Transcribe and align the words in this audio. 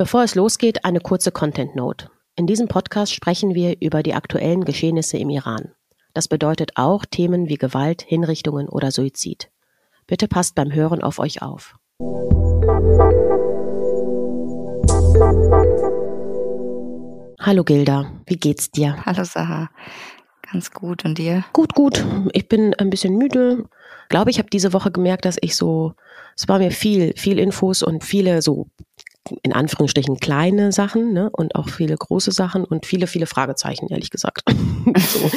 Bevor 0.00 0.22
es 0.22 0.36
losgeht, 0.36 0.84
eine 0.84 1.00
kurze 1.00 1.32
Content 1.32 1.74
Note. 1.74 2.08
In 2.36 2.46
diesem 2.46 2.68
Podcast 2.68 3.12
sprechen 3.12 3.56
wir 3.56 3.82
über 3.82 4.04
die 4.04 4.14
aktuellen 4.14 4.64
Geschehnisse 4.64 5.18
im 5.18 5.28
Iran. 5.28 5.72
Das 6.14 6.28
bedeutet 6.28 6.70
auch 6.76 7.04
Themen 7.04 7.48
wie 7.48 7.56
Gewalt, 7.56 8.02
Hinrichtungen 8.02 8.68
oder 8.68 8.92
Suizid. 8.92 9.50
Bitte 10.06 10.28
passt 10.28 10.54
beim 10.54 10.72
Hören 10.72 11.02
auf 11.02 11.18
euch 11.18 11.42
auf. 11.42 11.74
Hallo 17.40 17.64
Gilda, 17.64 18.12
wie 18.26 18.36
geht's 18.36 18.70
dir? 18.70 19.04
Hallo 19.04 19.24
Saha, 19.24 19.68
ganz 20.52 20.70
gut 20.70 21.04
und 21.04 21.18
dir? 21.18 21.44
Gut, 21.52 21.74
gut. 21.74 22.06
Ich 22.34 22.46
bin 22.46 22.72
ein 22.74 22.90
bisschen 22.90 23.16
müde. 23.18 23.64
Ich 24.04 24.08
glaube, 24.10 24.30
ich 24.30 24.38
habe 24.38 24.48
diese 24.48 24.72
Woche 24.72 24.92
gemerkt, 24.92 25.24
dass 25.24 25.38
ich 25.40 25.56
so, 25.56 25.94
es 26.36 26.46
war 26.46 26.60
mir 26.60 26.70
viel, 26.70 27.14
viel 27.16 27.40
Infos 27.40 27.82
und 27.82 28.04
viele 28.04 28.42
so 28.42 28.68
in 29.42 29.52
Anführungsstrichen 29.52 30.18
kleine 30.18 30.72
Sachen 30.72 31.12
ne? 31.12 31.30
und 31.30 31.54
auch 31.54 31.68
viele 31.68 31.96
große 31.96 32.32
Sachen 32.32 32.64
und 32.64 32.86
viele, 32.86 33.06
viele 33.06 33.26
Fragezeichen, 33.26 33.88
ehrlich 33.88 34.10
gesagt. 34.10 34.42
so, 34.96 35.30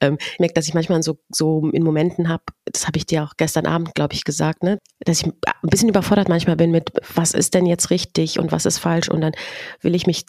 ähm, 0.00 0.18
ich 0.32 0.38
merke, 0.38 0.54
dass 0.54 0.68
ich 0.68 0.74
manchmal 0.74 1.02
so, 1.02 1.18
so 1.30 1.68
in 1.70 1.82
Momenten 1.82 2.28
habe, 2.28 2.42
das 2.66 2.86
habe 2.86 2.98
ich 2.98 3.06
dir 3.06 3.24
auch 3.24 3.34
gestern 3.36 3.66
Abend, 3.66 3.94
glaube 3.94 4.14
ich, 4.14 4.24
gesagt, 4.24 4.62
ne? 4.62 4.78
dass 5.00 5.20
ich 5.20 5.26
ein 5.26 5.32
bisschen 5.62 5.88
überfordert 5.88 6.28
manchmal 6.28 6.56
bin 6.56 6.70
mit, 6.70 6.90
was 7.14 7.32
ist 7.32 7.54
denn 7.54 7.66
jetzt 7.66 7.90
richtig 7.90 8.38
und 8.38 8.52
was 8.52 8.66
ist 8.66 8.78
falsch 8.78 9.08
und 9.08 9.20
dann 9.20 9.32
will 9.80 9.94
ich 9.94 10.06
mich 10.06 10.24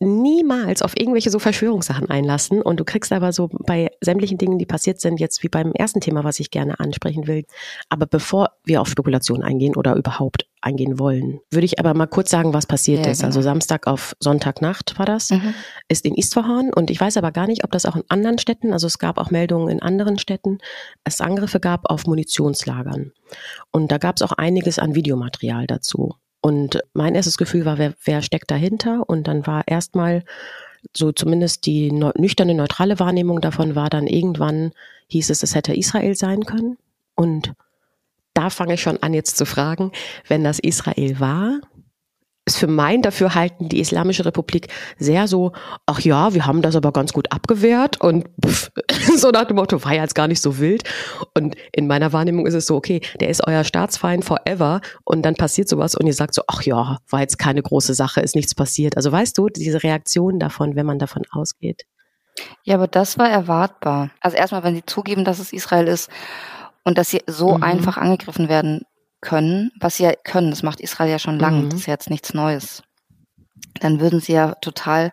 niemals 0.00 0.80
auf 0.80 0.96
irgendwelche 0.96 1.30
so 1.30 1.38
Verschwörungssachen 1.38 2.08
einlassen. 2.08 2.62
Und 2.62 2.80
du 2.80 2.84
kriegst 2.84 3.12
aber 3.12 3.32
so 3.32 3.50
bei 3.52 3.90
sämtlichen 4.00 4.38
Dingen, 4.38 4.58
die 4.58 4.66
passiert 4.66 5.00
sind, 5.00 5.20
jetzt 5.20 5.42
wie 5.42 5.48
beim 5.48 5.72
ersten 5.72 6.00
Thema, 6.00 6.24
was 6.24 6.40
ich 6.40 6.50
gerne 6.50 6.80
ansprechen 6.80 7.26
will. 7.26 7.44
Aber 7.90 8.06
bevor 8.06 8.50
wir 8.64 8.80
auf 8.80 8.88
Spekulationen 8.88 9.44
eingehen 9.44 9.76
oder 9.76 9.94
überhaupt 9.96 10.46
eingehen 10.62 10.98
wollen, 10.98 11.40
würde 11.50 11.66
ich 11.66 11.78
aber 11.78 11.92
mal 11.94 12.06
kurz 12.06 12.30
sagen, 12.30 12.54
was 12.54 12.66
passiert 12.66 13.04
ja, 13.04 13.12
ist. 13.12 13.18
Genau. 13.18 13.28
Also 13.28 13.42
Samstag 13.42 13.86
auf 13.86 14.16
Sonntagnacht 14.20 14.98
war 14.98 15.06
das, 15.06 15.30
mhm. 15.30 15.54
ist 15.88 16.06
in 16.06 16.14
Isfahan. 16.14 16.72
Und 16.72 16.90
ich 16.90 17.00
weiß 17.00 17.18
aber 17.18 17.30
gar 17.30 17.46
nicht, 17.46 17.64
ob 17.64 17.70
das 17.70 17.84
auch 17.84 17.96
in 17.96 18.04
anderen 18.08 18.38
Städten, 18.38 18.72
also 18.72 18.86
es 18.86 18.98
gab 18.98 19.18
auch 19.18 19.30
Meldungen 19.30 19.68
in 19.68 19.82
anderen 19.82 20.18
Städten, 20.18 20.58
es 21.04 21.20
Angriffe 21.20 21.60
gab 21.60 21.90
auf 21.90 22.06
Munitionslagern. 22.06 23.12
Und 23.70 23.92
da 23.92 23.98
gab 23.98 24.16
es 24.16 24.22
auch 24.22 24.32
einiges 24.32 24.78
an 24.78 24.94
Videomaterial 24.94 25.66
dazu. 25.66 26.14
Und 26.40 26.80
mein 26.94 27.14
erstes 27.14 27.36
Gefühl 27.36 27.64
war, 27.64 27.78
wer, 27.78 27.94
wer 28.04 28.22
steckt 28.22 28.50
dahinter? 28.50 29.08
Und 29.08 29.28
dann 29.28 29.46
war 29.46 29.62
erstmal 29.66 30.24
so 30.96 31.12
zumindest 31.12 31.66
die 31.66 31.92
nüchterne, 31.92 32.54
neutrale 32.54 32.98
Wahrnehmung 32.98 33.40
davon 33.40 33.74
war 33.74 33.90
dann 33.90 34.06
irgendwann, 34.06 34.72
hieß 35.08 35.30
es, 35.30 35.42
es 35.42 35.54
hätte 35.54 35.74
Israel 35.74 36.14
sein 36.14 36.44
können. 36.44 36.78
Und 37.14 37.52
da 38.32 38.48
fange 38.48 38.74
ich 38.74 38.82
schon 38.82 39.02
an 39.02 39.12
jetzt 39.12 39.36
zu 39.36 39.44
fragen, 39.44 39.92
wenn 40.28 40.44
das 40.44 40.58
Israel 40.58 41.20
war, 41.20 41.60
ist 42.50 42.58
für 42.58 42.66
mein 42.66 43.02
Dafürhalten 43.02 43.68
die 43.68 43.80
Islamische 43.80 44.24
Republik 44.24 44.68
sehr 44.98 45.28
so, 45.28 45.52
ach 45.86 46.00
ja, 46.00 46.34
wir 46.34 46.46
haben 46.46 46.62
das 46.62 46.76
aber 46.76 46.92
ganz 46.92 47.12
gut 47.12 47.30
abgewehrt 47.32 48.00
und 48.00 48.28
pff, 48.44 48.70
so 49.16 49.30
nach 49.30 49.44
dem 49.44 49.56
Motto, 49.56 49.82
war 49.84 49.94
ja 49.94 50.02
jetzt 50.02 50.14
gar 50.14 50.28
nicht 50.28 50.42
so 50.42 50.58
wild. 50.58 50.82
Und 51.36 51.56
in 51.72 51.86
meiner 51.86 52.12
Wahrnehmung 52.12 52.46
ist 52.46 52.54
es 52.54 52.66
so, 52.66 52.76
okay, 52.76 53.00
der 53.20 53.28
ist 53.28 53.46
euer 53.46 53.64
Staatsfeind 53.64 54.24
forever 54.24 54.80
und 55.04 55.22
dann 55.22 55.34
passiert 55.34 55.68
sowas 55.68 55.94
und 55.94 56.06
ihr 56.06 56.14
sagt 56.14 56.34
so, 56.34 56.42
ach 56.48 56.62
ja, 56.62 56.98
war 57.08 57.20
jetzt 57.20 57.38
keine 57.38 57.62
große 57.62 57.94
Sache, 57.94 58.20
ist 58.20 58.34
nichts 58.34 58.54
passiert. 58.54 58.96
Also 58.96 59.12
weißt 59.12 59.38
du, 59.38 59.48
diese 59.48 59.82
Reaktion 59.82 60.38
davon, 60.38 60.74
wenn 60.74 60.86
man 60.86 60.98
davon 60.98 61.22
ausgeht. 61.30 61.84
Ja, 62.64 62.74
aber 62.76 62.88
das 62.88 63.18
war 63.18 63.28
erwartbar. 63.28 64.10
Also 64.20 64.36
erstmal, 64.36 64.64
wenn 64.64 64.74
sie 64.74 64.84
zugeben, 64.84 65.24
dass 65.24 65.38
es 65.38 65.52
Israel 65.52 65.86
ist 65.88 66.10
und 66.84 66.98
dass 66.98 67.10
sie 67.10 67.22
so 67.26 67.56
mhm. 67.56 67.62
einfach 67.62 67.96
angegriffen 67.96 68.48
werden 68.48 68.82
können, 69.20 69.70
was 69.80 69.96
sie 69.96 70.04
ja 70.04 70.12
können, 70.24 70.50
das 70.50 70.62
macht 70.62 70.80
Israel 70.80 71.10
ja 71.10 71.18
schon 71.18 71.38
lange, 71.38 71.62
mhm. 71.62 71.70
das 71.70 71.80
ist 71.80 71.86
ja 71.86 71.94
jetzt 71.94 72.10
nichts 72.10 72.34
Neues, 72.34 72.82
dann 73.80 74.00
würden 74.00 74.20
sie 74.20 74.32
ja 74.32 74.54
total 74.56 75.12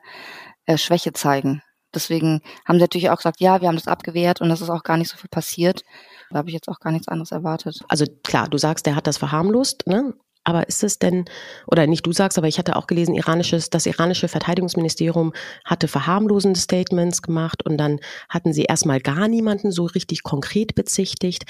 äh, 0.66 0.78
Schwäche 0.78 1.14
zeigen. 1.14 1.62
Deswegen 1.94 2.42
haben 2.66 2.78
sie 2.78 2.84
natürlich 2.84 3.10
auch 3.10 3.18
gesagt, 3.18 3.40
ja, 3.40 3.62
wir 3.62 3.68
haben 3.68 3.76
das 3.76 3.88
abgewehrt 3.88 4.42
und 4.42 4.50
das 4.50 4.62
ist 4.62 4.70
auch 4.70 4.84
gar 4.84 4.98
nicht 4.98 5.10
so 5.10 5.18
viel 5.18 5.30
passiert. 5.30 5.84
Da 6.30 6.40
habe 6.40 6.50
ich 6.50 6.54
jetzt 6.54 6.67
auch 6.67 6.80
gar 6.80 6.92
nichts 6.92 7.08
anderes 7.08 7.32
erwartet. 7.32 7.80
Also 7.88 8.06
klar, 8.23 8.50
du 8.50 8.58
sagst, 8.58 8.86
der 8.86 8.96
hat 8.96 9.08
das 9.08 9.17
verharmlost, 9.17 9.88
ne? 9.88 10.14
Aber 10.44 10.67
ist 10.70 10.82
es 10.84 10.98
denn, 10.98 11.26
oder 11.66 11.88
nicht 11.88 12.06
du 12.06 12.14
sagst, 12.14 12.38
aber 12.38 12.48
ich 12.48 12.58
hatte 12.58 12.78
auch 12.78 12.88
gelesen, 12.88 13.16
iranisches, 13.16 13.70
das 13.70 13.86
iranische 13.86 14.30
Verteidigungsministerium 14.30 15.34
hatte 15.66 15.90
verharmlosende 15.90 16.58
Statements 16.58 17.22
gemacht 17.22 17.66
und 17.66 17.78
dann 17.78 18.00
hatten 18.30 18.54
sie 18.54 18.64
erstmal 18.64 19.02
gar 19.02 19.28
niemanden 19.28 19.72
so 19.72 19.86
richtig 19.86 20.23
konkret 20.23 20.73
bezichtigt. 20.73 21.46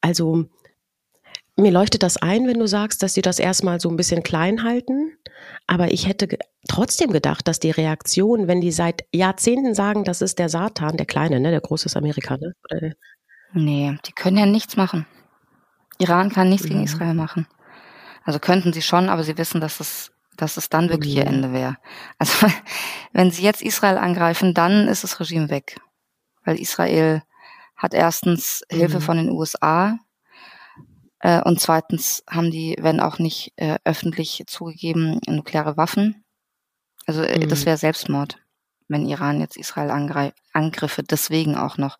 Also 0.00 0.46
mir 1.56 1.70
leuchtet 1.70 2.02
das 2.02 2.16
ein, 2.16 2.46
wenn 2.46 2.58
du 2.58 2.66
sagst, 2.66 3.02
dass 3.02 3.14
sie 3.14 3.22
das 3.22 3.38
erstmal 3.38 3.80
so 3.80 3.88
ein 3.88 3.96
bisschen 3.96 4.22
klein 4.22 4.62
halten. 4.62 5.12
Aber 5.66 5.92
ich 5.92 6.06
hätte 6.06 6.28
trotzdem 6.68 7.10
gedacht, 7.10 7.48
dass 7.48 7.60
die 7.60 7.70
Reaktion, 7.70 8.48
wenn 8.48 8.60
die 8.60 8.72
seit 8.72 9.04
Jahrzehnten 9.12 9.74
sagen, 9.74 10.04
das 10.04 10.22
ist 10.22 10.38
der 10.38 10.48
Satan, 10.48 10.96
der 10.96 11.06
Kleine, 11.06 11.40
ne, 11.40 11.50
der 11.50 11.60
Große 11.60 11.86
ist 11.86 11.96
Amerika, 11.96 12.36
ne? 12.36 12.54
Oder 12.64 12.92
nee, 13.52 13.96
die 14.06 14.12
können 14.12 14.36
ja 14.36 14.46
nichts 14.46 14.76
machen. 14.76 15.06
Iran 15.98 16.30
kann 16.30 16.48
nichts 16.48 16.64
mhm. 16.64 16.70
gegen 16.70 16.84
Israel 16.84 17.14
machen. 17.14 17.46
Also 18.24 18.38
könnten 18.38 18.72
sie 18.72 18.82
schon, 18.82 19.08
aber 19.08 19.24
sie 19.24 19.38
wissen, 19.38 19.60
dass 19.60 19.80
es, 19.80 20.12
dass 20.36 20.56
es 20.56 20.68
dann 20.68 20.88
wirklich 20.88 21.16
ihr 21.16 21.26
Ende 21.26 21.52
wäre. 21.52 21.76
Also 22.18 22.46
wenn 23.12 23.30
sie 23.30 23.42
jetzt 23.42 23.62
Israel 23.62 23.98
angreifen, 23.98 24.54
dann 24.54 24.88
ist 24.88 25.04
das 25.04 25.20
Regime 25.20 25.50
weg. 25.50 25.76
Weil 26.44 26.58
Israel 26.60 27.22
hat 27.76 27.94
erstens 27.94 28.62
Hilfe 28.70 28.98
mhm. 28.98 29.02
von 29.02 29.16
den 29.16 29.30
USA, 29.30 29.98
äh, 31.20 31.42
und 31.42 31.60
zweitens 31.60 32.24
haben 32.28 32.50
die, 32.50 32.76
wenn 32.80 33.00
auch 33.00 33.18
nicht 33.18 33.52
äh, 33.56 33.78
öffentlich 33.84 34.44
zugegeben, 34.46 35.20
nukleare 35.26 35.76
Waffen. 35.76 36.24
Also 37.06 37.22
äh, 37.22 37.38
mhm. 37.38 37.48
das 37.48 37.66
wäre 37.66 37.76
Selbstmord, 37.76 38.38
wenn 38.88 39.06
Iran 39.06 39.40
jetzt 39.40 39.56
Israel 39.56 39.90
angriffe. 40.52 41.02
Deswegen 41.02 41.56
auch 41.56 41.76
noch. 41.76 41.98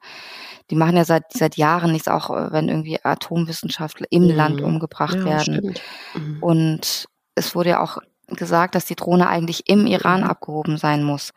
Die 0.70 0.76
machen 0.76 0.97
ja 0.97 1.04
seit 1.04 1.32
seit 1.32 1.56
Jahren 1.56 1.92
nichts, 1.92 2.09
auch 2.09 2.30
äh, 2.30 2.53
wenn 2.53 2.69
irgendwie 2.69 3.04
Atomwissenschaftler 3.04 4.06
im 4.10 4.25
mhm. 4.25 4.30
Land 4.30 4.60
umgebracht 4.62 5.16
ja, 5.16 5.25
werden. 5.25 5.75
Mhm. 6.14 6.42
Und 6.42 7.06
es 7.34 7.54
wurde 7.54 7.70
ja 7.70 7.82
auch 7.82 7.98
gesagt, 8.28 8.75
dass 8.75 8.86
die 8.86 8.97
Drohne 8.97 9.28
eigentlich 9.28 9.69
im 9.69 9.86
Iran 9.86 10.22
mhm. 10.22 10.30
abgehoben 10.30 10.78
sein 10.78 11.04
muss. 11.04 11.32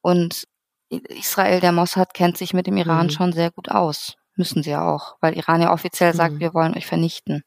Und 0.00 0.44
Israel, 0.88 1.60
der 1.60 1.72
Mossad, 1.72 2.14
kennt 2.14 2.36
sich 2.36 2.54
mit 2.54 2.66
dem 2.66 2.76
Iran 2.76 3.06
mhm. 3.06 3.10
schon 3.10 3.32
sehr 3.32 3.50
gut 3.50 3.70
aus. 3.70 4.16
Müssen 4.36 4.62
sie 4.62 4.70
ja 4.70 4.86
auch, 4.86 5.16
weil 5.20 5.36
Iran 5.36 5.62
ja 5.62 5.72
offiziell 5.72 6.14
sagt, 6.14 6.34
mhm. 6.34 6.40
wir 6.40 6.54
wollen 6.54 6.76
euch 6.76 6.86
vernichten. 6.86 7.42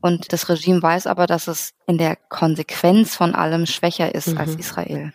Und 0.00 0.32
das 0.32 0.48
Regime 0.48 0.82
weiß 0.82 1.06
aber, 1.06 1.26
dass 1.26 1.48
es 1.48 1.72
in 1.86 1.98
der 1.98 2.16
Konsequenz 2.16 3.16
von 3.16 3.34
allem 3.34 3.66
schwächer 3.66 4.14
ist 4.14 4.28
mhm. 4.28 4.38
als 4.38 4.54
Israel. 4.54 5.12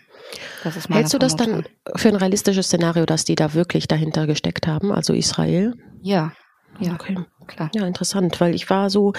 Hältst 0.90 1.14
du 1.14 1.18
das 1.18 1.36
dann 1.36 1.66
für 1.96 2.10
ein 2.10 2.16
realistisches 2.16 2.68
Szenario, 2.68 3.06
dass 3.06 3.26
die 3.26 3.36
da 3.36 3.54
wirklich 3.54 3.88
dahinter 3.88 4.28
gesteckt 4.28 4.68
haben, 4.68 4.92
also 4.92 5.14
Israel? 5.14 5.76
Ja, 6.02 6.34
ja, 6.80 6.94
okay. 6.94 7.18
klar. 7.48 7.70
Ja, 7.74 7.86
interessant, 7.86 8.40
weil 8.40 8.56
ich 8.56 8.70
war 8.70 8.90
so, 8.90 9.14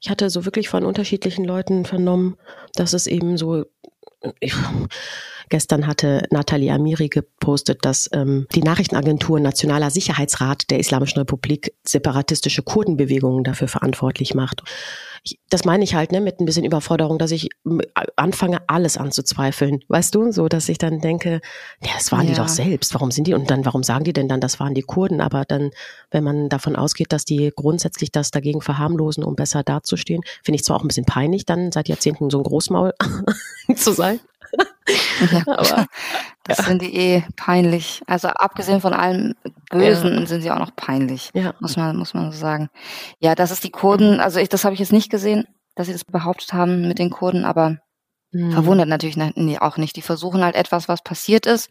ich 0.00 0.10
hatte 0.10 0.28
so 0.30 0.44
wirklich 0.44 0.68
von 0.68 0.84
unterschiedlichen 0.84 1.44
Leuten 1.44 1.84
vernommen, 1.84 2.36
dass 2.74 2.92
es 2.92 3.06
eben 3.06 3.36
so, 3.36 3.64
ich, 4.40 4.54
Gestern 5.48 5.86
hatte 5.86 6.26
Nathalie 6.30 6.72
Amiri 6.72 7.08
gepostet, 7.08 7.84
dass 7.84 8.08
ähm, 8.12 8.46
die 8.54 8.62
Nachrichtenagentur 8.62 9.38
Nationaler 9.38 9.90
Sicherheitsrat 9.90 10.70
der 10.70 10.80
Islamischen 10.80 11.18
Republik 11.18 11.72
separatistische 11.84 12.62
Kurdenbewegungen 12.62 13.44
dafür 13.44 13.68
verantwortlich 13.68 14.34
macht. 14.34 14.62
Ich, 15.22 15.38
das 15.48 15.64
meine 15.64 15.84
ich 15.84 15.94
halt 15.94 16.12
ne, 16.12 16.20
mit 16.20 16.40
ein 16.40 16.46
bisschen 16.46 16.64
Überforderung, 16.64 17.18
dass 17.18 17.30
ich 17.30 17.48
anfange, 18.16 18.60
alles 18.68 18.96
anzuzweifeln. 18.96 19.80
Weißt 19.88 20.14
du, 20.14 20.32
so 20.32 20.48
dass 20.48 20.68
ich 20.68 20.78
dann 20.78 21.00
denke, 21.00 21.40
ja, 21.82 21.90
das 21.96 22.12
waren 22.12 22.26
ja. 22.26 22.32
die 22.32 22.36
doch 22.36 22.48
selbst. 22.48 22.94
Warum 22.94 23.10
sind 23.10 23.26
die? 23.26 23.34
Und 23.34 23.50
dann, 23.50 23.64
warum 23.64 23.82
sagen 23.82 24.04
die 24.04 24.12
denn 24.12 24.28
dann, 24.28 24.40
das 24.40 24.60
waren 24.60 24.74
die 24.74 24.82
Kurden? 24.82 25.20
Aber 25.20 25.44
dann, 25.44 25.70
wenn 26.10 26.24
man 26.24 26.48
davon 26.48 26.76
ausgeht, 26.76 27.12
dass 27.12 27.24
die 27.24 27.52
grundsätzlich 27.54 28.12
das 28.12 28.30
dagegen 28.30 28.62
verharmlosen, 28.62 29.24
um 29.24 29.36
besser 29.36 29.62
dazustehen, 29.62 30.22
finde 30.42 30.56
ich 30.56 30.64
zwar 30.64 30.76
auch 30.76 30.82
ein 30.82 30.88
bisschen 30.88 31.06
peinlich, 31.06 31.44
dann 31.44 31.72
seit 31.72 31.88
Jahrzehnten 31.88 32.30
so 32.30 32.38
ein 32.38 32.44
Großmaul 32.44 32.94
zu 33.76 33.92
sein. 33.92 34.20
Ja, 35.32 35.42
aber 35.46 35.86
das 36.44 36.58
ja. 36.58 36.64
sind 36.64 36.82
die 36.82 36.94
eh 36.94 37.24
peinlich. 37.36 38.02
Also 38.06 38.28
abgesehen 38.28 38.80
von 38.80 38.92
allem 38.92 39.34
Bösen 39.70 40.20
ja. 40.20 40.26
sind 40.26 40.42
sie 40.42 40.50
auch 40.50 40.58
noch 40.58 40.74
peinlich. 40.76 41.30
Ja. 41.34 41.54
Muss 41.60 41.76
man, 41.76 41.96
muss 41.96 42.14
man 42.14 42.30
so 42.30 42.38
sagen. 42.38 42.68
Ja, 43.18 43.34
das 43.34 43.50
ist 43.50 43.64
die 43.64 43.70
Kurden, 43.70 44.20
also 44.20 44.38
ich, 44.38 44.48
das 44.48 44.64
habe 44.64 44.74
ich 44.74 44.80
jetzt 44.80 44.92
nicht 44.92 45.10
gesehen, 45.10 45.46
dass 45.74 45.86
sie 45.86 45.92
das 45.92 46.04
behauptet 46.04 46.52
haben 46.52 46.88
mit 46.88 46.98
den 46.98 47.10
Kurden, 47.10 47.44
aber 47.44 47.78
mhm. 48.32 48.52
verwundert 48.52 48.88
natürlich 48.88 49.16
nee, 49.16 49.58
auch 49.58 49.76
nicht. 49.76 49.96
Die 49.96 50.02
versuchen 50.02 50.44
halt 50.44 50.54
etwas, 50.54 50.88
was 50.88 51.02
passiert 51.02 51.46
ist, 51.46 51.70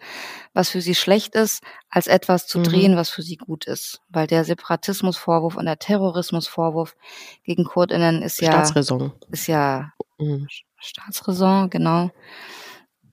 was 0.54 0.70
für 0.70 0.82
sie 0.82 0.96
schlecht 0.96 1.36
ist, 1.36 1.64
als 1.90 2.08
etwas 2.08 2.48
zu 2.48 2.60
mhm. 2.60 2.64
drehen, 2.64 2.96
was 2.96 3.10
für 3.10 3.22
sie 3.22 3.38
gut 3.38 3.66
ist. 3.66 4.02
Weil 4.10 4.28
der 4.28 4.44
Separatismusvorwurf 4.44 5.56
und 5.56 5.66
der 5.66 5.80
Terrorismusvorwurf 5.80 6.96
gegen 7.44 7.64
Kurdinnen 7.64 8.22
ist 8.22 8.42
ja 8.42 8.52
Staatsräson. 8.52 9.14
Ist 9.32 9.48
ja 9.48 9.92
mhm. 10.18 10.48
Staatsräson, 10.78 11.70
genau. 11.70 12.12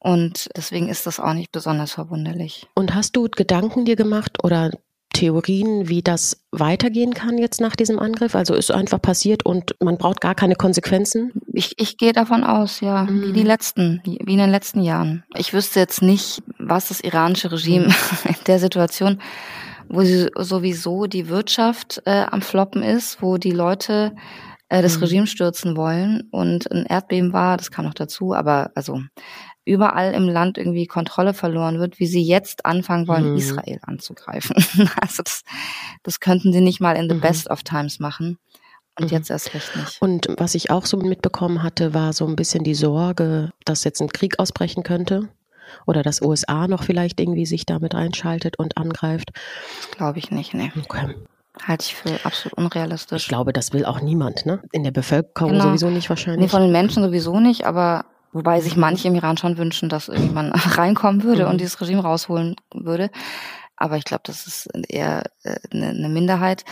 Und 0.02 0.48
deswegen 0.56 0.88
ist 0.88 1.06
das 1.06 1.20
auch 1.20 1.32
nicht 1.32 1.52
besonders 1.52 1.92
verwunderlich. 1.92 2.66
Und 2.74 2.92
hast 2.92 3.14
du 3.14 3.28
Gedanken 3.28 3.84
dir 3.84 3.94
gemacht 3.94 4.42
oder 4.42 4.72
Theorien, 5.12 5.88
wie 5.88 6.02
das 6.02 6.42
weitergehen 6.50 7.14
kann 7.14 7.38
jetzt 7.38 7.60
nach 7.60 7.76
diesem 7.76 8.00
Angriff? 8.00 8.34
Also 8.34 8.54
ist 8.54 8.72
einfach 8.72 9.00
passiert 9.00 9.46
und 9.46 9.76
man 9.80 9.98
braucht 9.98 10.20
gar 10.20 10.34
keine 10.34 10.56
Konsequenzen? 10.56 11.30
Ich, 11.52 11.78
ich 11.78 11.98
gehe 11.98 12.12
davon 12.12 12.42
aus, 12.42 12.80
ja, 12.80 13.04
mhm. 13.04 13.28
wie 13.28 13.32
die 13.32 13.44
letzten, 13.44 14.00
wie 14.04 14.16
in 14.16 14.38
den 14.38 14.50
letzten 14.50 14.82
Jahren. 14.82 15.22
Ich 15.36 15.52
wüsste 15.52 15.78
jetzt 15.78 16.02
nicht, 16.02 16.42
was 16.58 16.88
das 16.88 17.00
iranische 17.00 17.52
Regime 17.52 17.86
mhm. 17.86 17.94
in 18.24 18.44
der 18.48 18.58
Situation, 18.58 19.20
wo 19.88 20.02
sie 20.02 20.30
sowieso 20.36 21.06
die 21.06 21.28
Wirtschaft 21.28 22.02
äh, 22.06 22.24
am 22.28 22.42
Floppen 22.42 22.82
ist, 22.82 23.22
wo 23.22 23.36
die 23.36 23.52
Leute 23.52 24.16
äh, 24.68 24.82
das 24.82 24.96
mhm. 24.96 25.02
Regime 25.04 25.26
stürzen 25.26 25.76
wollen 25.76 26.28
und 26.32 26.72
ein 26.72 26.86
Erdbeben 26.86 27.32
war, 27.32 27.58
das 27.58 27.70
kam 27.70 27.84
noch 27.84 27.94
dazu, 27.94 28.32
aber 28.32 28.72
also 28.74 29.00
überall 29.64 30.12
im 30.14 30.28
Land 30.28 30.58
irgendwie 30.58 30.86
Kontrolle 30.86 31.34
verloren 31.34 31.78
wird, 31.78 32.00
wie 32.00 32.06
sie 32.06 32.22
jetzt 32.22 32.66
anfangen 32.66 33.06
wollen, 33.06 33.32
mhm. 33.32 33.38
Israel 33.38 33.78
anzugreifen. 33.82 34.56
also 35.00 35.22
das, 35.22 35.42
das 36.02 36.20
könnten 36.20 36.52
sie 36.52 36.60
nicht 36.60 36.80
mal 36.80 36.96
in 36.96 37.08
the 37.08 37.14
mhm. 37.14 37.20
best 37.20 37.50
of 37.50 37.62
times 37.62 38.00
machen. 38.00 38.38
Und 38.98 39.06
mhm. 39.06 39.16
jetzt 39.16 39.30
erst 39.30 39.54
recht 39.54 39.74
nicht. 39.76 40.02
Und 40.02 40.28
was 40.36 40.54
ich 40.54 40.70
auch 40.70 40.84
so 40.84 40.96
mitbekommen 40.98 41.62
hatte, 41.62 41.94
war 41.94 42.12
so 42.12 42.26
ein 42.26 42.36
bisschen 42.36 42.64
die 42.64 42.74
Sorge, 42.74 43.52
dass 43.64 43.84
jetzt 43.84 44.02
ein 44.02 44.08
Krieg 44.08 44.38
ausbrechen 44.38 44.82
könnte. 44.82 45.28
Oder 45.86 46.02
dass 46.02 46.20
USA 46.20 46.68
noch 46.68 46.82
vielleicht 46.82 47.18
irgendwie 47.18 47.46
sich 47.46 47.64
damit 47.64 47.94
einschaltet 47.94 48.58
und 48.58 48.76
angreift. 48.76 49.30
Das 49.78 49.90
glaube 49.92 50.18
ich 50.18 50.30
nicht, 50.30 50.52
ne. 50.52 50.70
Okay. 50.76 51.14
Halte 51.66 51.84
ich 51.86 51.94
für 51.94 52.18
absolut 52.24 52.58
unrealistisch. 52.58 53.22
Ich 53.22 53.28
glaube, 53.28 53.52
das 53.52 53.72
will 53.72 53.84
auch 53.86 54.00
niemand, 54.00 54.44
ne? 54.44 54.62
In 54.72 54.84
der 54.84 54.90
Bevölkerung 54.90 55.52
genau. 55.52 55.64
sowieso 55.64 55.88
nicht 55.88 56.10
wahrscheinlich. 56.10 56.42
Nee, 56.42 56.48
von 56.48 56.62
den 56.62 56.72
Menschen 56.72 57.02
sowieso 57.02 57.40
nicht, 57.40 57.64
aber 57.64 58.04
Wobei 58.32 58.60
sich 58.60 58.76
manche 58.76 59.08
im 59.08 59.14
Iran 59.14 59.36
schon 59.36 59.58
wünschen, 59.58 59.88
dass 59.88 60.08
irgendjemand 60.08 60.54
reinkommen 60.78 61.22
würde 61.22 61.44
mhm. 61.44 61.50
und 61.50 61.60
dieses 61.60 61.80
Regime 61.80 62.02
rausholen 62.02 62.56
würde. 62.72 63.10
Aber 63.76 63.96
ich 63.96 64.04
glaube, 64.04 64.22
das 64.24 64.46
ist 64.46 64.68
eher 64.88 65.24
äh, 65.42 65.56
eine, 65.70 65.88
eine 65.88 66.08
Minderheit. 66.08 66.64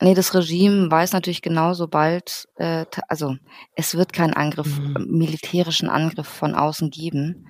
Nee, 0.00 0.14
das 0.14 0.34
Regime 0.34 0.90
weiß 0.90 1.12
natürlich 1.12 1.42
genau, 1.42 1.74
sobald, 1.74 2.48
äh, 2.56 2.84
also 3.08 3.36
es 3.76 3.94
wird 3.94 4.12
keinen 4.12 4.34
Angriff, 4.34 4.78
mhm. 4.78 5.06
militärischen 5.08 5.88
Angriff 5.88 6.26
von 6.26 6.54
außen 6.54 6.90
geben. 6.90 7.48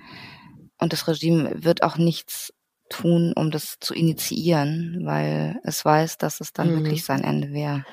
Und 0.77 0.93
das 0.93 1.07
Regime 1.07 1.51
wird 1.63 1.83
auch 1.83 1.97
nichts 1.97 2.53
tun, 2.89 3.33
um 3.35 3.51
das 3.51 3.77
zu 3.79 3.93
initiieren, 3.93 5.01
weil 5.05 5.59
es 5.63 5.83
weiß, 5.83 6.17
dass 6.17 6.41
es 6.41 6.53
dann 6.53 6.71
mhm. 6.71 6.83
wirklich 6.83 7.03
sein 7.05 7.23
Ende 7.23 7.51
wäre. 7.51 7.83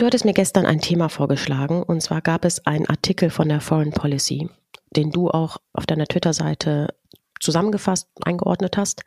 Du 0.00 0.06
hattest 0.06 0.24
mir 0.24 0.32
gestern 0.32 0.64
ein 0.64 0.80
Thema 0.80 1.10
vorgeschlagen 1.10 1.82
und 1.82 2.00
zwar 2.00 2.22
gab 2.22 2.46
es 2.46 2.64
einen 2.64 2.86
Artikel 2.86 3.28
von 3.28 3.50
der 3.50 3.60
Foreign 3.60 3.90
Policy, 3.90 4.48
den 4.96 5.10
du 5.10 5.28
auch 5.28 5.58
auf 5.74 5.84
deiner 5.84 6.06
Twitter-Seite 6.06 6.94
zusammengefasst, 7.38 8.08
eingeordnet 8.24 8.78
hast. 8.78 9.02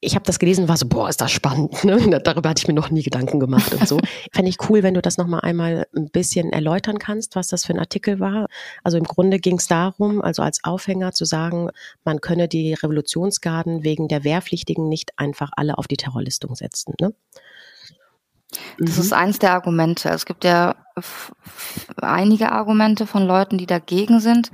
Ich 0.00 0.16
habe 0.16 0.24
das 0.24 0.40
gelesen, 0.40 0.66
war 0.66 0.76
so, 0.76 0.88
boah, 0.88 1.08
ist 1.08 1.20
das 1.20 1.30
spannend. 1.30 1.84
Ne? 1.84 2.20
Darüber 2.24 2.48
hatte 2.48 2.58
ich 2.60 2.66
mir 2.66 2.74
noch 2.74 2.90
nie 2.90 3.04
Gedanken 3.04 3.38
gemacht 3.38 3.72
und 3.72 3.86
so. 3.86 4.00
Fände 4.32 4.48
ich 4.48 4.68
cool, 4.68 4.82
wenn 4.82 4.94
du 4.94 5.00
das 5.00 5.16
nochmal 5.16 5.42
einmal 5.42 5.86
ein 5.94 6.10
bisschen 6.10 6.52
erläutern 6.52 6.98
kannst, 6.98 7.36
was 7.36 7.46
das 7.46 7.64
für 7.64 7.72
ein 7.72 7.78
Artikel 7.78 8.18
war. 8.18 8.48
Also 8.82 8.98
im 8.98 9.04
Grunde 9.04 9.38
ging 9.38 9.58
es 9.58 9.68
darum, 9.68 10.22
also 10.22 10.42
als 10.42 10.64
Aufhänger 10.64 11.12
zu 11.12 11.24
sagen, 11.24 11.70
man 12.02 12.20
könne 12.20 12.48
die 12.48 12.74
Revolutionsgarden 12.74 13.84
wegen 13.84 14.08
der 14.08 14.24
Wehrpflichtigen 14.24 14.88
nicht 14.88 15.12
einfach 15.20 15.52
alle 15.54 15.78
auf 15.78 15.86
die 15.86 15.98
Terrorlistung 15.98 16.56
setzen. 16.56 16.94
Ne? 17.00 17.14
Das 18.78 18.96
mhm. 18.96 19.02
ist 19.02 19.12
eins 19.12 19.38
der 19.38 19.52
Argumente. 19.52 20.08
Es 20.08 20.26
gibt 20.26 20.44
ja 20.44 20.74
einige 22.00 22.52
Argumente 22.52 23.06
von 23.06 23.26
Leuten, 23.26 23.58
die 23.58 23.66
dagegen 23.66 24.20
sind, 24.20 24.50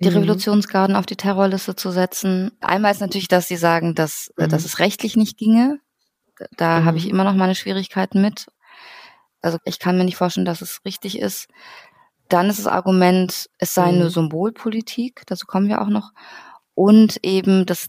die 0.00 0.10
mhm. 0.10 0.16
Revolutionsgarden 0.16 0.96
auf 0.96 1.06
die 1.06 1.16
Terrorliste 1.16 1.76
zu 1.76 1.90
setzen. 1.90 2.52
Einmal 2.60 2.92
ist 2.92 3.00
natürlich, 3.00 3.28
dass 3.28 3.48
sie 3.48 3.56
sagen, 3.56 3.94
dass, 3.94 4.32
mhm. 4.36 4.48
dass 4.48 4.64
es 4.64 4.78
rechtlich 4.78 5.16
nicht 5.16 5.38
ginge. 5.38 5.80
Da 6.56 6.80
mhm. 6.80 6.84
habe 6.84 6.98
ich 6.98 7.08
immer 7.08 7.24
noch 7.24 7.34
meine 7.34 7.54
Schwierigkeiten 7.54 8.20
mit. 8.20 8.46
Also 9.40 9.58
ich 9.64 9.78
kann 9.78 9.98
mir 9.98 10.04
nicht 10.04 10.16
vorstellen, 10.16 10.46
dass 10.46 10.62
es 10.62 10.80
richtig 10.84 11.18
ist. 11.18 11.48
Dann 12.28 12.48
ist 12.48 12.58
das 12.58 12.66
Argument, 12.66 13.50
es 13.58 13.74
sei 13.74 13.84
eine 13.84 14.04
mhm. 14.04 14.10
Symbolpolitik, 14.10 15.22
dazu 15.26 15.46
kommen 15.46 15.68
wir 15.68 15.82
auch 15.82 15.88
noch. 15.88 16.12
Und 16.74 17.18
eben, 17.22 17.66
dass 17.66 17.88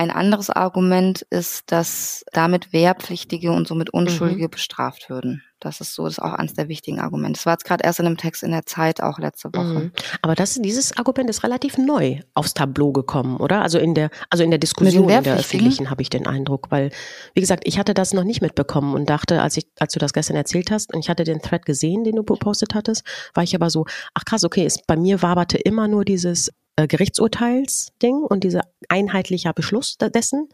ein 0.00 0.10
anderes 0.10 0.48
Argument 0.48 1.26
ist, 1.28 1.70
dass 1.70 2.24
damit 2.32 2.72
Wehrpflichtige 2.72 3.52
und 3.52 3.68
somit 3.68 3.90
Unschuldige 3.90 4.44
mhm. 4.44 4.50
bestraft 4.50 5.10
würden. 5.10 5.42
Das 5.60 5.82
ist 5.82 5.94
so, 5.94 6.04
das 6.04 6.14
ist 6.14 6.20
auch 6.20 6.32
eines 6.32 6.54
der 6.54 6.68
wichtigen 6.68 7.00
Argumente. 7.00 7.36
Das 7.36 7.44
war 7.44 7.52
jetzt 7.52 7.66
gerade 7.66 7.84
erst 7.84 8.00
in 8.00 8.06
einem 8.06 8.16
Text 8.16 8.42
in 8.42 8.50
der 8.50 8.64
Zeit, 8.64 9.02
auch 9.02 9.18
letzte 9.18 9.50
Woche. 9.52 9.64
Mhm. 9.64 9.92
Aber 10.22 10.34
das, 10.34 10.54
dieses 10.54 10.96
Argument 10.96 11.28
ist 11.28 11.44
relativ 11.44 11.76
neu 11.76 12.20
aufs 12.32 12.54
Tableau 12.54 12.92
gekommen, 12.92 13.36
oder? 13.36 13.60
Also 13.60 13.78
in 13.78 13.94
der, 13.94 14.08
also 14.30 14.42
in 14.42 14.48
der 14.48 14.58
Diskussion 14.58 15.10
in 15.10 15.22
der 15.22 15.36
öffentlichen 15.36 15.90
habe 15.90 16.00
ich 16.00 16.08
den 16.08 16.26
Eindruck, 16.26 16.70
weil, 16.70 16.90
wie 17.34 17.42
gesagt, 17.42 17.64
ich 17.66 17.78
hatte 17.78 17.92
das 17.92 18.14
noch 18.14 18.24
nicht 18.24 18.40
mitbekommen 18.40 18.94
und 18.94 19.10
dachte, 19.10 19.42
als 19.42 19.58
ich, 19.58 19.66
als 19.78 19.92
du 19.92 19.98
das 19.98 20.14
gestern 20.14 20.36
erzählt 20.36 20.70
hast 20.70 20.94
und 20.94 21.00
ich 21.00 21.10
hatte 21.10 21.24
den 21.24 21.42
Thread 21.42 21.66
gesehen, 21.66 22.04
den 22.04 22.16
du 22.16 22.24
gepostet 22.24 22.74
hattest, 22.74 23.04
war 23.34 23.44
ich 23.44 23.54
aber 23.54 23.68
so, 23.68 23.84
ach 24.14 24.24
krass, 24.24 24.44
okay, 24.44 24.64
ist, 24.64 24.86
bei 24.86 24.96
mir 24.96 25.20
waberte 25.20 25.58
immer 25.58 25.88
nur 25.88 26.06
dieses 26.06 26.50
Gerichtsurteilsding 26.86 28.16
und 28.16 28.44
dieser 28.44 28.62
einheitlicher 28.88 29.52
Beschluss 29.52 29.96
dessen. 29.98 30.48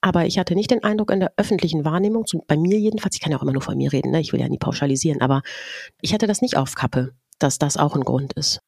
Aber 0.00 0.26
ich 0.26 0.38
hatte 0.38 0.54
nicht 0.54 0.70
den 0.70 0.84
Eindruck 0.84 1.10
in 1.10 1.20
der 1.20 1.32
öffentlichen 1.36 1.84
Wahrnehmung, 1.84 2.24
bei 2.46 2.56
mir 2.56 2.78
jedenfalls, 2.78 3.16
ich 3.16 3.20
kann 3.20 3.32
ja 3.32 3.38
auch 3.38 3.42
immer 3.42 3.52
nur 3.52 3.62
von 3.62 3.76
mir 3.76 3.92
reden, 3.92 4.12
ne? 4.12 4.20
ich 4.20 4.32
will 4.32 4.40
ja 4.40 4.48
nie 4.48 4.58
pauschalisieren, 4.58 5.20
aber 5.20 5.42
ich 6.00 6.14
hatte 6.14 6.28
das 6.28 6.40
nicht 6.40 6.56
auf 6.56 6.74
Kappe, 6.74 7.14
dass 7.38 7.58
das 7.58 7.76
auch 7.76 7.96
ein 7.96 8.04
Grund 8.04 8.32
ist. 8.34 8.60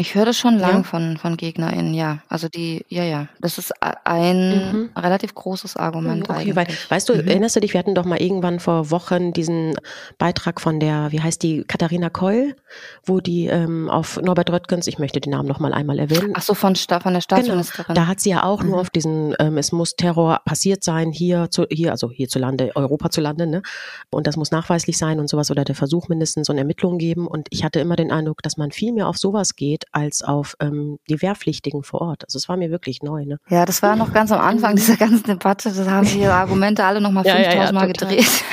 Ich 0.00 0.14
höre 0.14 0.24
das 0.24 0.38
schon 0.38 0.58
lang 0.58 0.78
ja. 0.78 0.82
von, 0.82 1.18
von 1.18 1.36
GegnerInnen, 1.36 1.92
ja. 1.92 2.20
Also 2.30 2.48
die, 2.48 2.86
ja, 2.88 3.04
ja. 3.04 3.28
Das 3.38 3.58
ist 3.58 3.70
ein 3.82 4.48
mhm. 4.48 4.90
relativ 4.96 5.34
großes 5.34 5.76
Argument 5.76 6.28
okay, 6.28 6.38
eigentlich. 6.38 6.56
Weil, 6.56 6.68
weißt 6.88 7.10
du, 7.10 7.16
mhm. 7.16 7.28
erinnerst 7.28 7.56
du 7.56 7.60
dich, 7.60 7.74
wir 7.74 7.80
hatten 7.80 7.94
doch 7.94 8.06
mal 8.06 8.18
irgendwann 8.18 8.60
vor 8.60 8.90
Wochen 8.90 9.34
diesen 9.34 9.74
Beitrag 10.16 10.62
von 10.62 10.80
der, 10.80 11.12
wie 11.12 11.20
heißt 11.20 11.42
die, 11.42 11.64
Katharina 11.64 12.08
Keul, 12.08 12.56
wo 13.04 13.20
die 13.20 13.48
ähm, 13.48 13.90
auf 13.90 14.18
Norbert 14.22 14.50
Röttgens, 14.50 14.86
ich 14.86 14.98
möchte 14.98 15.20
den 15.20 15.32
Namen 15.32 15.46
noch 15.46 15.60
mal 15.60 15.74
einmal 15.74 15.98
erwähnen. 15.98 16.32
Ach 16.34 16.40
so, 16.40 16.54
von, 16.54 16.74
von 16.76 16.88
der 16.88 17.00
genau. 17.02 17.20
Staatsministerin. 17.20 17.94
Genau. 17.94 18.00
Da 18.00 18.06
hat 18.06 18.20
sie 18.20 18.30
ja 18.30 18.44
auch 18.44 18.62
mhm. 18.62 18.70
nur 18.70 18.80
auf 18.80 18.88
diesen, 18.88 19.34
ähm, 19.38 19.58
es 19.58 19.70
muss 19.70 19.96
Terror 19.96 20.40
passiert 20.46 20.82
sein, 20.82 21.12
hier, 21.12 21.50
zu, 21.50 21.66
hier, 21.70 21.90
also 21.90 22.10
hierzulande, 22.10 22.72
Europa 22.74 23.10
zu 23.10 23.20
landen, 23.20 23.50
ne? 23.50 23.62
Und 24.08 24.26
das 24.26 24.38
muss 24.38 24.50
nachweislich 24.50 24.96
sein 24.96 25.20
und 25.20 25.28
sowas 25.28 25.50
oder 25.50 25.64
der 25.64 25.74
Versuch 25.74 26.08
mindestens 26.08 26.46
so 26.46 26.54
eine 26.54 26.60
Ermittlung 26.60 26.96
geben. 26.96 27.26
Und 27.26 27.48
ich 27.50 27.64
hatte 27.64 27.80
immer 27.80 27.96
den 27.96 28.10
Eindruck, 28.10 28.42
dass 28.42 28.56
man 28.56 28.70
viel 28.70 28.94
mehr 28.94 29.06
auf 29.06 29.18
sowas 29.18 29.56
geht, 29.56 29.84
als 29.92 30.22
auf 30.22 30.54
ähm, 30.60 30.98
die 31.08 31.20
Wehrpflichtigen 31.20 31.82
vor 31.82 32.00
Ort. 32.00 32.24
Also 32.24 32.38
es 32.38 32.48
war 32.48 32.56
mir 32.56 32.70
wirklich 32.70 33.02
neu. 33.02 33.24
Ne? 33.24 33.38
Ja, 33.48 33.64
das 33.64 33.82
war 33.82 33.96
noch 33.96 34.12
ganz 34.12 34.30
am 34.32 34.40
Anfang 34.40 34.76
dieser 34.76 34.96
ganzen 34.96 35.24
Debatte. 35.24 35.72
Da 35.72 35.90
haben 35.90 36.06
sie 36.06 36.20
ihre 36.20 36.34
Argumente 36.34 36.84
alle 36.84 37.00
nochmal 37.00 37.24
5000 37.24 37.54
ja, 37.54 37.64
ja, 37.64 37.72
Mal 37.72 37.86
gedreht. 37.86 38.26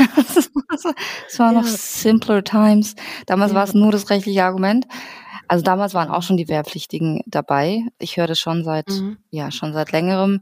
Es 1.28 1.40
war 1.40 1.54
noch 1.54 1.64
simpler 1.64 2.44
times. 2.44 2.96
Damals 3.26 3.54
war 3.54 3.64
es 3.64 3.74
nur 3.74 3.92
das 3.92 4.10
rechtliche 4.10 4.44
Argument. 4.44 4.86
Also 5.48 5.64
damals 5.64 5.94
waren 5.94 6.10
auch 6.10 6.24
schon 6.24 6.38
die 6.38 6.50
Wehrpflichtigen 6.50 7.22
dabei. 7.26 7.84
Ich 8.00 8.18
höre 8.18 8.28
das 8.28 8.40
schon 8.40 8.64
seit, 8.64 8.90
mhm. 8.90 9.18
ja, 9.30 9.50
schon 9.50 9.74
seit 9.74 9.92
längerem. 9.92 10.42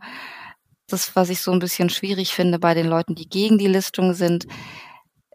Das, 0.88 1.16
was 1.16 1.30
ich 1.30 1.42
so 1.42 1.52
ein 1.52 1.60
bisschen 1.60 1.90
schwierig 1.90 2.34
finde 2.34 2.60
bei 2.60 2.74
den 2.74 2.88
Leuten, 2.88 3.16
die 3.16 3.30
gegen 3.30 3.58
die 3.58 3.68
Listung 3.68 4.14
sind, 4.14 4.46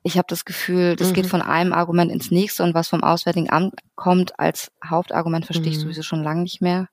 ich 0.03 0.17
habe 0.17 0.27
das 0.29 0.45
Gefühl, 0.45 0.97
das 0.97 1.11
mhm. 1.11 1.15
geht 1.15 1.27
von 1.27 1.43
einem 1.43 1.73
Argument 1.73 2.11
ins 2.11 2.31
nächste 2.31 2.63
und 2.63 2.75
was 2.75 2.89
vom 2.89 3.03
Auswärtigen 3.03 3.51
Amt 3.51 3.75
kommt 3.95 4.39
als 4.39 4.71
Hauptargument, 4.85 5.47
verstehe 5.47 5.71
ich 5.71 5.79
mhm. 5.79 5.83
sowieso 5.83 6.03
schon 6.03 6.23
lange 6.23 6.43
nicht 6.43 6.61
mehr. 6.61 6.89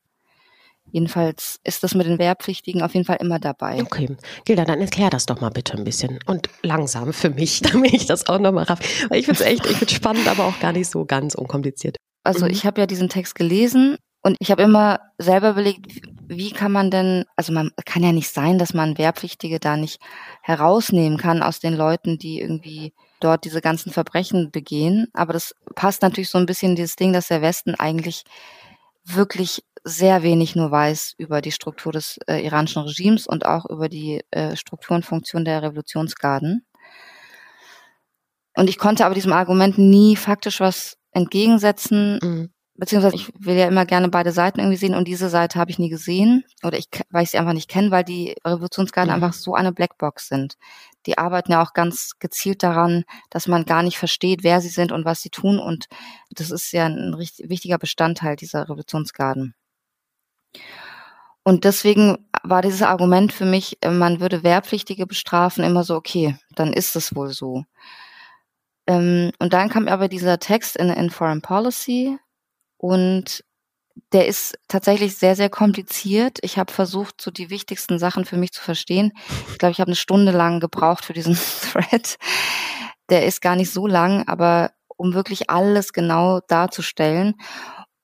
Jedenfalls 0.92 1.60
ist 1.64 1.84
das 1.84 1.96
mit 1.96 2.08
den 2.08 2.18
Wehrpflichtigen 2.18 2.82
auf 2.82 2.94
jeden 2.94 3.06
Fall 3.06 3.18
immer 3.20 3.40
dabei. 3.40 3.82
Okay. 3.82 4.16
Gilda, 4.46 4.64
dann 4.64 4.80
erklär 4.80 5.10
das 5.10 5.26
doch 5.26 5.42
mal 5.42 5.50
bitte 5.50 5.78
ein 5.78 5.84
bisschen. 5.84 6.20
Und 6.26 6.50
langsam 6.64 7.12
für 7.12 7.30
mich, 7.30 7.62
damit 7.72 7.94
ich 7.94 8.06
das 8.06 8.28
auch 8.28 8.40
nochmal 8.40 8.64
raff. 8.64 8.80
Weil 9.10 9.20
ich 9.20 9.26
finde 9.26 9.42
es 9.42 9.46
echt, 9.46 9.66
ich 9.66 9.78
finde 9.78 9.94
spannend, 9.94 10.28
aber 10.28 10.46
auch 10.46 10.60
gar 10.60 10.72
nicht 10.72 10.90
so 10.90 11.06
ganz 11.06 11.36
unkompliziert. 11.36 11.98
Also 12.24 12.46
mhm. 12.46 12.52
ich 12.52 12.66
habe 12.66 12.80
ja 12.80 12.88
diesen 12.88 13.10
Text 13.10 13.36
gelesen 13.36 13.98
und 14.22 14.38
ich 14.40 14.52
habe 14.52 14.64
immer 14.64 15.00
selber 15.18 15.52
überlegt, 15.52 15.88
wie 16.30 16.52
kann 16.52 16.74
man 16.74 16.92
denn, 16.92 17.24
also 17.38 17.54
man 17.54 17.72
kann 17.86 18.04
ja 18.04 18.12
nicht 18.12 18.30
sein, 18.30 18.60
dass 18.60 18.74
man 18.74 18.98
Wehrpflichtige 18.98 19.60
da 19.60 19.78
nicht 19.78 20.02
herausnehmen 20.42 21.18
kann 21.18 21.42
aus 21.42 21.60
den 21.60 21.74
Leuten, 21.74 22.18
die 22.18 22.42
irgendwie 22.42 22.94
dort 23.22 23.46
diese 23.46 23.62
ganzen 23.62 23.92
Verbrechen 23.92 24.52
begehen. 24.52 25.08
Aber 25.14 25.32
das 25.32 25.56
passt 25.76 26.02
natürlich 26.02 26.30
so 26.30 26.38
ein 26.38 26.46
bisschen 26.46 26.76
dieses 26.76 26.98
Ding, 26.98 27.14
dass 27.14 27.30
der 27.30 27.42
Westen 27.42 27.76
eigentlich 27.76 28.24
wirklich 29.06 29.64
sehr 29.86 30.22
wenig 30.22 30.54
nur 30.56 30.70
weiß 30.70 31.14
über 31.18 31.40
die 31.40 31.54
Struktur 31.54 31.94
des 31.94 32.20
äh, 32.28 32.46
iranischen 32.46 32.82
Regimes 32.82 33.26
und 33.26 33.46
auch 33.46 33.66
über 33.66 33.88
die 33.88 34.22
äh, 34.32 34.58
Struktur 34.58 34.98
und 34.98 35.06
Funktion 35.06 35.46
der 35.46 35.64
Revolutionsgarden. 35.64 36.66
Und 38.58 38.70
ich 38.70 38.78
konnte 38.78 39.06
aber 39.06 39.16
diesem 39.16 39.32
Argument 39.32 39.78
nie 39.78 40.18
faktisch 40.18 40.60
was 40.60 40.98
entgegensetzen, 41.12 42.20
mhm 42.22 42.50
beziehungsweise 42.78 43.16
ich 43.16 43.32
will 43.38 43.56
ja 43.56 43.68
immer 43.68 43.86
gerne 43.86 44.10
beide 44.10 44.32
Seiten 44.32 44.60
irgendwie 44.60 44.78
sehen 44.78 44.96
und 44.96 45.08
diese 45.08 45.30
Seite 45.30 45.60
habe 45.60 45.72
ich 45.72 45.80
nie 45.80 45.90
gesehen 45.90 46.44
oder 46.64 46.78
ich, 46.78 46.88
weil 47.10 47.24
ich 47.24 47.32
sie 47.32 47.38
einfach 47.38 47.54
nicht 47.54 47.70
kenne, 47.70 47.92
weil 47.92 48.04
die 48.04 48.36
Revolutionsgarden 48.46 49.10
mhm. 49.16 49.24
einfach 49.24 49.34
so 49.34 49.56
eine 49.56 49.72
Blackbox 49.72 50.28
sind. 50.28 50.58
Die 51.06 51.18
arbeiten 51.18 51.52
ja 51.52 51.64
auch 51.64 51.74
ganz 51.74 52.14
gezielt 52.20 52.64
daran, 52.64 53.04
dass 53.30 53.48
man 53.48 53.66
gar 53.66 53.84
nicht 53.84 53.98
versteht, 53.98 54.44
wer 54.44 54.62
sie 54.62 54.70
sind 54.70 54.92
und 54.92 55.06
was 55.06 55.22
sie 55.22 55.30
tun 55.30 55.60
und 55.60 55.88
das 56.30 56.52
ist 56.52 56.72
ja 56.72 56.86
ein 56.86 57.14
richtig, 57.14 57.50
wichtiger 57.50 57.78
Bestandteil 57.78 58.36
dieser 58.36 58.64
Revolutionsgarden. 58.64 59.56
Und 61.44 61.64
deswegen 61.64 62.28
war 62.44 62.62
dieses 62.62 62.82
Argument 62.82 63.32
für 63.32 63.46
mich, 63.46 63.78
äh, 63.82 63.90
man 63.90 64.20
würde 64.20 64.44
Wehrpflichtige 64.44 65.08
bestrafen, 65.08 65.64
immer 65.64 65.84
so, 65.84 65.96
okay, 65.96 66.38
dann 66.56 66.74
ist 66.74 66.96
es 66.96 67.16
wohl 67.16 67.30
so. 67.30 67.64
Ähm, 68.86 69.32
und 69.40 69.54
dann 69.54 69.70
kam 69.70 69.88
aber 69.88 70.10
dieser 70.10 70.40
Text 70.40 70.76
in, 70.76 70.90
in 70.90 71.10
Foreign 71.10 71.42
Policy 71.42 72.18
und 72.78 73.44
der 74.14 74.28
ist 74.28 74.58
tatsächlich 74.68 75.18
sehr, 75.18 75.36
sehr 75.36 75.50
kompliziert. 75.50 76.38
Ich 76.42 76.58
habe 76.58 76.72
versucht, 76.72 77.20
so 77.20 77.32
die 77.32 77.50
wichtigsten 77.50 78.00
Sachen 78.00 78.26
für 78.26 78.38
mich 78.38 78.52
zu 78.52 78.62
verstehen. 78.62 79.12
Ich 79.50 79.58
glaube, 79.58 79.72
ich 79.72 79.80
habe 79.80 79.90
eine 79.90 79.96
Stunde 79.96 80.32
lang 80.32 80.60
gebraucht 80.60 81.04
für 81.04 81.14
diesen 81.14 81.36
Thread. 81.72 82.18
Der 83.10 83.26
ist 83.26 83.42
gar 83.42 83.56
nicht 83.56 83.72
so 83.72 83.88
lang, 83.88 84.28
aber 84.28 84.72
um 84.98 85.14
wirklich 85.14 85.50
alles 85.50 85.94
genau 85.94 86.42
darzustellen. 86.48 87.36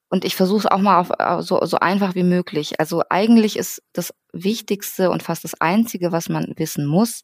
Und 0.09 0.25
ich 0.25 0.35
versuche 0.35 0.59
es 0.59 0.65
auch 0.67 0.79
mal 0.79 0.99
auf, 0.99 1.11
äh, 1.17 1.41
so, 1.41 1.63
so 1.65 1.77
einfach 1.77 2.15
wie 2.15 2.23
möglich. 2.23 2.79
Also 2.79 3.03
eigentlich 3.09 3.57
ist 3.57 3.81
das 3.93 4.13
Wichtigste 4.31 5.09
und 5.09 5.23
fast 5.23 5.43
das 5.43 5.59
Einzige, 5.59 6.11
was 6.11 6.29
man 6.29 6.53
wissen 6.57 6.85
muss, 6.85 7.21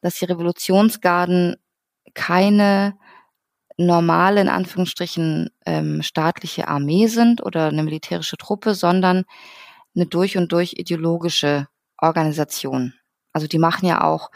dass 0.00 0.14
die 0.18 0.24
Revolutionsgarden 0.24 1.56
keine 2.14 2.98
normale, 3.78 4.40
in 4.40 4.48
Anführungsstrichen, 4.48 5.50
ähm, 5.64 6.02
staatliche 6.02 6.68
Armee 6.68 7.06
sind 7.06 7.42
oder 7.42 7.68
eine 7.68 7.82
militärische 7.82 8.36
Truppe, 8.36 8.74
sondern 8.74 9.24
eine 9.94 10.06
durch 10.06 10.36
und 10.36 10.52
durch 10.52 10.74
ideologische 10.76 11.68
Organisation. 11.96 12.94
Also 13.32 13.46
die 13.46 13.58
machen 13.58 13.86
ja 13.86 14.02
auch 14.02 14.30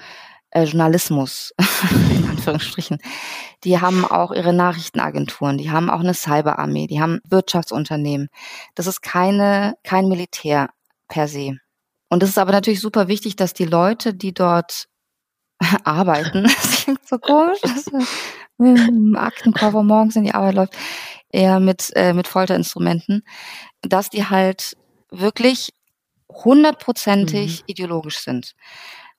äh, 0.51 0.65
Journalismus, 0.65 1.53
in 2.11 2.29
Anführungsstrichen. 2.29 2.99
Die 3.65 3.81
haben 3.81 4.05
auch 4.05 4.33
ihre 4.33 4.53
Nachrichtenagenturen, 4.53 5.59
die 5.59 5.71
haben 5.71 5.91
auch 5.91 6.01
eine 6.01 6.15
Cyberarmee, 6.15 6.87
die 6.87 7.01
haben 7.01 7.21
Wirtschaftsunternehmen. 7.29 8.29
Das 8.75 8.87
ist 8.87 9.03
keine, 9.03 9.75
kein 9.83 10.09
Militär 10.09 10.71
per 11.09 11.29
se. 11.29 11.59
Und 12.09 12.23
es 12.23 12.31
ist 12.31 12.39
aber 12.39 12.53
natürlich 12.53 12.81
super 12.81 13.09
wichtig, 13.09 13.37
dass 13.37 13.55
die 13.55 13.65
Leute, 13.65 14.15
die 14.15 14.35
dort 14.35 14.89
arbeiten, 15.85 16.43
das 16.63 16.85
klingt 16.85 17.09
so 17.09 17.19
komisch, 17.19 17.61
Aktenkoffer 19.17 19.83
morgens 19.83 20.17
in 20.17 20.25
die 20.25 20.35
Arbeit 20.35 20.55
läuft, 20.55 20.77
eher 21.31 21.61
mit, 21.61 21.91
äh, 21.95 22.13
mit 22.13 22.29
Folterinstrumenten, 22.29 23.25
dass 23.83 24.11
die 24.11 24.29
halt 24.29 24.77
wirklich 25.11 25.73
hundertprozentig 26.29 27.61
mhm. 27.61 27.65
ideologisch 27.67 28.19
sind. 28.19 28.55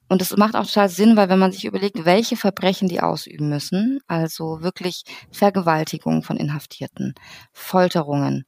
Und 0.09 0.21
das 0.21 0.35
macht 0.35 0.55
auch 0.55 0.65
total 0.65 0.89
Sinn, 0.89 1.15
weil 1.15 1.29
wenn 1.29 1.39
man 1.39 1.51
sich 1.51 1.65
überlegt, 1.65 2.05
welche 2.05 2.35
Verbrechen 2.35 2.87
die 2.87 3.01
ausüben 3.01 3.49
müssen, 3.49 3.99
also 4.07 4.61
wirklich 4.61 5.03
Vergewaltigung 5.31 6.23
von 6.23 6.37
Inhaftierten, 6.37 7.15
Folterungen. 7.51 8.45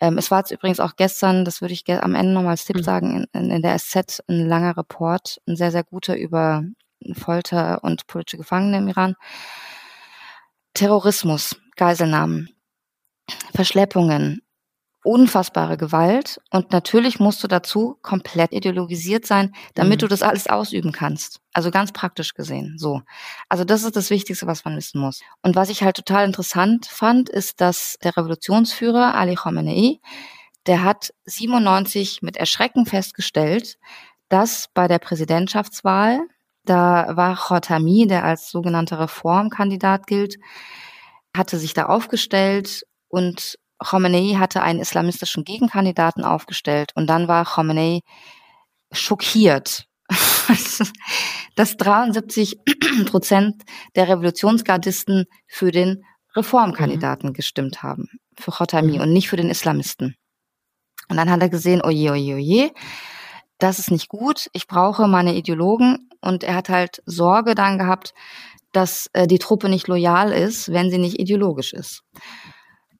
Ähm, 0.00 0.16
es 0.16 0.30
war 0.30 0.38
jetzt 0.38 0.52
übrigens 0.52 0.80
auch 0.80 0.96
gestern, 0.96 1.44
das 1.44 1.60
würde 1.60 1.74
ich 1.74 1.84
am 1.88 2.14
Ende 2.14 2.32
nochmal 2.32 2.52
als 2.52 2.64
Tipp 2.64 2.76
mhm. 2.76 2.82
sagen, 2.82 3.26
in, 3.32 3.50
in 3.50 3.62
der 3.62 3.78
SZ 3.78 4.22
ein 4.28 4.46
langer 4.46 4.76
Report, 4.76 5.38
ein 5.46 5.56
sehr, 5.56 5.70
sehr 5.70 5.84
guter 5.84 6.16
über 6.16 6.64
Folter 7.14 7.82
und 7.82 8.06
politische 8.06 8.38
Gefangene 8.38 8.78
im 8.78 8.88
Iran. 8.88 9.16
Terrorismus, 10.74 11.56
Geiselnahmen, 11.76 12.50
Verschleppungen, 13.54 14.42
unfassbare 15.04 15.76
Gewalt 15.76 16.40
und 16.50 16.70
natürlich 16.70 17.18
musst 17.18 17.42
du 17.42 17.48
dazu 17.48 17.98
komplett 18.02 18.52
ideologisiert 18.52 19.26
sein, 19.26 19.52
damit 19.74 19.98
mhm. 19.98 20.00
du 20.00 20.08
das 20.08 20.22
alles 20.22 20.46
ausüben 20.46 20.92
kannst. 20.92 21.40
Also 21.52 21.70
ganz 21.70 21.92
praktisch 21.92 22.34
gesehen, 22.34 22.76
so. 22.78 23.02
Also 23.48 23.64
das 23.64 23.82
ist 23.82 23.96
das 23.96 24.10
Wichtigste, 24.10 24.46
was 24.46 24.64
man 24.64 24.76
wissen 24.76 25.00
muss. 25.00 25.20
Und 25.42 25.56
was 25.56 25.70
ich 25.70 25.82
halt 25.82 25.96
total 25.96 26.24
interessant 26.24 26.86
fand, 26.86 27.28
ist, 27.28 27.60
dass 27.60 27.98
der 28.02 28.16
Revolutionsführer 28.16 29.14
Ali 29.14 29.34
Khamenei, 29.34 29.98
der 30.66 30.84
hat 30.84 31.12
97 31.24 32.22
mit 32.22 32.36
Erschrecken 32.36 32.86
festgestellt, 32.86 33.78
dass 34.28 34.68
bei 34.72 34.86
der 34.86 35.00
Präsidentschaftswahl 35.00 36.20
da 36.64 37.16
war 37.16 37.36
Khotami, 37.36 38.06
der 38.06 38.24
als 38.24 38.50
sogenannter 38.50 39.00
Reformkandidat 39.00 40.06
gilt, 40.06 40.36
hatte 41.36 41.58
sich 41.58 41.74
da 41.74 41.86
aufgestellt 41.86 42.84
und 43.08 43.58
Khomeini 43.78 44.36
hatte 44.38 44.62
einen 44.62 44.80
islamistischen 44.80 45.44
Gegenkandidaten 45.44 46.24
aufgestellt 46.24 46.92
und 46.94 47.08
dann 47.08 47.26
war 47.26 47.44
Khomeini 47.44 48.02
schockiert, 48.92 49.86
dass 51.56 51.76
73 51.76 52.58
Prozent 53.06 53.62
der 53.96 54.08
Revolutionsgardisten 54.08 55.24
für 55.46 55.72
den 55.72 56.04
Reformkandidaten 56.36 57.30
mhm. 57.30 57.34
gestimmt 57.34 57.82
haben, 57.82 58.08
für 58.38 58.52
Khotami 58.52 58.94
mhm. 58.94 59.00
und 59.00 59.12
nicht 59.12 59.28
für 59.28 59.36
den 59.36 59.50
Islamisten. 59.50 60.16
Und 61.08 61.16
dann 61.16 61.30
hat 61.30 61.42
er 61.42 61.48
gesehen, 61.48 61.82
oje, 61.82 62.12
oje, 62.12 62.36
oje, 62.36 62.70
das 63.62 63.78
ist 63.78 63.90
nicht 63.90 64.08
gut, 64.08 64.48
ich 64.52 64.66
brauche 64.66 65.06
meine 65.06 65.34
Ideologen 65.34 66.08
und 66.20 66.44
er 66.44 66.54
hat 66.54 66.68
halt 66.68 67.02
Sorge 67.06 67.54
dann 67.54 67.78
gehabt, 67.78 68.14
dass 68.72 69.08
äh, 69.12 69.26
die 69.26 69.38
Truppe 69.38 69.68
nicht 69.68 69.88
loyal 69.88 70.32
ist, 70.32 70.72
wenn 70.72 70.90
sie 70.90 70.98
nicht 70.98 71.20
ideologisch 71.20 71.72
ist. 71.72 72.02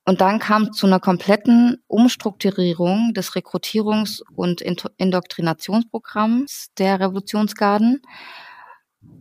Und 0.04 0.21
dann 0.21 0.38
kam 0.38 0.73
zu 0.73 0.87
einer 0.87 1.00
kompletten 1.00 1.83
Umstrukturierung 1.87 3.14
des 3.14 3.33
Rekrutierungs- 3.33 4.23
und 4.35 4.61
Indoktrinationsprogramms 4.61 6.69
der 6.76 6.99
Revolutionsgarden. 6.99 8.02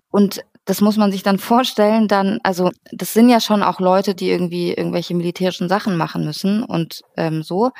Und 0.09 0.41
das 0.65 0.81
muss 0.81 0.97
man 0.97 1.11
sich 1.11 1.23
dann 1.23 1.37
vorstellen, 1.37 2.07
dann, 2.07 2.39
also 2.43 2.71
das 2.91 3.13
sind 3.13 3.29
ja 3.29 3.39
schon 3.39 3.63
auch 3.63 3.79
Leute, 3.79 4.15
die 4.15 4.29
irgendwie 4.29 4.73
irgendwelche 4.73 5.15
militärischen 5.15 5.69
Sachen 5.69 5.97
machen 5.97 6.25
müssen 6.25 6.63
und 6.63 7.01
ähm, 7.15 7.43
so. 7.43 7.71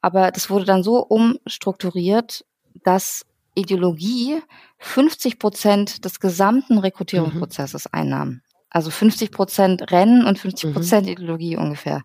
Aber 0.00 0.30
das 0.30 0.48
wurde 0.48 0.64
dann 0.64 0.82
so 0.82 1.04
umstrukturiert, 1.04 2.44
dass 2.82 3.26
Ideologie 3.54 4.40
50 4.78 5.38
Prozent 5.38 6.04
des 6.04 6.20
gesamten 6.20 6.78
Rekrutierungsprozesses 6.78 7.86
mhm. 7.86 7.98
einnahm. 7.98 8.40
Also 8.70 8.90
50 8.90 9.32
Prozent 9.32 9.90
Rennen 9.90 10.24
und 10.24 10.38
50 10.38 10.72
Prozent 10.72 11.06
mhm. 11.06 11.12
Ideologie 11.12 11.56
ungefähr. 11.56 12.02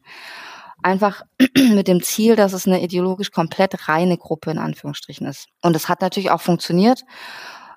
Einfach 0.81 1.21
mit 1.57 1.87
dem 1.87 2.01
Ziel, 2.01 2.35
dass 2.35 2.53
es 2.53 2.67
eine 2.67 2.81
ideologisch 2.81 3.31
komplett 3.31 3.87
reine 3.87 4.17
Gruppe 4.17 4.51
in 4.51 4.57
Anführungsstrichen 4.57 5.27
ist. 5.27 5.47
Und 5.61 5.75
es 5.75 5.87
hat 5.87 6.01
natürlich 6.01 6.31
auch 6.31 6.41
funktioniert. 6.41 7.03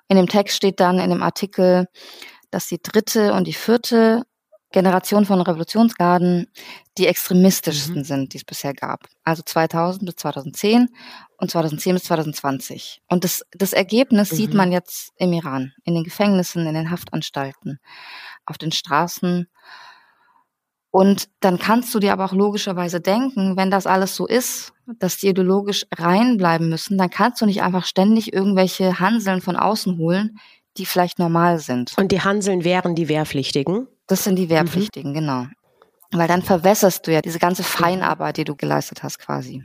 In 0.07 0.17
dem 0.17 0.27
Text 0.27 0.57
steht 0.57 0.79
dann 0.79 0.99
in 0.99 1.11
dem 1.11 1.21
Artikel, 1.21 1.87
dass 2.51 2.67
die 2.67 2.81
dritte 2.81 3.33
und 3.33 3.45
die 3.45 3.53
vierte 3.53 4.23
Generation 4.71 5.25
von 5.25 5.41
Revolutionsgarden 5.41 6.47
die 6.97 7.07
extremistischsten 7.07 7.99
mhm. 7.99 8.03
sind, 8.03 8.33
die 8.33 8.37
es 8.37 8.43
bisher 8.43 8.73
gab. 8.73 9.07
Also 9.23 9.41
2000 9.43 10.05
bis 10.05 10.15
2010 10.15 10.89
und 11.39 11.49
2010 11.49 11.95
bis 11.95 12.03
2020. 12.03 13.01
Und 13.07 13.23
das, 13.23 13.45
das 13.51 13.73
Ergebnis 13.73 14.31
mhm. 14.31 14.35
sieht 14.35 14.53
man 14.53 14.71
jetzt 14.71 15.11
im 15.15 15.33
Iran, 15.33 15.73
in 15.83 15.95
den 15.95 16.03
Gefängnissen, 16.03 16.67
in 16.67 16.73
den 16.73 16.91
Haftanstalten, 16.91 17.79
auf 18.45 18.57
den 18.57 18.71
Straßen. 18.71 19.47
Und 20.91 21.29
dann 21.39 21.59
kannst 21.59 21.93
du 21.93 21.99
dir 21.99 22.13
aber 22.13 22.25
auch 22.25 22.33
logischerweise 22.33 22.99
denken, 22.99 23.55
wenn 23.55 23.71
das 23.71 23.87
alles 23.87 24.15
so 24.15 24.27
ist, 24.27 24.73
dass 24.97 25.17
die 25.17 25.27
ideologisch 25.27 25.85
reinbleiben 25.95 26.67
müssen, 26.67 26.97
dann 26.97 27.11
kannst 27.11 27.41
du 27.41 27.45
nicht 27.45 27.61
einfach 27.61 27.85
ständig 27.85 28.33
irgendwelche 28.33 28.99
Hanseln 28.99 29.41
von 29.41 29.55
außen 29.55 29.97
holen, 29.97 30.39
die 30.77 30.85
vielleicht 30.85 31.19
normal 31.19 31.59
sind. 31.59 31.93
Und 31.97 32.11
die 32.11 32.21
Hanseln 32.21 32.63
wären 32.63 32.95
die 32.95 33.07
Wehrpflichtigen? 33.07 33.87
Das 34.07 34.23
sind 34.23 34.35
die 34.35 34.45
mhm. 34.45 34.49
Wehrpflichtigen, 34.49 35.11
mhm. 35.11 35.15
genau. 35.15 35.45
Weil 36.11 36.27
dann 36.27 36.41
verwässerst 36.41 37.05
du 37.05 37.13
ja 37.13 37.21
diese 37.21 37.37
ganze 37.37 37.63
Feinarbeit, 37.63 38.37
die 38.37 38.43
du 38.43 38.55
geleistet 38.55 39.03
hast, 39.03 39.19
quasi. 39.19 39.63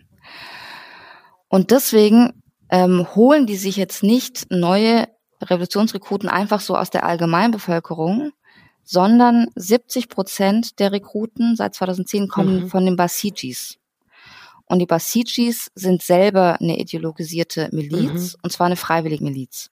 Und 1.54 1.70
deswegen 1.70 2.42
ähm, 2.68 3.06
holen 3.14 3.46
die 3.46 3.54
sich 3.54 3.76
jetzt 3.76 4.02
nicht 4.02 4.50
neue 4.50 5.06
Revolutionsrekruten 5.40 6.28
einfach 6.28 6.58
so 6.60 6.76
aus 6.76 6.90
der 6.90 7.06
Allgemeinbevölkerung, 7.06 8.32
sondern 8.82 9.46
70 9.54 10.08
Prozent 10.08 10.80
der 10.80 10.90
Rekruten 10.90 11.54
seit 11.54 11.76
2010 11.76 12.26
kommen 12.26 12.62
mhm. 12.62 12.68
von 12.70 12.84
den 12.84 12.96
Basijis. 12.96 13.78
Und 14.66 14.80
die 14.80 14.86
Basijis 14.86 15.70
sind 15.76 16.02
selber 16.02 16.60
eine 16.60 16.76
ideologisierte 16.76 17.68
Miliz, 17.70 18.32
mhm. 18.32 18.40
und 18.42 18.50
zwar 18.50 18.66
eine 18.66 18.74
freiwillige 18.74 19.22
Miliz. 19.22 19.70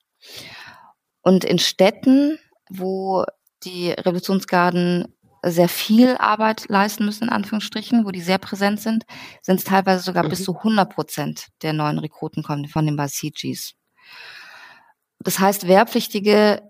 Und 1.21 1.45
in 1.45 1.59
Städten, 1.59 2.39
wo 2.71 3.25
die 3.65 3.91
Revolutionsgarden 3.91 5.13
sehr 5.45 5.69
viel 5.69 6.17
Arbeit 6.19 6.69
leisten 6.69 7.05
müssen, 7.05 7.25
in 7.25 7.31
Anführungsstrichen, 7.31 8.05
wo 8.05 8.11
die 8.11 8.21
sehr 8.21 8.39
präsent 8.39 8.81
sind, 8.81 9.05
sind 9.43 9.59
es 9.59 9.65
teilweise 9.65 10.03
sogar 10.03 10.25
mhm. 10.25 10.29
bis 10.29 10.45
zu 10.45 10.57
100 10.57 10.93
Prozent 10.93 11.49
der 11.63 11.73
neuen 11.73 11.99
Rekruten 11.99 12.43
kommen 12.43 12.69
von 12.69 12.87
den 12.87 12.97
Basijis. 12.97 13.75
Das 15.19 15.39
heißt, 15.39 15.67
Wehrpflichtige 15.67 16.63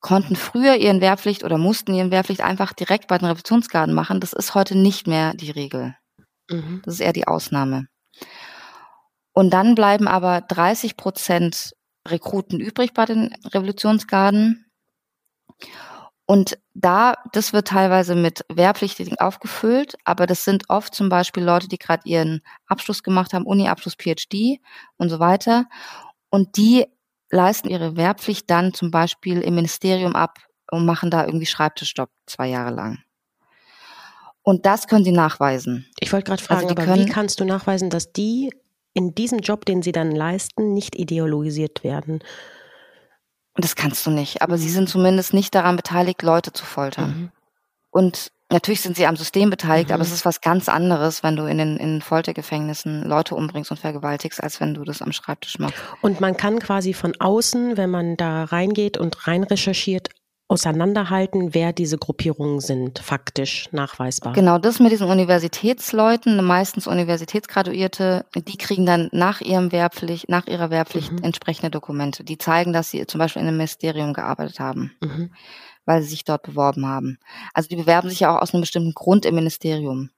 konnten 0.00 0.36
früher 0.36 0.76
ihren 0.76 1.00
Wehrpflicht 1.00 1.44
oder 1.44 1.58
mussten 1.58 1.94
ihren 1.94 2.10
Wehrpflicht 2.10 2.40
einfach 2.40 2.72
direkt 2.72 3.06
bei 3.06 3.18
den 3.18 3.26
Revolutionsgarden 3.26 3.94
machen. 3.94 4.20
Das 4.20 4.32
ist 4.32 4.54
heute 4.54 4.76
nicht 4.76 5.06
mehr 5.06 5.34
die 5.34 5.50
Regel. 5.50 5.94
Mhm. 6.50 6.82
Das 6.84 6.94
ist 6.94 7.00
eher 7.00 7.12
die 7.12 7.26
Ausnahme. 7.26 7.86
Und 9.32 9.50
dann 9.50 9.74
bleiben 9.74 10.08
aber 10.08 10.40
30 10.40 10.96
Prozent 10.96 11.74
Rekruten 12.08 12.60
übrig 12.60 12.94
bei 12.94 13.04
den 13.04 13.34
Revolutionsgarden. 13.44 14.66
Und 16.30 16.58
da, 16.74 17.14
das 17.32 17.52
wird 17.52 17.66
teilweise 17.66 18.14
mit 18.14 18.44
Wehrpflichtigen 18.48 19.18
aufgefüllt, 19.18 19.96
aber 20.04 20.26
das 20.26 20.44
sind 20.44 20.62
oft 20.68 20.94
zum 20.94 21.08
Beispiel 21.08 21.42
Leute, 21.42 21.66
die 21.66 21.76
gerade 21.76 22.08
ihren 22.08 22.40
Abschluss 22.68 23.02
gemacht 23.02 23.32
haben, 23.32 23.46
Uni-Abschluss, 23.46 23.96
PhD 23.96 24.60
und 24.96 25.08
so 25.08 25.18
weiter. 25.18 25.66
Und 26.28 26.56
die 26.56 26.86
leisten 27.30 27.68
ihre 27.68 27.96
Wehrpflicht 27.96 28.48
dann 28.48 28.72
zum 28.74 28.92
Beispiel 28.92 29.40
im 29.40 29.56
Ministerium 29.56 30.14
ab 30.14 30.38
und 30.70 30.86
machen 30.86 31.10
da 31.10 31.26
irgendwie 31.26 31.46
Schreibtischstopp 31.46 32.10
zwei 32.26 32.46
Jahre 32.46 32.72
lang. 32.72 33.00
Und 34.42 34.66
das 34.66 34.86
können 34.86 35.04
sie 35.04 35.10
nachweisen. 35.10 35.88
Ich 35.98 36.12
wollte 36.12 36.26
gerade 36.26 36.44
fragen, 36.44 36.68
also 36.68 36.76
aber 36.76 36.94
wie 36.94 37.06
kannst 37.06 37.40
du 37.40 37.44
nachweisen, 37.44 37.90
dass 37.90 38.12
die 38.12 38.52
in 38.94 39.16
diesem 39.16 39.40
Job, 39.40 39.64
den 39.64 39.82
sie 39.82 39.90
dann 39.90 40.12
leisten, 40.12 40.74
nicht 40.74 40.94
ideologisiert 40.94 41.82
werden? 41.82 42.20
Das 43.56 43.76
kannst 43.76 44.06
du 44.06 44.10
nicht. 44.10 44.42
Aber 44.42 44.58
sie 44.58 44.70
sind 44.70 44.88
zumindest 44.88 45.34
nicht 45.34 45.54
daran 45.54 45.76
beteiligt, 45.76 46.22
Leute 46.22 46.52
zu 46.52 46.64
foltern. 46.64 47.08
Mhm. 47.08 47.30
Und 47.90 48.30
natürlich 48.50 48.80
sind 48.80 48.96
sie 48.96 49.06
am 49.06 49.16
System 49.16 49.50
beteiligt, 49.50 49.88
mhm. 49.88 49.94
aber 49.94 50.02
es 50.02 50.12
ist 50.12 50.24
was 50.24 50.40
ganz 50.40 50.68
anderes, 50.68 51.22
wenn 51.22 51.36
du 51.36 51.44
in 51.46 51.58
den 51.58 51.76
in 51.76 52.02
Foltergefängnissen 52.02 53.02
Leute 53.04 53.34
umbringst 53.34 53.70
und 53.70 53.78
vergewaltigst, 53.78 54.42
als 54.42 54.60
wenn 54.60 54.74
du 54.74 54.84
das 54.84 55.02
am 55.02 55.12
Schreibtisch 55.12 55.58
machst. 55.58 55.76
Und 56.00 56.20
man 56.20 56.36
kann 56.36 56.58
quasi 56.60 56.94
von 56.94 57.14
außen, 57.18 57.76
wenn 57.76 57.90
man 57.90 58.16
da 58.16 58.44
reingeht 58.44 58.96
und 58.96 59.26
rein 59.26 59.42
recherchiert, 59.42 60.10
auseinanderhalten, 60.50 61.54
wer 61.54 61.72
diese 61.72 61.96
Gruppierungen 61.96 62.58
sind, 62.58 62.98
faktisch 62.98 63.68
nachweisbar. 63.70 64.32
Genau, 64.32 64.58
das 64.58 64.80
mit 64.80 64.90
diesen 64.90 65.08
Universitätsleuten, 65.08 66.44
meistens 66.44 66.88
Universitätsgraduierte, 66.88 68.26
die 68.34 68.58
kriegen 68.58 68.84
dann 68.84 69.08
nach 69.12 69.40
ihrem 69.40 69.70
Wehrpflicht, 69.70 70.28
nach 70.28 70.48
ihrer 70.48 70.70
Wehrpflicht 70.70 71.12
mhm. 71.12 71.22
entsprechende 71.22 71.70
Dokumente, 71.70 72.24
die 72.24 72.36
zeigen, 72.36 72.72
dass 72.72 72.90
sie 72.90 73.06
zum 73.06 73.20
Beispiel 73.20 73.42
in 73.42 73.48
einem 73.48 73.58
Ministerium 73.58 74.12
gearbeitet 74.12 74.58
haben, 74.58 74.92
mhm. 75.00 75.30
weil 75.84 76.02
sie 76.02 76.08
sich 76.08 76.24
dort 76.24 76.42
beworben 76.42 76.84
haben. 76.84 77.18
Also 77.54 77.68
die 77.68 77.76
bewerben 77.76 78.08
sich 78.08 78.20
ja 78.20 78.36
auch 78.36 78.42
aus 78.42 78.52
einem 78.52 78.62
bestimmten 78.62 78.92
Grund 78.92 79.24
im 79.26 79.36
Ministerium. 79.36 80.10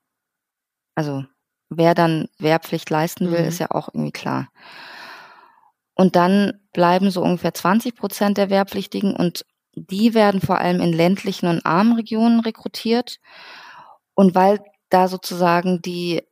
Also 0.94 1.24
wer 1.68 1.94
dann 1.94 2.28
Wehrpflicht 2.38 2.88
leisten 2.88 3.30
will, 3.30 3.42
mhm. 3.42 3.48
ist 3.48 3.58
ja 3.58 3.70
auch 3.70 3.88
irgendwie 3.92 4.12
klar. 4.12 4.48
Und 5.94 6.16
dann 6.16 6.54
bleiben 6.72 7.10
so 7.10 7.22
ungefähr 7.22 7.52
20 7.52 7.94
Prozent 7.94 8.38
der 8.38 8.48
Wehrpflichtigen 8.48 9.14
und 9.14 9.44
die 9.74 10.14
werden 10.14 10.40
vor 10.40 10.58
allem 10.58 10.80
in 10.80 10.92
ländlichen 10.92 11.46
und 11.46 11.64
armen 11.64 11.94
Regionen 11.94 12.40
rekrutiert. 12.40 13.18
Und 14.14 14.34
weil 14.34 14.60
da 14.90 15.08
sozusagen 15.08 15.80
die, 15.82 16.22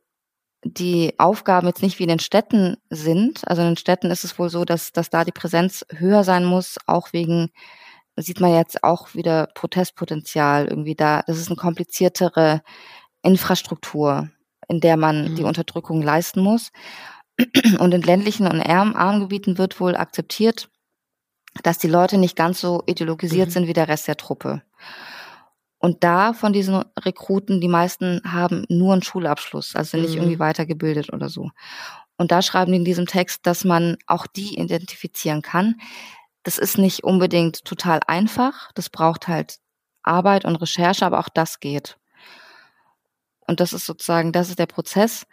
die 0.63 1.15
Aufgaben 1.17 1.67
jetzt 1.67 1.81
nicht 1.81 1.97
wie 1.99 2.03
in 2.03 2.09
den 2.09 2.19
Städten 2.19 2.77
sind, 2.89 3.47
also 3.47 3.61
in 3.61 3.69
den 3.69 3.77
Städten 3.77 4.11
ist 4.11 4.23
es 4.23 4.37
wohl 4.37 4.49
so, 4.49 4.65
dass, 4.65 4.91
dass 4.91 5.09
da 5.09 5.23
die 5.23 5.31
Präsenz 5.31 5.85
höher 5.89 6.23
sein 6.23 6.45
muss, 6.45 6.77
auch 6.85 7.13
wegen, 7.13 7.49
sieht 8.15 8.39
man 8.39 8.53
jetzt 8.53 8.83
auch 8.83 9.15
wieder 9.15 9.47
Protestpotenzial 9.55 10.67
irgendwie 10.67 10.95
da. 10.95 11.23
Das 11.25 11.39
ist 11.39 11.47
eine 11.47 11.55
kompliziertere 11.55 12.61
Infrastruktur, 13.23 14.29
in 14.67 14.79
der 14.81 14.97
man 14.97 15.31
mhm. 15.31 15.35
die 15.35 15.43
Unterdrückung 15.43 16.01
leisten 16.01 16.41
muss. 16.41 16.71
Und 17.79 17.93
in 17.93 18.01
ländlichen 18.01 18.45
und 18.45 18.61
armen 18.61 19.19
Gebieten 19.21 19.57
wird 19.57 19.79
wohl 19.79 19.95
akzeptiert, 19.95 20.69
dass 21.63 21.77
die 21.77 21.87
Leute 21.87 22.17
nicht 22.17 22.35
ganz 22.35 22.61
so 22.61 22.83
ideologisiert 22.85 23.49
mhm. 23.49 23.51
sind 23.51 23.67
wie 23.67 23.73
der 23.73 23.87
Rest 23.87 24.07
der 24.07 24.17
Truppe. 24.17 24.61
Und 25.77 26.03
da 26.03 26.33
von 26.33 26.53
diesen 26.53 26.83
Rekruten, 26.99 27.59
die 27.59 27.67
meisten 27.67 28.21
haben 28.23 28.65
nur 28.69 28.93
einen 28.93 29.01
Schulabschluss, 29.01 29.75
also 29.75 29.97
nicht 29.97 30.11
mhm. 30.11 30.17
irgendwie 30.17 30.39
weitergebildet 30.39 31.11
oder 31.11 31.27
so. 31.27 31.49
Und 32.17 32.31
da 32.31 32.43
schreiben 32.43 32.71
die 32.71 32.77
in 32.77 32.85
diesem 32.85 33.07
Text, 33.07 33.47
dass 33.47 33.63
man 33.63 33.97
auch 34.05 34.27
die 34.27 34.59
identifizieren 34.59 35.41
kann. 35.41 35.81
Das 36.43 36.59
ist 36.59 36.77
nicht 36.77 37.03
unbedingt 37.03 37.65
total 37.65 37.99
einfach. 38.05 38.71
Das 38.73 38.89
braucht 38.89 39.27
halt 39.27 39.57
Arbeit 40.03 40.45
und 40.45 40.55
Recherche, 40.55 41.05
aber 41.05 41.19
auch 41.19 41.29
das 41.29 41.59
geht. 41.59 41.97
Und 43.47 43.59
das 43.59 43.73
ist 43.73 43.87
sozusagen, 43.87 44.31
das 44.31 44.49
ist 44.49 44.59
der 44.59 44.67
Prozess. 44.67 45.25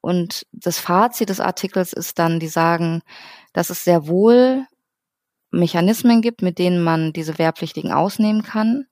Und 0.00 0.46
das 0.52 0.78
Fazit 0.78 1.28
des 1.28 1.38
Artikels 1.38 1.92
ist 1.92 2.18
dann, 2.18 2.40
die 2.40 2.48
sagen, 2.48 3.02
dass 3.52 3.68
es 3.68 3.84
sehr 3.84 4.06
wohl 4.06 4.66
Mechanismen 5.52 6.22
gibt, 6.22 6.42
mit 6.42 6.58
denen 6.58 6.82
man 6.82 7.12
diese 7.12 7.38
Wehrpflichtigen 7.38 7.92
ausnehmen 7.92 8.42
kann 8.42 8.86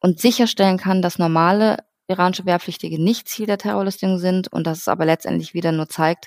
und 0.00 0.20
sicherstellen 0.20 0.78
kann, 0.78 1.00
dass 1.00 1.18
normale 1.18 1.78
iranische 2.08 2.44
Wehrpflichtige 2.44 3.02
nicht 3.02 3.28
Ziel 3.28 3.46
der 3.46 3.58
Terrorlistung 3.58 4.18
sind 4.18 4.52
und 4.52 4.66
dass 4.66 4.78
es 4.78 4.88
aber 4.88 5.04
letztendlich 5.04 5.54
wieder 5.54 5.72
nur 5.72 5.88
zeigt, 5.88 6.26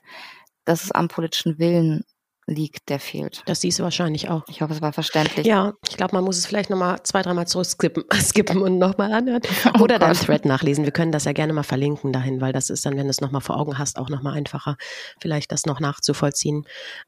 dass 0.65 0.83
es 0.83 0.91
am 0.91 1.07
politischen 1.07 1.59
Willen 1.59 2.03
liegt, 2.49 2.89
der 2.89 2.99
fehlt. 2.99 3.43
Das 3.45 3.61
siehst 3.61 3.79
du 3.79 3.83
wahrscheinlich 3.83 4.29
auch. 4.29 4.43
Ich 4.47 4.61
hoffe, 4.61 4.73
es 4.73 4.81
war 4.81 4.91
verständlich. 4.91 5.45
Ja, 5.45 5.73
ich 5.87 5.97
glaube, 5.97 6.15
man 6.15 6.23
muss 6.23 6.37
es 6.37 6.45
vielleicht 6.45 6.69
nochmal 6.69 7.01
zwei, 7.03 7.21
dreimal 7.21 7.47
zurückskippen 7.47 8.03
skippen 8.19 8.61
und 8.61 8.77
nochmal 8.77 9.13
anhören. 9.13 9.41
Oh 9.77 9.83
Oder 9.83 9.95
oh 9.95 9.99
dein 9.99 10.13
Thread 10.13 10.45
nachlesen. 10.45 10.83
Wir 10.83 10.91
können 10.91 11.11
das 11.11 11.25
ja 11.25 11.31
gerne 11.31 11.53
mal 11.53 11.63
verlinken 11.63 12.11
dahin, 12.11 12.41
weil 12.41 12.53
das 12.53 12.69
ist 12.69 12.85
dann, 12.85 12.97
wenn 12.97 13.05
du 13.05 13.09
es 13.09 13.21
nochmal 13.21 13.41
vor 13.41 13.57
Augen 13.57 13.77
hast, 13.77 13.97
auch 13.97 14.09
nochmal 14.09 14.35
einfacher, 14.35 14.77
vielleicht 15.21 15.51
das 15.51 15.65
noch 15.65 15.79
nachzuvollziehen. 15.79 16.65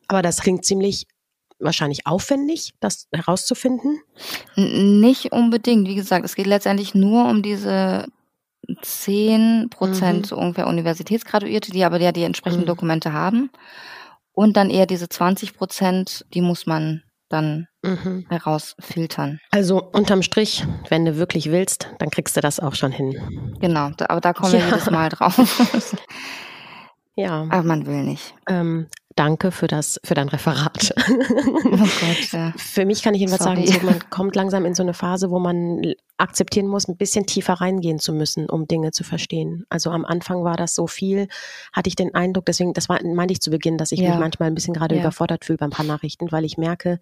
Aber 0.07 0.21
das 0.21 0.41
klingt 0.41 0.63
ziemlich 0.63 1.07
wahrscheinlich 1.61 2.07
aufwendig, 2.07 2.73
das 2.79 3.07
herauszufinden? 3.13 3.99
Nicht 4.55 5.31
unbedingt. 5.31 5.87
Wie 5.87 5.95
gesagt, 5.95 6.25
es 6.25 6.35
geht 6.35 6.47
letztendlich 6.47 6.95
nur 6.95 7.29
um 7.29 7.41
diese 7.41 8.07
10 8.81 9.69
Prozent 9.69 10.19
mhm. 10.19 10.25
so 10.25 10.37
ungefähr 10.37 10.67
Universitätsgraduierte, 10.67 11.71
die 11.71 11.83
aber 11.83 11.99
ja 11.99 12.11
die 12.11 12.23
entsprechenden 12.23 12.63
mhm. 12.63 12.67
Dokumente 12.67 13.13
haben. 13.13 13.49
Und 14.33 14.55
dann 14.57 14.69
eher 14.69 14.85
diese 14.85 15.09
20 15.09 15.55
Prozent, 15.55 16.25
die 16.33 16.41
muss 16.41 16.65
man 16.65 17.03
dann 17.31 17.67
mhm. 17.83 18.25
herausfiltern. 18.29 19.39
Also 19.51 19.81
unterm 19.81 20.21
Strich, 20.21 20.65
wenn 20.89 21.05
du 21.05 21.17
wirklich 21.17 21.51
willst, 21.51 21.89
dann 21.99 22.09
kriegst 22.09 22.35
du 22.37 22.41
das 22.41 22.59
auch 22.59 22.75
schon 22.75 22.91
hin. 22.91 23.57
Genau, 23.59 23.91
aber 24.07 24.21
da 24.21 24.33
kommen 24.33 24.53
ja. 24.53 24.59
wir 24.59 24.65
jedes 24.65 24.89
Mal 24.89 25.09
drauf. 25.09 25.37
ja. 27.15 27.47
Aber 27.49 27.63
man 27.63 27.85
will 27.85 28.03
nicht. 28.03 28.33
Ähm, 28.47 28.87
Danke 29.15 29.51
für 29.51 29.67
das, 29.67 29.99
für 30.03 30.13
dein 30.13 30.29
Referat. 30.29 30.93
Oh 31.63 31.77
Gott, 31.77 32.31
ja. 32.31 32.53
Für 32.57 32.85
mich 32.85 33.01
kann 33.01 33.13
ich 33.13 33.21
jedenfalls 33.21 33.43
Sorry. 33.43 33.67
sagen, 33.67 33.81
so, 33.81 33.85
man 33.85 34.09
kommt 34.09 34.35
langsam 34.35 34.65
in 34.65 34.75
so 34.75 34.83
eine 34.83 34.93
Phase, 34.93 35.29
wo 35.29 35.39
man 35.39 35.93
akzeptieren 36.17 36.67
muss, 36.67 36.87
ein 36.87 36.97
bisschen 36.97 37.25
tiefer 37.25 37.53
reingehen 37.53 37.99
zu 37.99 38.13
müssen, 38.13 38.49
um 38.49 38.67
Dinge 38.67 38.91
zu 38.91 39.03
verstehen. 39.03 39.65
Also 39.69 39.89
am 39.89 40.05
Anfang 40.05 40.43
war 40.43 40.57
das 40.57 40.75
so 40.75 40.87
viel, 40.87 41.27
hatte 41.73 41.87
ich 41.87 41.95
den 41.95 42.13
Eindruck, 42.13 42.45
deswegen, 42.45 42.73
das 42.73 42.89
war, 42.89 43.03
meinte 43.03 43.33
ich 43.33 43.41
zu 43.41 43.49
Beginn, 43.49 43.77
dass 43.77 43.91
ich 43.91 43.99
ja. 43.99 44.11
mich 44.11 44.19
manchmal 44.19 44.49
ein 44.49 44.55
bisschen 44.55 44.73
gerade 44.73 44.95
ja. 44.95 45.01
überfordert 45.01 45.45
fühle 45.45 45.57
beim 45.57 45.71
paar 45.71 45.85
Nachrichten, 45.85 46.31
weil 46.31 46.45
ich 46.45 46.57
merke, 46.57 46.99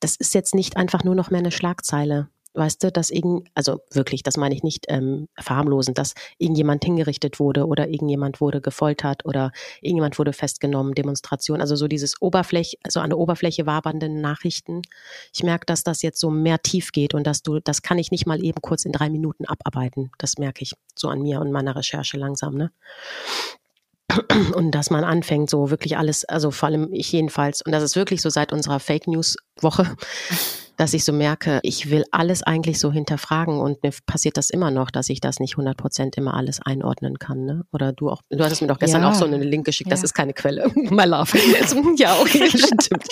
das 0.00 0.16
ist 0.16 0.34
jetzt 0.34 0.54
nicht 0.54 0.76
einfach 0.76 1.04
nur 1.04 1.14
noch 1.14 1.30
mehr 1.30 1.40
eine 1.40 1.52
Schlagzeile 1.52 2.28
weißt 2.54 2.82
du, 2.82 2.92
dass 2.92 3.10
irgend, 3.10 3.48
also 3.54 3.80
wirklich, 3.92 4.22
das 4.22 4.36
meine 4.36 4.54
ich 4.54 4.62
nicht 4.62 4.86
ähm, 4.88 5.28
verharmlosen, 5.38 5.94
dass 5.94 6.14
irgendjemand 6.38 6.84
hingerichtet 6.84 7.38
wurde 7.38 7.66
oder 7.66 7.88
irgendjemand 7.88 8.40
wurde 8.40 8.60
gefoltert 8.60 9.24
oder 9.24 9.52
irgendjemand 9.80 10.18
wurde 10.18 10.32
festgenommen, 10.32 10.94
Demonstration, 10.94 11.60
also 11.60 11.76
so 11.76 11.88
dieses 11.88 12.20
Oberfläche, 12.20 12.76
so 12.88 13.00
an 13.00 13.10
der 13.10 13.18
Oberfläche 13.18 13.66
wabernden 13.66 14.20
Nachrichten. 14.20 14.82
Ich 15.32 15.42
merke, 15.42 15.66
dass 15.66 15.84
das 15.84 16.02
jetzt 16.02 16.20
so 16.20 16.30
mehr 16.30 16.60
tief 16.60 16.92
geht 16.92 17.14
und 17.14 17.26
dass 17.26 17.42
du, 17.42 17.60
das 17.60 17.82
kann 17.82 17.98
ich 17.98 18.10
nicht 18.10 18.26
mal 18.26 18.42
eben 18.42 18.60
kurz 18.60 18.84
in 18.84 18.92
drei 18.92 19.10
Minuten 19.10 19.44
abarbeiten. 19.44 20.10
Das 20.18 20.38
merke 20.38 20.62
ich 20.62 20.74
so 20.94 21.08
an 21.08 21.22
mir 21.22 21.40
und 21.40 21.52
meiner 21.52 21.76
Recherche 21.76 22.16
langsam, 22.16 22.54
ne? 22.54 22.72
und 24.54 24.72
dass 24.72 24.90
man 24.90 25.04
anfängt, 25.04 25.50
so 25.50 25.70
wirklich 25.70 25.96
alles, 25.96 26.24
also 26.24 26.50
vor 26.50 26.68
allem 26.68 26.92
ich 26.92 27.12
jedenfalls, 27.12 27.62
und 27.62 27.72
das 27.72 27.82
ist 27.82 27.96
wirklich 27.96 28.22
so 28.22 28.30
seit 28.30 28.52
unserer 28.52 28.80
Fake 28.80 29.06
News 29.06 29.36
Woche, 29.60 29.86
dass 30.80 30.94
ich 30.94 31.04
so 31.04 31.12
merke, 31.12 31.60
ich 31.62 31.90
will 31.90 32.04
alles 32.10 32.42
eigentlich 32.42 32.80
so 32.80 32.90
hinterfragen 32.90 33.60
und 33.60 33.82
mir 33.82 33.92
passiert 34.06 34.38
das 34.38 34.48
immer 34.48 34.70
noch, 34.70 34.90
dass 34.90 35.10
ich 35.10 35.20
das 35.20 35.38
nicht 35.38 35.52
100 35.52 35.76
Prozent 35.76 36.16
immer 36.16 36.32
alles 36.32 36.58
einordnen 36.64 37.18
kann. 37.18 37.44
Ne? 37.44 37.66
Oder 37.70 37.92
du 37.92 38.08
auch, 38.08 38.22
du 38.30 38.42
hattest 38.42 38.62
mir 38.62 38.68
doch 38.68 38.78
gestern 38.78 39.02
ja. 39.02 39.10
auch 39.10 39.14
so 39.14 39.26
einen 39.26 39.42
Link 39.42 39.66
geschickt, 39.66 39.90
ja. 39.90 39.94
das 39.94 40.02
ist 40.02 40.14
keine 40.14 40.32
Quelle. 40.32 40.70
My 40.74 41.04
love. 41.04 41.36
ja, 41.96 42.18
okay, 42.18 42.48
stimmt. 42.48 43.08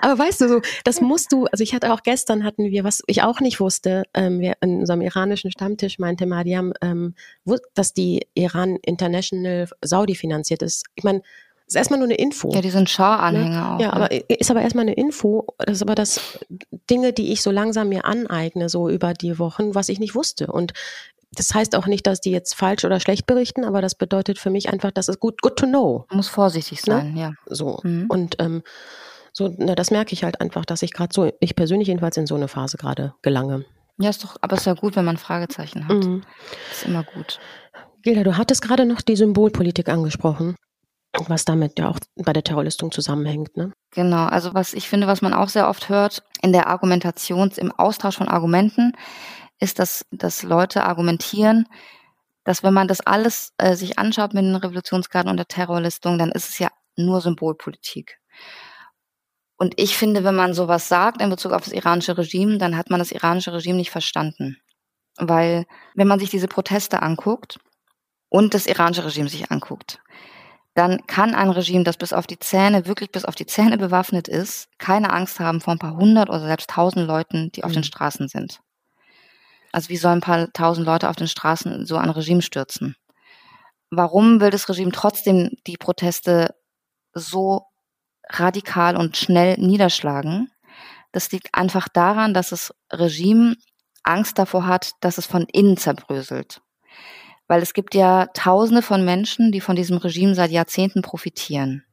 Aber 0.00 0.18
weißt 0.18 0.40
du, 0.40 0.48
so, 0.48 0.60
das 0.82 1.00
musst 1.00 1.30
du, 1.30 1.46
also 1.46 1.62
ich 1.62 1.74
hatte 1.74 1.92
auch 1.92 2.02
gestern 2.02 2.42
hatten 2.42 2.64
wir, 2.72 2.82
was 2.82 3.02
ich 3.06 3.22
auch 3.22 3.38
nicht 3.38 3.60
wusste, 3.60 4.02
ähm, 4.14 4.40
wir 4.40 4.54
in 4.60 4.80
unserem 4.80 5.00
iranischen 5.00 5.52
Stammtisch 5.52 6.00
meinte 6.00 6.26
Mariam, 6.26 6.72
ähm, 6.80 7.14
dass 7.74 7.94
die 7.94 8.26
Iran 8.34 8.78
International 8.84 9.68
Saudi 9.80 10.16
finanziert 10.16 10.62
ist. 10.62 10.86
Ich 10.96 11.04
meine, 11.04 11.22
ist 11.72 11.76
erstmal 11.76 11.98
nur 11.98 12.06
eine 12.06 12.16
Info. 12.16 12.52
Ja, 12.52 12.60
die 12.60 12.70
sind 12.70 12.90
Schau-Anhänger 12.90 13.48
ne? 13.50 13.74
auch. 13.74 13.80
Ja, 13.80 13.86
ne? 13.88 13.92
aber 13.94 14.30
ist 14.30 14.50
aber 14.50 14.62
erstmal 14.62 14.82
eine 14.82 14.94
Info. 14.94 15.46
Das 15.58 15.76
ist 15.76 15.82
aber 15.82 15.94
das 15.94 16.20
Dinge, 16.90 17.12
die 17.12 17.32
ich 17.32 17.42
so 17.42 17.50
langsam 17.50 17.88
mir 17.88 18.04
aneigne, 18.04 18.68
so 18.68 18.88
über 18.88 19.14
die 19.14 19.38
Wochen, 19.38 19.74
was 19.74 19.88
ich 19.88 19.98
nicht 19.98 20.14
wusste. 20.14 20.48
Und 20.48 20.72
das 21.34 21.54
heißt 21.54 21.74
auch 21.74 21.86
nicht, 21.86 22.06
dass 22.06 22.20
die 22.20 22.30
jetzt 22.30 22.54
falsch 22.54 22.84
oder 22.84 23.00
schlecht 23.00 23.26
berichten, 23.26 23.64
aber 23.64 23.80
das 23.80 23.94
bedeutet 23.94 24.38
für 24.38 24.50
mich 24.50 24.70
einfach, 24.70 24.90
dass 24.90 25.08
es 25.08 25.18
gut, 25.18 25.40
good 25.40 25.56
to 25.56 25.66
know. 25.66 26.04
Man 26.10 26.18
muss 26.18 26.28
vorsichtig 26.28 26.86
ne? 26.86 26.94
sein, 26.94 27.14
ne? 27.14 27.20
ja. 27.20 27.32
So. 27.46 27.80
Mhm. 27.82 28.06
Und 28.08 28.36
ähm, 28.38 28.62
so, 29.32 29.54
na, 29.56 29.74
das 29.74 29.90
merke 29.90 30.12
ich 30.12 30.24
halt 30.24 30.42
einfach, 30.42 30.66
dass 30.66 30.82
ich 30.82 30.92
gerade 30.92 31.14
so, 31.14 31.32
ich 31.40 31.56
persönlich 31.56 31.88
jedenfalls 31.88 32.18
in 32.18 32.26
so 32.26 32.34
eine 32.34 32.48
Phase 32.48 32.76
gerade 32.76 33.14
gelange. 33.22 33.64
Ja, 33.98 34.10
ist 34.10 34.22
doch, 34.22 34.36
aber 34.42 34.56
ist 34.56 34.66
ja 34.66 34.74
gut, 34.74 34.94
wenn 34.94 35.06
man 35.06 35.16
Fragezeichen 35.16 35.88
hat. 35.88 36.04
Mhm. 36.04 36.22
Ist 36.70 36.84
immer 36.84 37.02
gut. 37.02 37.38
Gilda, 38.02 38.24
du 38.24 38.36
hattest 38.36 38.60
gerade 38.60 38.84
noch 38.84 39.00
die 39.00 39.16
Symbolpolitik 39.16 39.88
angesprochen 39.88 40.56
was 41.26 41.44
damit 41.44 41.78
ja 41.78 41.88
auch 41.88 41.98
bei 42.16 42.32
der 42.32 42.44
Terrorlistung 42.44 42.90
zusammenhängt. 42.90 43.56
Ne? 43.56 43.72
Genau, 43.90 44.24
also 44.26 44.54
was 44.54 44.72
ich 44.72 44.88
finde, 44.88 45.06
was 45.06 45.22
man 45.22 45.34
auch 45.34 45.48
sehr 45.48 45.68
oft 45.68 45.88
hört 45.88 46.22
in 46.40 46.52
der 46.52 46.68
Argumentations, 46.68 47.58
im 47.58 47.72
Austausch 47.72 48.16
von 48.16 48.28
Argumenten, 48.28 48.92
ist, 49.60 49.78
dass, 49.78 50.06
dass 50.10 50.42
Leute 50.42 50.84
argumentieren, 50.84 51.68
dass 52.44 52.62
wenn 52.62 52.74
man 52.74 52.88
das 52.88 53.00
alles 53.00 53.52
äh, 53.58 53.76
sich 53.76 53.98
anschaut 53.98 54.34
mit 54.34 54.44
den 54.44 54.56
Revolutionsgarden 54.56 55.30
und 55.30 55.36
der 55.36 55.46
Terrorlistung, 55.46 56.18
dann 56.18 56.32
ist 56.32 56.48
es 56.48 56.58
ja 56.58 56.70
nur 56.96 57.20
Symbolpolitik. 57.20 58.18
Und 59.56 59.74
ich 59.76 59.96
finde, 59.96 60.24
wenn 60.24 60.34
man 60.34 60.54
sowas 60.54 60.88
sagt 60.88 61.22
in 61.22 61.30
Bezug 61.30 61.52
auf 61.52 61.62
das 61.62 61.72
iranische 61.72 62.18
Regime, 62.18 62.58
dann 62.58 62.76
hat 62.76 62.90
man 62.90 62.98
das 62.98 63.12
iranische 63.12 63.52
Regime 63.52 63.76
nicht 63.76 63.92
verstanden. 63.92 64.56
Weil 65.16 65.66
wenn 65.94 66.08
man 66.08 66.18
sich 66.18 66.30
diese 66.30 66.48
Proteste 66.48 67.00
anguckt 67.02 67.60
und 68.28 68.54
das 68.54 68.66
iranische 68.66 69.04
Regime 69.04 69.28
sich 69.28 69.52
anguckt, 69.52 70.00
dann 70.74 71.06
kann 71.06 71.34
ein 71.34 71.50
Regime, 71.50 71.84
das 71.84 71.96
bis 71.96 72.12
auf 72.12 72.26
die 72.26 72.38
Zähne, 72.38 72.86
wirklich 72.86 73.12
bis 73.12 73.24
auf 73.24 73.34
die 73.34 73.46
Zähne 73.46 73.76
bewaffnet 73.76 74.26
ist, 74.28 74.68
keine 74.78 75.12
Angst 75.12 75.38
haben 75.38 75.60
vor 75.60 75.74
ein 75.74 75.78
paar 75.78 75.96
hundert 75.96 76.30
oder 76.30 76.40
selbst 76.40 76.70
tausend 76.70 77.06
Leuten, 77.06 77.52
die 77.52 77.64
auf 77.64 77.70
mhm. 77.70 77.76
den 77.76 77.84
Straßen 77.84 78.28
sind. 78.28 78.60
Also 79.72 79.88
wie 79.88 79.96
sollen 79.96 80.18
ein 80.18 80.22
paar 80.22 80.52
tausend 80.52 80.86
Leute 80.86 81.08
auf 81.08 81.16
den 81.16 81.28
Straßen 81.28 81.86
so 81.86 81.96
ein 81.96 82.10
Regime 82.10 82.42
stürzen? 82.42 82.96
Warum 83.90 84.40
will 84.40 84.50
das 84.50 84.68
Regime 84.68 84.92
trotzdem 84.92 85.50
die 85.66 85.76
Proteste 85.76 86.54
so 87.12 87.66
radikal 88.28 88.96
und 88.96 89.16
schnell 89.16 89.58
niederschlagen? 89.58 90.50
Das 91.12 91.30
liegt 91.30 91.54
einfach 91.54 91.88
daran, 91.88 92.32
dass 92.32 92.50
das 92.50 92.74
Regime 92.90 93.56
Angst 94.02 94.38
davor 94.38 94.66
hat, 94.66 94.92
dass 95.00 95.18
es 95.18 95.26
von 95.26 95.46
innen 95.52 95.76
zerbröselt. 95.76 96.62
Weil 97.52 97.60
es 97.60 97.74
gibt 97.74 97.94
ja 97.94 98.28
Tausende 98.32 98.80
von 98.80 99.04
Menschen, 99.04 99.52
die 99.52 99.60
von 99.60 99.76
diesem 99.76 99.98
Regime 99.98 100.34
seit 100.34 100.50
Jahrzehnten 100.50 101.02
profitieren. 101.02 101.84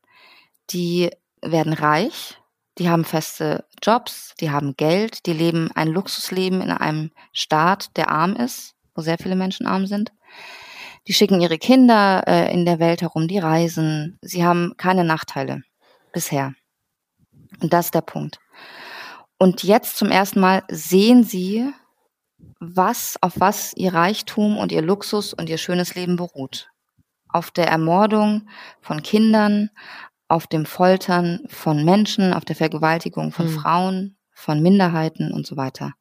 Die 0.70 1.10
werden 1.42 1.74
reich, 1.74 2.38
die 2.78 2.90
haben 2.90 3.04
feste 3.04 3.66
Jobs, 3.84 4.36
die 4.40 4.52
haben 4.52 4.78
Geld, 4.78 5.26
die 5.26 5.34
leben 5.34 5.70
ein 5.76 5.90
Luxusleben 5.90 6.62
in 6.62 6.72
einem 6.72 7.12
Staat, 7.34 7.98
der 7.98 8.10
arm 8.10 8.38
ist, 8.38 8.74
wo 8.96 9.02
sehr 9.02 9.18
viele 9.18 9.36
Menschen 9.36 9.68
arm 9.68 9.86
sind. 9.86 10.14
Die 11.10 11.14
schicken 11.14 11.42
ihre 11.42 11.58
Kinder 11.58 12.24
äh, 12.26 12.54
in 12.54 12.64
der 12.64 12.80
Welt 12.80 13.02
herum, 13.02 13.28
die 13.28 13.40
reisen. 13.40 14.18
Sie 14.22 14.46
haben 14.46 14.76
keine 14.78 15.04
Nachteile 15.04 15.64
bisher. 16.14 16.54
Und 17.60 17.74
das 17.74 17.88
ist 17.88 17.96
der 17.96 18.00
Punkt. 18.00 18.40
Und 19.38 19.64
jetzt 19.64 19.98
zum 19.98 20.10
ersten 20.10 20.40
Mal 20.40 20.64
sehen 20.70 21.26
sie, 21.26 21.70
was, 22.60 23.18
auf 23.22 23.40
was 23.40 23.74
ihr 23.76 23.94
Reichtum 23.94 24.58
und 24.58 24.72
ihr 24.72 24.82
Luxus 24.82 25.34
und 25.34 25.50
ihr 25.50 25.58
schönes 25.58 25.96
Leben 25.96 26.16
beruht. 26.16 26.70
Auf 27.28 27.52
der 27.52 27.68
Ermordung 27.68 28.48
von 28.82 29.02
Kindern, 29.02 29.70
auf 30.28 30.48
dem 30.48 30.66
Foltern 30.66 31.42
von 31.48 31.84
Menschen, 31.84 32.34
auf 32.34 32.46
der 32.46 32.56
Vergewaltigung 32.56 33.32
von 33.32 33.48
mhm. 33.48 33.60
Frauen, 33.60 34.18
von 34.34 34.62
Minderheiten 34.62 35.32
und 35.32 35.46
so 35.46 35.58
weiter. 35.58 35.94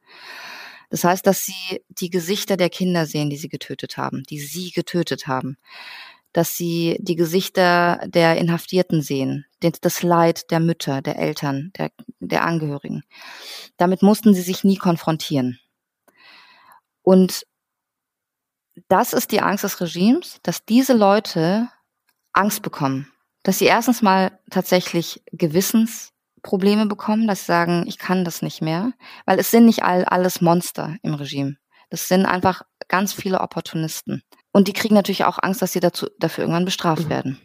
Das 0.90 1.05
heißt, 1.05 1.27
dass 1.27 1.44
sie 1.44 1.83
die 1.88 2.11
Gesichter 2.11 2.57
der 2.57 2.70
Kinder 2.70 3.07
sehen, 3.07 3.31
die 3.31 3.37
sie 3.37 3.48
getötet 3.48 3.96
haben, 3.96 4.22
die 4.24 4.40
sie 4.40 4.70
getötet 4.70 5.27
haben. 5.27 5.59
Dass 6.33 6.57
sie 6.57 6.98
die 7.01 7.16
Gesichter 7.16 8.01
der 8.07 8.37
Inhaftierten 8.37 9.03
sehen, 9.03 9.46
das 9.61 10.03
Leid 10.03 10.51
der 10.51 10.61
Mütter, 10.61 11.03
der 11.03 11.18
Eltern, 11.18 11.72
der, 11.77 11.90
der 12.20 12.44
Angehörigen. 12.44 13.03
Damit 13.77 14.03
mussten 14.03 14.35
sie 14.35 14.42
sich 14.42 14.62
nie 14.62 14.77
konfrontieren. 14.77 15.59
Und 17.09 17.47
das 18.88 19.14
ist 19.14 19.33
die 19.33 19.40
Angst 19.40 19.64
des 19.64 19.81
Regimes, 19.81 20.40
dass 20.42 20.66
diese 20.66 20.92
Leute 20.92 21.71
Angst 22.35 22.61
bekommen. 22.61 23.11
Dass 23.44 23.59
sie 23.59 23.64
erstens 23.64 24.03
mal 24.03 24.38
tatsächlich 24.51 25.23
Gewissensprobleme 25.33 26.85
bekommen, 26.85 27.27
dass 27.27 27.40
sie 27.40 27.47
sagen, 27.47 27.87
ich 27.87 27.97
kann 27.97 28.27
das 28.27 28.42
nicht 28.42 28.61
mehr. 28.61 28.92
Weil 29.25 29.38
es 29.38 29.51
sind 29.51 29.64
nicht 29.64 29.85
all, 29.85 30.05
alles 30.05 30.42
Monster 30.42 30.97
im 31.03 31.14
Regime. 31.14 31.57
Das 31.88 32.09
sind 32.09 32.27
einfach 32.27 32.61
ganz 32.88 33.14
viele 33.14 33.40
Opportunisten. 33.40 34.23
Und 34.53 34.68
die 34.68 34.75
kriegen 34.75 34.94
natürlich 34.94 35.25
auch 35.25 35.38
Angst, 35.40 35.62
dass 35.62 35.73
sie 35.73 35.81
dazu, 35.81 36.09
dafür 36.18 36.42
irgendwann 36.44 36.66
bestraft 36.66 37.05
mhm. 37.05 37.09
werden. 37.09 37.40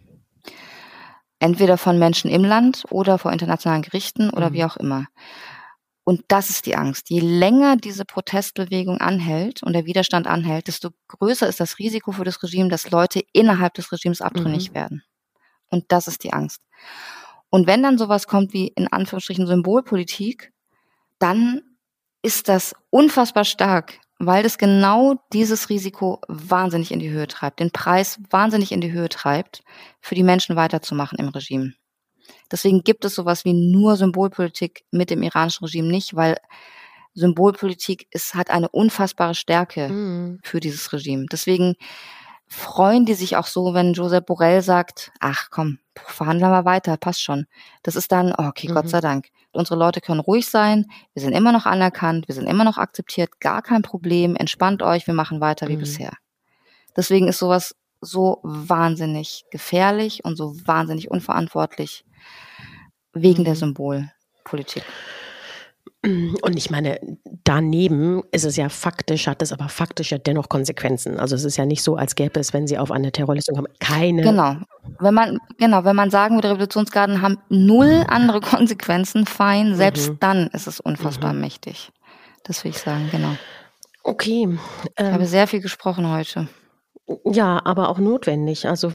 Entweder 1.40 1.78
von 1.78 1.98
Menschen 1.98 2.30
im 2.30 2.44
Land 2.44 2.84
oder 2.90 3.18
vor 3.18 3.32
internationalen 3.32 3.84
Gerichten 3.84 4.30
oder 4.30 4.50
mhm. 4.50 4.54
wie 4.56 4.66
auch 4.66 4.76
immer. 4.76 5.08
Und 6.06 6.24
das 6.28 6.50
ist 6.50 6.66
die 6.66 6.76
Angst. 6.76 7.10
Je 7.10 7.22
länger 7.22 7.78
diese 7.78 8.04
Protestbewegung 8.04 9.00
anhält 9.00 9.64
und 9.64 9.74
der 9.74 9.86
Widerstand 9.86 10.28
anhält, 10.28 10.68
desto 10.68 10.90
größer 11.08 11.48
ist 11.48 11.60
das 11.60 11.80
Risiko 11.80 12.12
für 12.12 12.26
das 12.26 12.44
Regime, 12.44 12.70
dass 12.70 12.92
Leute 12.92 13.24
innerhalb 13.32 13.74
des 13.76 13.92
Regimes 13.92 14.22
abtrünnig 14.22 14.72
mhm. 14.72 14.76
werden. 14.76 15.04
Und 15.70 15.86
das 15.88 16.08
ist 16.08 16.24
die 16.24 16.34
Angst. 16.34 16.62
Und 17.50 17.68
wenn 17.68 17.84
dann 17.84 17.98
sowas 17.98 18.28
kommt 18.28 18.54
wie 18.54 18.68
in 18.68 18.88
Anführungsstrichen 18.88 19.48
Symbolpolitik, 19.48 20.52
dann 21.20 21.62
ist 22.22 22.50
das 22.50 22.76
unfassbar 22.90 23.46
stark, 23.46 24.00
weil 24.20 24.44
das 24.44 24.58
genau 24.58 25.16
dieses 25.32 25.70
Risiko 25.70 26.20
wahnsinnig 26.28 26.92
in 26.92 27.00
die 27.00 27.12
Höhe 27.12 27.28
treibt, 27.28 27.60
den 27.60 27.72
Preis 27.72 28.20
wahnsinnig 28.30 28.72
in 28.72 28.82
die 28.82 28.92
Höhe 28.92 29.10
treibt, 29.10 29.64
für 30.02 30.16
die 30.16 30.24
Menschen 30.24 30.56
weiterzumachen 30.56 31.18
im 31.20 31.30
Regime. 31.30 31.74
Deswegen 32.52 32.84
gibt 32.84 33.06
es 33.06 33.16
sowas 33.16 33.46
wie 33.46 33.54
nur 33.54 33.98
Symbolpolitik 33.98 34.84
mit 34.92 35.10
dem 35.10 35.24
iranischen 35.24 35.66
Regime 35.66 35.88
nicht, 35.88 36.16
weil 36.16 36.38
Symbolpolitik 37.14 38.08
ist, 38.12 38.36
hat 38.36 38.50
eine 38.50 38.70
unfassbare 38.70 39.36
Stärke 39.36 39.90
mhm. 39.90 40.40
für 40.44 40.60
dieses 40.60 40.92
Regime. 40.94 41.26
Deswegen 41.32 41.76
freuen 42.48 43.06
die 43.06 43.14
sich 43.14 43.36
auch 43.36 43.48
so, 43.48 43.74
wenn 43.74 43.94
Josep 43.94 44.26
Borrell 44.26 44.62
sagt, 44.62 45.12
ach 45.20 45.50
komm, 45.50 45.80
verhandeln 45.96 46.52
wir 46.52 46.66
weiter, 46.66 46.98
passt 46.98 47.22
schon. 47.22 47.46
Das 47.82 47.96
ist 47.96 48.12
dann, 48.12 48.34
oh, 48.38 48.44
okay, 48.44 48.70
mhm. 48.70 48.74
Gott 48.74 48.90
sei 48.90 49.02
Dank. 49.02 49.28
Unsere 49.52 49.78
Leute 49.78 50.02
können 50.02 50.20
ruhig 50.20 50.48
sein, 50.50 50.88
wir 51.14 51.22
sind 51.22 51.34
immer 51.34 51.52
noch 51.52 51.68
anerkannt, 51.68 52.28
wir 52.28 52.34
sind 52.34 52.48
immer 52.48 52.64
noch 52.64 52.78
akzeptiert, 52.78 53.40
gar 53.40 53.62
kein 53.62 53.84
Problem, 53.84 54.36
entspannt 54.36 54.82
euch, 54.82 55.06
wir 55.06 55.14
machen 55.14 55.42
weiter 55.42 55.68
wie 55.68 55.76
mhm. 55.76 55.82
bisher. 55.82 56.14
Deswegen 56.96 57.28
ist 57.28 57.38
sowas 57.38 57.76
so 58.02 58.40
wahnsinnig 58.44 59.46
gefährlich 59.52 60.26
und 60.26 60.36
so 60.36 60.56
wahnsinnig 60.66 61.10
unverantwortlich 61.10 62.04
wegen 63.14 63.44
der 63.44 63.54
mhm. 63.54 63.60
Symbolpolitik. 63.60 64.84
Und 66.06 66.58
ich 66.58 66.70
meine, 66.70 67.00
daneben 67.46 68.24
ist 68.34 68.44
es 68.44 68.58
ja 68.58 68.68
faktisch, 68.68 69.28
hat 69.28 69.42
es 69.42 69.54
aber 69.54 69.70
faktisch 69.70 70.12
ja 70.12 70.18
dennoch 70.18 70.50
Konsequenzen. 70.50 71.18
Also 71.18 71.34
es 71.34 71.46
ist 71.46 71.56
ja 71.56 71.66
nicht 71.66 71.82
so, 71.82 71.96
als 71.96 72.16
gäbe 72.16 72.42
es, 72.42 72.52
wenn 72.52 72.68
sie 72.68 72.78
auf 72.78 72.92
eine 72.92 73.14
Terrorlistung 73.14 73.56
kommen, 73.56 73.72
keine. 73.80 74.22
Genau. 74.22 74.58
Wenn 75.00 75.14
man, 75.14 75.40
genau, 75.58 75.86
wenn 75.86 75.96
man 75.96 76.12
sagen 76.12 76.36
würde, 76.36 76.50
Revolutionsgarden 76.50 77.22
haben 77.22 77.38
null 77.48 78.04
andere 78.10 78.42
Konsequenzen, 78.42 79.26
fein, 79.26 79.76
selbst 79.76 80.10
mhm. 80.10 80.18
dann 80.20 80.48
ist 80.48 80.68
es 80.68 80.82
unfassbar 80.82 81.32
mhm. 81.32 81.40
mächtig. 81.40 81.90
Das 82.44 82.66
will 82.66 82.72
ich 82.72 82.80
sagen, 82.80 83.08
genau. 83.10 83.38
Okay. 84.04 84.60
ich 84.98 85.06
habe 85.06 85.24
ähm. 85.24 85.30
sehr 85.30 85.48
viel 85.48 85.62
gesprochen 85.62 86.12
heute. 86.12 86.50
Ja, 87.24 87.62
aber 87.64 87.88
auch 87.88 88.00
notwendig. 88.00 88.68
Also 88.68 88.92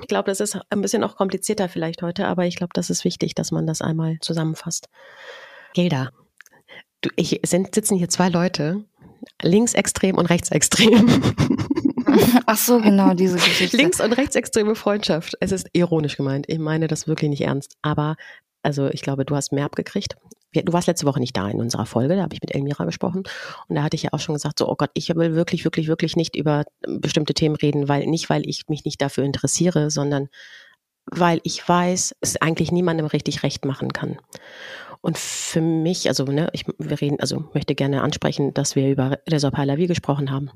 ich 0.00 0.08
glaube, 0.08 0.30
das 0.30 0.40
ist 0.40 0.58
ein 0.70 0.82
bisschen 0.82 1.04
auch 1.04 1.16
komplizierter 1.16 1.68
vielleicht 1.68 2.02
heute, 2.02 2.26
aber 2.26 2.46
ich 2.46 2.56
glaube, 2.56 2.72
das 2.74 2.90
ist 2.90 3.04
wichtig, 3.04 3.34
dass 3.34 3.52
man 3.52 3.66
das 3.66 3.82
einmal 3.82 4.18
zusammenfasst. 4.20 4.88
Gilda, 5.74 6.10
du, 7.00 7.10
ich, 7.16 7.40
sind, 7.44 7.74
sitzen 7.74 7.96
hier 7.96 8.08
zwei 8.08 8.28
Leute, 8.28 8.84
linksextrem 9.42 10.16
und 10.16 10.26
rechtsextrem. 10.26 11.22
Ach 12.46 12.56
so, 12.56 12.80
genau, 12.80 13.14
diese 13.14 13.36
Geschichte. 13.36 13.76
Links- 13.76 14.00
und 14.00 14.12
rechtsextreme 14.12 14.74
Freundschaft. 14.74 15.36
Es 15.40 15.52
ist 15.52 15.68
ironisch 15.72 16.16
gemeint. 16.16 16.46
Ich 16.48 16.58
meine 16.58 16.86
das 16.86 17.06
wirklich 17.06 17.30
nicht 17.30 17.42
ernst. 17.42 17.76
Aber, 17.82 18.16
also 18.62 18.88
ich 18.88 19.02
glaube, 19.02 19.24
du 19.24 19.34
hast 19.34 19.52
mehr 19.52 19.64
abgekriegt 19.64 20.16
du 20.52 20.72
warst 20.72 20.86
letzte 20.86 21.06
Woche 21.06 21.20
nicht 21.20 21.36
da 21.36 21.48
in 21.48 21.60
unserer 21.60 21.86
Folge, 21.86 22.16
da 22.16 22.22
habe 22.22 22.34
ich 22.34 22.40
mit 22.40 22.54
Elmira 22.54 22.84
gesprochen 22.84 23.24
und 23.68 23.76
da 23.76 23.82
hatte 23.82 23.96
ich 23.96 24.04
ja 24.04 24.10
auch 24.12 24.20
schon 24.20 24.34
gesagt, 24.34 24.58
so, 24.58 24.68
oh 24.68 24.76
Gott, 24.76 24.90
ich 24.94 25.14
will 25.14 25.34
wirklich, 25.34 25.64
wirklich, 25.64 25.88
wirklich 25.88 26.16
nicht 26.16 26.36
über 26.36 26.64
bestimmte 26.86 27.34
Themen 27.34 27.56
reden, 27.56 27.88
weil 27.88 28.06
nicht, 28.06 28.30
weil 28.30 28.48
ich 28.48 28.64
mich 28.68 28.84
nicht 28.84 29.00
dafür 29.02 29.24
interessiere, 29.24 29.90
sondern 29.90 30.28
weil 31.06 31.40
ich 31.44 31.66
weiß, 31.66 32.16
es 32.20 32.36
eigentlich 32.40 32.72
niemandem 32.72 33.06
richtig 33.06 33.42
recht 33.42 33.64
machen 33.64 33.92
kann. 33.92 34.18
Und 35.00 35.18
für 35.18 35.60
mich, 35.60 36.08
also 36.08 36.24
ne, 36.24 36.48
ich 36.52 36.64
wir 36.78 37.00
reden, 37.00 37.20
also 37.20 37.44
möchte 37.54 37.74
gerne 37.74 38.02
ansprechen, 38.02 38.54
dass 38.54 38.74
wir 38.74 38.90
über 38.90 39.18
Reza 39.30 39.50
Pahlavi 39.50 39.86
gesprochen 39.86 40.30
haben 40.30 40.50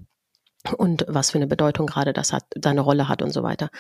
und 0.77 1.05
was 1.09 1.31
für 1.31 1.39
eine 1.39 1.47
Bedeutung 1.47 1.87
gerade 1.87 2.13
das 2.13 2.33
hat, 2.33 2.45
seine 2.63 2.81
Rolle 2.81 3.09
hat 3.09 3.23
und 3.23 3.31
so 3.31 3.43
weiter. 3.43 3.71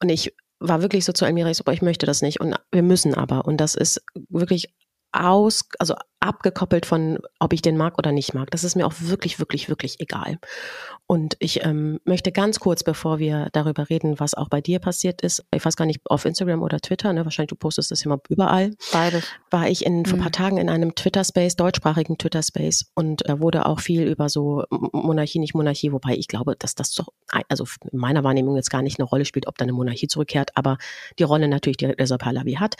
Und 0.00 0.10
ich 0.10 0.34
war 0.60 0.80
wirklich 0.80 1.04
so 1.04 1.12
zu 1.12 1.24
Elmira, 1.24 1.50
ich 1.50 1.56
so, 1.56 1.64
ich 1.72 1.82
möchte 1.82 2.06
das 2.06 2.22
nicht 2.22 2.40
und 2.40 2.54
wir 2.70 2.82
müssen 2.82 3.14
aber. 3.14 3.44
Und 3.44 3.56
das 3.56 3.74
ist 3.74 4.02
wirklich 4.28 4.72
aus, 5.12 5.64
also 5.78 5.94
abgekoppelt 6.20 6.86
von, 6.86 7.18
ob 7.40 7.52
ich 7.52 7.62
den 7.62 7.76
mag 7.76 7.98
oder 7.98 8.12
nicht 8.12 8.32
mag. 8.32 8.50
Das 8.52 8.64
ist 8.64 8.76
mir 8.76 8.86
auch 8.86 8.94
wirklich, 8.98 9.38
wirklich, 9.40 9.68
wirklich 9.68 10.00
egal. 10.00 10.38
Und 11.06 11.36
ich 11.40 11.64
ähm, 11.64 11.98
möchte 12.04 12.30
ganz 12.30 12.60
kurz, 12.60 12.84
bevor 12.84 13.18
wir 13.18 13.48
darüber 13.52 13.90
reden, 13.90 14.20
was 14.20 14.34
auch 14.34 14.48
bei 14.48 14.60
dir 14.60 14.78
passiert 14.78 15.20
ist, 15.20 15.44
ich 15.52 15.64
weiß 15.64 15.76
gar 15.76 15.84
nicht, 15.84 16.00
auf 16.04 16.24
Instagram 16.24 16.62
oder 16.62 16.78
Twitter, 16.80 17.12
ne, 17.12 17.24
wahrscheinlich 17.24 17.48
du 17.48 17.56
postest 17.56 17.90
das 17.90 18.04
immer 18.04 18.20
überall. 18.28 18.70
Beides. 18.92 19.24
War 19.50 19.68
ich 19.68 19.84
in, 19.84 20.06
vor 20.06 20.14
ein 20.14 20.20
paar 20.20 20.28
mhm. 20.28 20.32
Tagen 20.32 20.56
in 20.58 20.70
einem 20.70 20.94
Twitter-Space, 20.94 21.56
deutschsprachigen 21.56 22.18
Twitter-Space 22.18 22.92
und 22.94 23.28
da 23.28 23.40
wurde 23.40 23.66
auch 23.66 23.80
viel 23.80 24.02
über 24.02 24.28
so 24.28 24.64
Monarchie, 24.70 25.40
nicht 25.40 25.54
Monarchie, 25.54 25.92
wobei 25.92 26.14
ich 26.14 26.28
glaube, 26.28 26.54
dass 26.56 26.76
das 26.76 26.94
doch, 26.94 27.08
also 27.48 27.66
in 27.90 27.98
meiner 27.98 28.22
Wahrnehmung 28.22 28.54
jetzt 28.54 28.70
gar 28.70 28.82
nicht 28.82 29.00
eine 29.00 29.08
Rolle 29.08 29.24
spielt, 29.24 29.48
ob 29.48 29.58
da 29.58 29.64
eine 29.64 29.72
Monarchie 29.72 30.06
zurückkehrt, 30.06 30.50
aber 30.54 30.78
die 31.18 31.24
Rolle 31.24 31.48
natürlich, 31.48 31.78
die 31.78 31.86
Reza 31.86 32.16
Pahlavi 32.16 32.54
hat. 32.54 32.76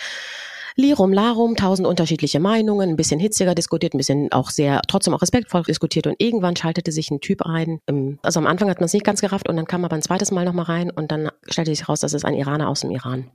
Lirum 0.76 1.12
Larum, 1.12 1.56
tausend 1.56 1.86
unterschiedliche 1.86 2.40
Meinungen, 2.40 2.90
ein 2.90 2.96
bisschen 2.96 3.20
hitziger 3.20 3.54
diskutiert, 3.54 3.94
ein 3.94 3.98
bisschen 3.98 4.32
auch 4.32 4.50
sehr, 4.50 4.80
trotzdem 4.88 5.14
auch 5.14 5.22
respektvoll 5.22 5.62
diskutiert 5.62 6.06
und 6.06 6.16
irgendwann 6.18 6.56
schaltete 6.56 6.92
sich 6.92 7.10
ein 7.10 7.20
Typ 7.20 7.42
ein. 7.42 7.80
Also 8.22 8.40
am 8.40 8.46
Anfang 8.46 8.70
hat 8.70 8.80
man 8.80 8.86
es 8.86 8.92
nicht 8.92 9.04
ganz 9.04 9.20
gerafft 9.20 9.48
und 9.48 9.56
dann 9.56 9.66
kam 9.66 9.84
aber 9.84 9.96
ein 9.96 10.02
zweites 10.02 10.30
Mal 10.30 10.44
nochmal 10.44 10.66
rein 10.66 10.90
und 10.90 11.12
dann 11.12 11.30
stellte 11.48 11.70
sich 11.70 11.82
heraus, 11.82 12.00
dass 12.00 12.12
es 12.12 12.24
ein 12.24 12.34
Iraner 12.34 12.68
aus 12.68 12.80
dem 12.80 12.90
Iran. 12.90 13.30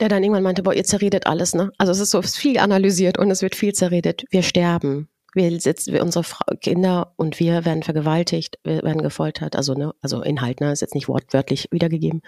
der 0.00 0.08
dann 0.08 0.22
irgendwann 0.22 0.42
meinte, 0.42 0.62
boah, 0.62 0.74
ihr 0.74 0.84
zerredet 0.84 1.26
alles, 1.26 1.54
ne? 1.54 1.70
Also 1.78 1.92
es 1.92 2.00
ist 2.00 2.10
so 2.10 2.22
viel 2.22 2.58
analysiert 2.58 3.18
und 3.18 3.30
es 3.30 3.42
wird 3.42 3.54
viel 3.54 3.72
zerredet. 3.74 4.24
Wir 4.30 4.42
sterben. 4.42 5.08
Wir 5.34 5.60
sitzen, 5.60 5.92
wir, 5.92 6.02
unsere 6.02 6.24
Frau, 6.24 6.44
Kinder 6.60 7.12
und 7.16 7.38
wir 7.38 7.64
werden 7.64 7.84
vergewaltigt, 7.84 8.58
wir 8.64 8.82
werden 8.82 9.00
gefoltert, 9.00 9.54
also 9.54 9.74
ne, 9.74 9.92
also 10.02 10.22
Inhalt, 10.22 10.60
ne, 10.60 10.72
ist 10.72 10.80
jetzt 10.80 10.96
nicht 10.96 11.06
wortwörtlich 11.06 11.68
wiedergegeben, 11.70 12.22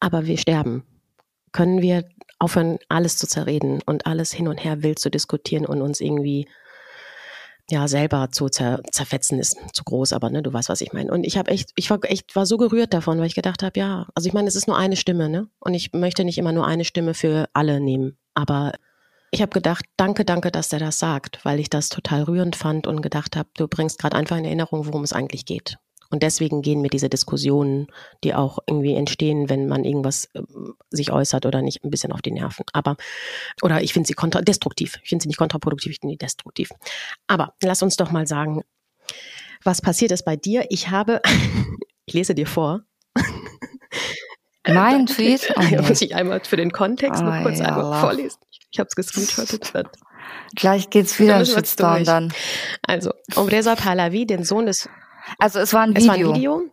aber 0.00 0.24
wir 0.24 0.38
sterben. 0.38 0.84
Können 1.52 1.82
wir 1.82 2.04
aufhören, 2.38 2.78
alles 2.88 3.16
zu 3.16 3.26
zerreden 3.26 3.80
und 3.86 4.06
alles 4.06 4.32
hin 4.32 4.48
und 4.48 4.58
her 4.58 4.82
wild 4.82 4.98
zu 4.98 5.10
diskutieren 5.10 5.66
und 5.66 5.82
uns 5.82 6.00
irgendwie 6.00 6.48
ja 7.70 7.86
selber 7.86 8.30
zu 8.30 8.48
zer 8.48 8.80
zerfetzen 8.90 9.38
ist 9.38 9.58
zu 9.72 9.84
groß, 9.84 10.12
aber 10.12 10.30
ne, 10.30 10.42
du 10.42 10.52
weißt, 10.52 10.68
was 10.68 10.80
ich 10.80 10.92
meine. 10.92 11.12
Und 11.12 11.24
ich 11.24 11.36
habe 11.36 11.50
echt, 11.50 11.70
ich 11.76 11.90
war 11.90 11.98
echt, 12.04 12.34
war 12.34 12.46
so 12.46 12.56
gerührt 12.56 12.94
davon, 12.94 13.18
weil 13.18 13.26
ich 13.26 13.34
gedacht 13.34 13.62
habe, 13.62 13.78
ja, 13.78 14.06
also 14.14 14.26
ich 14.26 14.32
meine, 14.32 14.48
es 14.48 14.56
ist 14.56 14.68
nur 14.68 14.78
eine 14.78 14.96
Stimme, 14.96 15.28
ne? 15.28 15.48
Und 15.58 15.74
ich 15.74 15.92
möchte 15.92 16.24
nicht 16.24 16.38
immer 16.38 16.52
nur 16.52 16.66
eine 16.66 16.84
Stimme 16.84 17.14
für 17.14 17.48
alle 17.52 17.80
nehmen. 17.80 18.16
Aber 18.34 18.72
ich 19.30 19.42
habe 19.42 19.50
gedacht, 19.50 19.84
danke, 19.96 20.24
danke, 20.24 20.50
dass 20.50 20.70
der 20.70 20.78
das 20.78 20.98
sagt, 20.98 21.44
weil 21.44 21.60
ich 21.60 21.68
das 21.68 21.90
total 21.90 22.22
rührend 22.22 22.56
fand 22.56 22.86
und 22.86 23.02
gedacht 23.02 23.36
habe, 23.36 23.48
du 23.54 23.68
bringst 23.68 23.98
gerade 23.98 24.16
einfach 24.16 24.38
in 24.38 24.46
Erinnerung, 24.46 24.86
worum 24.86 25.04
es 25.04 25.12
eigentlich 25.12 25.44
geht. 25.44 25.78
Und 26.10 26.22
deswegen 26.22 26.62
gehen 26.62 26.80
mir 26.80 26.88
diese 26.88 27.08
Diskussionen, 27.08 27.88
die 28.24 28.34
auch 28.34 28.58
irgendwie 28.66 28.94
entstehen, 28.94 29.50
wenn 29.50 29.68
man 29.68 29.84
irgendwas 29.84 30.26
äh, 30.34 30.42
sich 30.90 31.12
äußert 31.12 31.44
oder 31.44 31.60
nicht, 31.60 31.84
ein 31.84 31.90
bisschen 31.90 32.12
auf 32.12 32.22
die 32.22 32.32
Nerven. 32.32 32.64
Aber, 32.72 32.96
oder 33.62 33.82
ich 33.82 33.92
finde 33.92 34.06
sie 34.06 34.14
kontra 34.14 34.40
destruktiv. 34.40 34.98
Ich 35.02 35.10
finde 35.10 35.22
sie 35.22 35.28
nicht 35.28 35.38
kontraproduktiv, 35.38 35.92
ich 35.92 36.00
finde 36.00 36.14
sie 36.14 36.18
destruktiv. 36.18 36.70
Aber 37.26 37.54
lass 37.62 37.82
uns 37.82 37.96
doch 37.96 38.10
mal 38.10 38.26
sagen, 38.26 38.62
was 39.62 39.82
passiert 39.82 40.12
ist 40.12 40.24
bei 40.24 40.36
dir. 40.36 40.66
Ich 40.70 40.90
habe, 40.90 41.20
ich 42.06 42.14
lese 42.14 42.34
dir 42.34 42.46
vor. 42.46 42.82
Mein 44.66 45.06
Tweet? 45.06 45.52
Oh, 45.56 45.60
nee. 45.70 45.80
Muss 45.80 46.00
ich 46.00 46.14
einmal 46.14 46.40
für 46.40 46.56
den 46.56 46.70
Kontext 46.70 47.20
oh, 47.22 47.26
noch 47.26 47.42
kurz 47.42 47.58
ja, 47.58 47.66
einmal 47.66 48.00
vorlesen. 48.00 48.38
Ich 48.70 48.78
habe 48.78 48.88
es 48.88 48.94
gescreenshottet. 48.94 49.72
Gleich 50.54 50.90
geht's 50.90 51.18
wieder 51.18 51.44
Shitstorm 51.44 52.04
dann. 52.04 52.32
Also, 52.82 53.12
um 53.34 53.48
Reza 53.48 53.76
Pahlavi, 53.76 54.26
den 54.26 54.44
Sohn 54.44 54.66
des 54.66 54.88
also 55.38 55.58
es 55.58 55.72
war 55.72 55.82
ein 55.82 55.96
Video. 55.96 56.02
Es 56.02 56.08
war 56.08 56.14
ein 56.14 56.34
Video. 56.34 56.70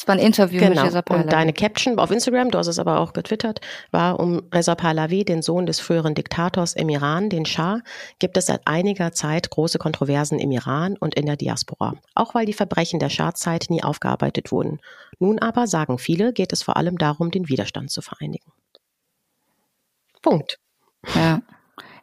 Es 0.00 0.08
war 0.08 0.14
ein 0.14 0.18
Interview 0.18 0.60
genau. 0.60 0.76
mit 0.76 0.84
Reza 0.84 1.02
Pahlavi. 1.02 1.24
Und 1.24 1.32
deine 1.32 1.52
Caption 1.52 1.98
auf 1.98 2.10
Instagram, 2.10 2.50
du 2.50 2.56
hast 2.56 2.68
es 2.68 2.78
aber 2.78 3.00
auch 3.00 3.12
getwittert, 3.12 3.60
war 3.90 4.18
um 4.18 4.40
Reza 4.50 4.74
Pahlavi, 4.74 5.26
den 5.26 5.42
Sohn 5.42 5.66
des 5.66 5.78
früheren 5.78 6.14
Diktators 6.14 6.72
im 6.72 6.88
Iran, 6.88 7.28
den 7.28 7.44
Schah, 7.44 7.82
gibt 8.18 8.38
es 8.38 8.46
seit 8.46 8.66
einiger 8.66 9.12
Zeit 9.12 9.50
große 9.50 9.78
Kontroversen 9.78 10.38
im 10.38 10.52
Iran 10.52 10.96
und 10.96 11.16
in 11.16 11.26
der 11.26 11.36
Diaspora. 11.36 11.96
Auch 12.14 12.34
weil 12.34 12.46
die 12.46 12.54
Verbrechen 12.54 12.98
der 12.98 13.10
Schah-Zeit 13.10 13.66
nie 13.68 13.82
aufgearbeitet 13.82 14.50
wurden. 14.52 14.80
Nun 15.18 15.38
aber, 15.38 15.66
sagen 15.66 15.98
viele, 15.98 16.32
geht 16.32 16.54
es 16.54 16.62
vor 16.62 16.78
allem 16.78 16.96
darum, 16.96 17.30
den 17.30 17.50
Widerstand 17.50 17.90
zu 17.90 18.00
vereinigen. 18.00 18.50
Punkt. 20.22 20.58
Ja. 21.14 21.42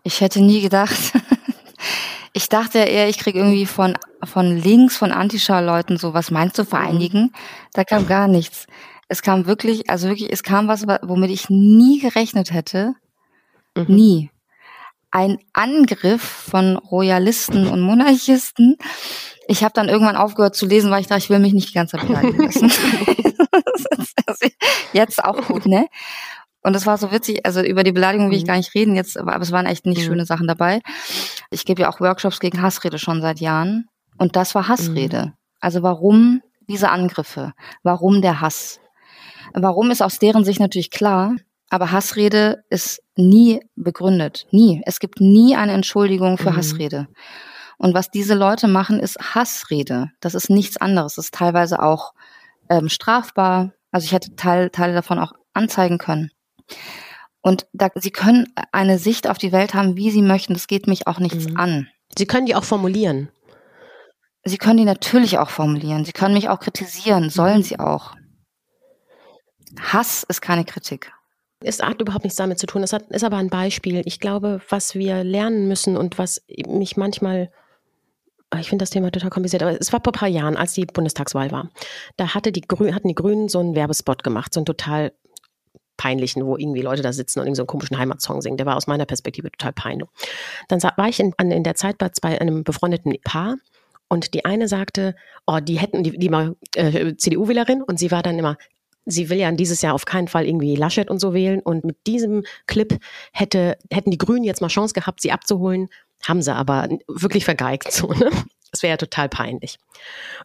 Ich 0.04 0.22
hätte 0.22 0.40
nie 0.40 0.62
gedacht, 0.62 1.14
ich 2.38 2.50
dachte 2.50 2.78
eher, 2.78 3.10
ich 3.10 3.18
kriege 3.18 3.40
irgendwie 3.40 3.66
von, 3.66 3.98
von 4.24 4.56
links, 4.56 4.96
von 4.96 5.12
Antischar-Leuten 5.12 5.98
so, 5.98 6.14
was 6.14 6.30
meinst 6.30 6.60
du 6.60 6.66
vereinigen? 6.66 7.34
Da 7.74 7.84
kam 7.84 8.06
gar 8.06 8.28
nichts. 8.28 8.68
Es 9.08 9.24
kam 9.24 9.48
wirklich, 9.48 9.90
also 9.90 10.08
wirklich, 10.08 10.32
es 10.32 10.44
kam 10.44 10.68
was, 10.68 10.86
womit 11.02 11.32
ich 11.32 11.50
nie 11.50 12.00
gerechnet 12.00 12.54
hätte. 12.54 12.94
Mhm. 13.76 13.86
Nie. 13.88 14.32
Ein 15.10 15.40
Angriff 15.54 16.22
von 16.22 16.78
Royalisten 16.78 17.68
und 17.68 17.82
Monarchisten. 17.82 18.78
Ich 19.48 19.64
habe 19.64 19.74
dann 19.74 19.90
irgendwann 19.90 20.16
aufgehört 20.16 20.56
zu 20.56 20.68
lesen, 20.68 20.92
weil 20.92 21.02
ich 21.02 21.08
dachte, 21.08 21.24
ich 21.24 21.32
will 21.32 21.40
mich 21.40 21.54
nicht 21.54 21.70
die 21.70 21.74
ganze 21.74 21.98
Zeit 21.98 22.08
beleidigen 22.08 22.44
lassen. 22.44 22.72
Jetzt 24.94 25.24
auch 25.24 25.48
gut, 25.48 25.66
ne? 25.66 25.88
Und 26.68 26.76
es 26.76 26.86
war 26.86 26.98
so 26.98 27.14
witzig, 27.14 27.46
also 27.46 27.62
über 27.62 27.86
die 27.86 27.94
Beleidigung 27.94 28.30
will 28.30 28.36
ich 28.36 28.44
mhm. 28.44 28.48
gar 28.48 28.58
nicht 28.58 28.76
reden 28.76 28.98
jetzt, 28.98 29.18
aber 29.18 29.40
es 29.40 29.54
waren 29.54 29.66
echt 29.66 29.86
nicht 29.86 30.02
mhm. 30.02 30.06
schöne 30.06 30.26
Sachen 30.26 30.48
dabei. 30.48 30.82
Ich 31.50 31.64
gebe 31.64 31.84
ja 31.84 31.90
auch 31.90 32.02
Workshops 32.02 32.42
gegen 32.42 32.62
Hassrede 32.62 33.00
schon 33.00 33.22
seit 33.22 33.40
Jahren. 33.40 33.86
Und 34.18 34.36
das 34.36 34.54
war 34.54 34.68
Hassrede. 34.68 35.28
Mhm. 35.28 35.34
Also 35.62 35.82
warum 35.82 36.42
diese 36.68 36.90
Angriffe? 36.90 37.54
Warum 37.84 38.22
der 38.22 38.42
Hass? 38.42 38.82
Warum 39.54 39.92
ist 39.92 40.02
aus 40.02 40.20
deren 40.20 40.44
Sicht 40.44 40.60
natürlich 40.60 40.92
klar, 40.92 41.38
aber 41.70 41.94
Hassrede 41.94 42.66
ist 42.70 43.02
nie 43.16 43.62
begründet. 43.78 44.46
Nie. 44.52 44.82
Es 44.86 45.00
gibt 45.00 45.22
nie 45.22 45.56
eine 45.56 45.72
Entschuldigung 45.72 46.38
für 46.38 46.52
mhm. 46.52 46.58
Hassrede. 46.58 47.08
Und 47.78 47.94
was 47.94 48.12
diese 48.12 48.34
Leute 48.34 48.68
machen, 48.68 49.00
ist 49.00 49.18
Hassrede. 49.34 50.12
Das 50.20 50.36
ist 50.36 50.50
nichts 50.50 50.76
anderes. 50.76 51.16
Das 51.16 51.28
ist 51.28 51.34
teilweise 51.34 51.82
auch 51.82 52.12
ähm, 52.68 52.90
strafbar. 52.90 53.72
Also 53.90 54.04
ich 54.04 54.12
hätte 54.12 54.36
Teil, 54.36 54.70
Teile 54.70 54.96
davon 54.96 55.18
auch 55.18 55.32
anzeigen 55.54 55.98
können. 55.98 56.30
Und 57.42 57.68
da, 57.72 57.90
sie 57.96 58.12
können 58.12 58.54
eine 58.72 59.00
Sicht 59.00 59.30
auf 59.30 59.38
die 59.38 59.52
Welt 59.52 59.74
haben, 59.74 59.96
wie 59.96 60.12
sie 60.12 60.22
möchten. 60.22 60.54
Das 60.54 60.68
geht 60.68 60.88
mich 60.88 61.08
auch 61.08 61.20
nichts 61.20 61.48
mhm. 61.48 61.58
an. 61.58 61.88
Sie 62.18 62.26
können 62.26 62.46
die 62.46 62.56
auch 62.56 62.64
formulieren. 62.64 63.30
Sie 64.44 64.58
können 64.58 64.78
die 64.78 64.86
natürlich 64.86 65.38
auch 65.38 65.50
formulieren. 65.50 66.06
Sie 66.06 66.14
können 66.14 66.34
mich 66.34 66.50
auch 66.50 66.60
kritisieren. 66.60 67.30
Sollen 67.30 67.60
mhm. 67.60 67.64
sie 67.64 67.80
auch. 67.80 68.16
Hass 69.80 70.24
ist 70.24 70.42
keine 70.42 70.66
Kritik. 70.66 71.12
Es 71.60 71.82
hat 71.82 72.02
überhaupt 72.02 72.24
nichts 72.24 72.38
damit 72.38 72.60
zu 72.60 72.68
tun. 72.68 72.84
Es 72.84 72.94
hat, 72.94 73.10
ist 73.10 73.24
aber 73.24 73.38
ein 73.38 73.50
Beispiel. 73.50 74.02
Ich 74.06 74.20
glaube, 74.20 74.62
was 74.70 74.96
wir 74.96 75.24
lernen 75.24 75.68
müssen 75.68 75.98
und 75.98 76.18
was 76.18 76.44
mich 76.68 76.98
manchmal 76.98 77.52
ich 78.60 78.70
finde 78.70 78.84
das 78.84 78.92
Thema 78.92 79.12
total 79.12 79.30
kompliziert, 79.30 79.62
aber 79.62 79.80
es 79.80 79.92
war 79.92 80.00
vor 80.02 80.14
ein 80.14 80.20
paar 80.20 80.30
Jahren, 80.30 80.56
als 80.56 80.74
die 80.74 80.86
Bundestagswahl 80.86 81.52
war. 81.52 81.70
Da 82.16 82.34
hatte 82.34 82.54
die 82.54 82.62
Grün, 82.62 82.96
hatten 82.96 83.10
die 83.10 83.16
Grünen 83.16 83.50
so 83.50 83.60
einen 83.60 83.76
Werbespot 83.76 84.24
gemacht, 84.24 84.54
so 84.54 84.62
einen 84.62 84.66
total 84.66 85.12
peinlichen, 85.98 86.46
wo 86.46 86.58
irgendwie 86.58 86.82
Leute 86.82 87.02
da 87.02 87.12
sitzen 87.12 87.40
und 87.40 87.46
irgendwie 87.46 87.58
so 87.58 87.64
einen 87.64 87.68
komischen 87.68 87.98
Heimatsong 87.98 88.42
singen. 88.42 88.58
Der 88.58 88.66
war 88.66 88.78
aus 88.78 88.88
meiner 88.88 89.06
Perspektive 89.06 89.52
total 89.52 89.74
peinlich. 89.74 90.08
Dann 90.68 90.82
war 90.82 91.08
ich 91.10 91.20
in, 91.20 91.34
in 91.40 91.64
der 91.64 91.76
Zeit 91.76 91.98
bei 91.98 92.40
einem 92.40 92.64
befreundeten 92.64 93.14
Paar 93.24 93.56
und 94.08 94.34
die 94.34 94.46
eine 94.46 94.68
sagte, 94.68 95.16
oh, 95.46 95.60
die 95.60 95.80
hätten, 95.80 96.04
die, 96.04 96.18
die 96.18 96.32
war 96.32 96.56
äh, 96.76 97.16
CDU-Wählerin 97.16 97.82
und 97.82 98.00
sie 98.00 98.12
war 98.12 98.24
dann 98.24 98.40
immer, 98.40 98.58
sie 99.06 99.30
will 99.30 99.38
ja 99.38 99.52
dieses 99.52 99.82
Jahr 99.82 99.94
auf 99.94 100.06
keinen 100.06 100.28
Fall 100.28 100.46
irgendwie 100.46 100.76
Laschet 100.76 101.10
und 101.10 101.20
so 101.20 101.34
wählen 101.34 101.60
und 101.60 101.84
mit 101.84 101.98
diesem 102.08 102.44
Clip 102.68 103.00
hätte, 103.34 103.78
hätten 103.92 104.12
die 104.12 104.18
Grünen 104.18 104.44
jetzt 104.44 104.62
mal 104.62 104.68
Chance 104.68 104.94
gehabt, 104.94 105.22
sie 105.22 105.32
abzuholen, 105.32 105.88
haben 106.26 106.42
sie 106.42 106.54
aber 106.54 106.90
wirklich 107.08 107.46
vergeigt, 107.46 107.92
so, 107.92 108.08
ne? 108.08 108.30
Das 108.72 108.84
wäre 108.84 108.92
ja 108.92 108.98
total 108.98 109.30
peinlich. 109.30 109.78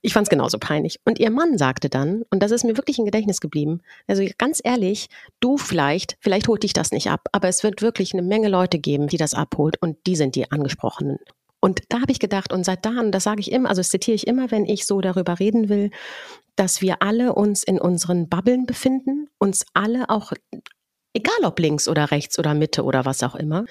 Ich 0.01 0.13
fand 0.13 0.27
es 0.27 0.31
genauso 0.31 0.59
peinlich. 0.59 1.01
Und 1.05 1.19
ihr 1.19 1.31
Mann 1.31 1.59
sagte 1.59 1.89
dann, 1.89 2.23
und 2.31 2.43
das 2.43 2.51
ist 2.51 2.65
mir 2.65 2.77
wirklich 2.77 2.99
im 2.99 3.05
Gedächtnis 3.05 3.41
geblieben, 3.41 3.81
also 4.07 4.25
ganz 4.39 4.61
ehrlich, 4.63 5.09
du 5.41 5.57
vielleicht, 5.57 6.17
vielleicht 6.21 6.49
holt 6.49 6.63
dich 6.63 6.73
das 6.73 6.93
nicht 6.93 7.11
ab, 7.11 7.29
aber 7.33 7.49
es 7.49 7.63
wird 7.63 7.83
wirklich 7.83 8.13
eine 8.13 8.23
Menge 8.23 8.49
Leute 8.49 8.79
geben, 8.79 9.09
die 9.09 9.17
das 9.17 9.35
abholt 9.35 9.81
und 9.81 9.97
die 10.07 10.17
sind 10.17 10.37
die 10.37 10.51
Angesprochenen. 10.51 11.19
Und 11.65 11.81
da 11.91 12.01
habe 12.01 12.11
ich 12.11 12.19
gedacht, 12.19 12.53
und 12.53 12.65
seit 12.65 12.85
dann, 12.85 13.13
das 13.13 13.23
sage 13.23 13.41
ich 13.41 13.53
immer, 13.53 13.69
also 13.69 13.81
das 13.81 13.91
zitiere 13.91 14.17
ich 14.17 14.27
immer, 14.27 14.51
wenn 14.51 14.67
ich 14.67 14.85
so 14.85 15.01
darüber 15.01 15.39
reden 15.39 15.69
will, 15.69 15.91
dass 16.57 16.83
wir 16.83 17.03
alle 17.03 17.35
uns 17.35 17.63
in 17.63 17.81
unseren 17.81 18.29
Bubbeln 18.29 18.67
befinden, 18.67 19.29
uns 19.39 19.65
alle 19.73 20.11
auch, 20.11 20.33
egal 21.15 21.45
ob 21.45 21.59
links 21.61 21.87
oder 21.87 22.11
rechts 22.11 22.39
oder 22.39 22.55
Mitte 22.55 22.83
oder 22.83 23.05
was 23.05 23.23
auch 23.23 23.37
immer, 23.37 23.65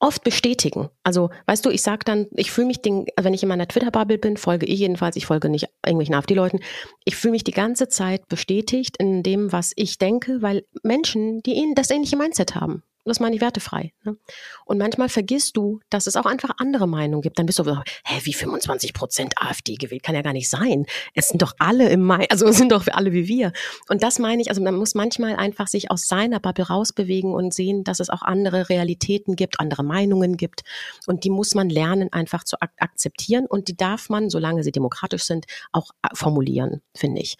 oft 0.00 0.22
bestätigen. 0.22 0.88
Also, 1.02 1.30
weißt 1.46 1.64
du, 1.64 1.70
ich 1.70 1.82
sage 1.82 2.04
dann, 2.04 2.26
ich 2.32 2.50
fühle 2.50 2.68
mich, 2.68 2.82
den, 2.82 3.06
wenn 3.20 3.34
ich 3.34 3.42
in 3.42 3.48
meiner 3.48 3.66
Twitter-Bubble 3.66 4.18
bin, 4.18 4.36
folge 4.36 4.66
ich 4.66 4.78
jedenfalls, 4.78 5.16
ich 5.16 5.26
folge 5.26 5.48
nicht 5.48 5.66
irgendwelchen 5.84 6.14
AfD-Leuten, 6.14 6.60
ich 7.04 7.16
fühle 7.16 7.32
mich 7.32 7.44
die 7.44 7.52
ganze 7.52 7.88
Zeit 7.88 8.28
bestätigt 8.28 8.96
in 8.98 9.22
dem, 9.22 9.52
was 9.52 9.72
ich 9.76 9.98
denke, 9.98 10.40
weil 10.40 10.64
Menschen, 10.82 11.42
die 11.42 11.54
ihnen 11.54 11.74
das 11.74 11.90
ähnliche 11.90 12.16
Mindset 12.16 12.54
haben, 12.54 12.82
das 13.08 13.20
meine 13.20 13.34
ich 13.34 13.40
wertefrei. 13.40 13.92
Ne? 14.04 14.16
Und 14.64 14.78
manchmal 14.78 15.08
vergisst 15.08 15.56
du, 15.56 15.80
dass 15.90 16.06
es 16.06 16.16
auch 16.16 16.26
einfach 16.26 16.50
andere 16.58 16.86
Meinungen 16.86 17.22
gibt. 17.22 17.38
Dann 17.38 17.46
bist 17.46 17.58
du 17.58 17.64
so, 17.64 17.76
hä, 18.04 18.20
wie 18.22 18.32
25 18.32 18.92
Prozent 18.94 19.34
AfD 19.36 19.74
gewählt? 19.74 20.02
Kann 20.02 20.14
ja 20.14 20.22
gar 20.22 20.32
nicht 20.32 20.48
sein. 20.48 20.86
Es 21.14 21.28
sind 21.28 21.42
doch 21.42 21.54
alle 21.58 21.88
im 21.88 22.04
Mai, 22.04 22.26
also 22.30 22.50
sind 22.52 22.72
doch 22.72 22.86
alle 22.88 23.12
wie 23.12 23.28
wir. 23.28 23.52
Und 23.88 24.02
das 24.02 24.18
meine 24.18 24.42
ich, 24.42 24.48
also 24.48 24.62
man 24.62 24.74
muss 24.74 24.94
manchmal 24.94 25.36
einfach 25.36 25.66
sich 25.66 25.90
aus 25.90 26.06
seiner 26.06 26.40
Bubble 26.40 26.66
rausbewegen 26.66 27.32
und 27.32 27.54
sehen, 27.54 27.84
dass 27.84 28.00
es 28.00 28.10
auch 28.10 28.22
andere 28.22 28.68
Realitäten 28.68 29.36
gibt, 29.36 29.60
andere 29.60 29.82
Meinungen 29.82 30.36
gibt. 30.36 30.62
Und 31.06 31.24
die 31.24 31.30
muss 31.30 31.54
man 31.54 31.70
lernen, 31.70 32.12
einfach 32.12 32.44
zu 32.44 32.56
ak 32.60 32.72
akzeptieren. 32.78 33.46
Und 33.46 33.68
die 33.68 33.76
darf 33.76 34.08
man, 34.08 34.30
solange 34.30 34.62
sie 34.62 34.72
demokratisch 34.72 35.24
sind, 35.24 35.46
auch 35.72 35.90
äh, 36.02 36.08
formulieren, 36.14 36.82
finde 36.94 37.22
ich. 37.22 37.36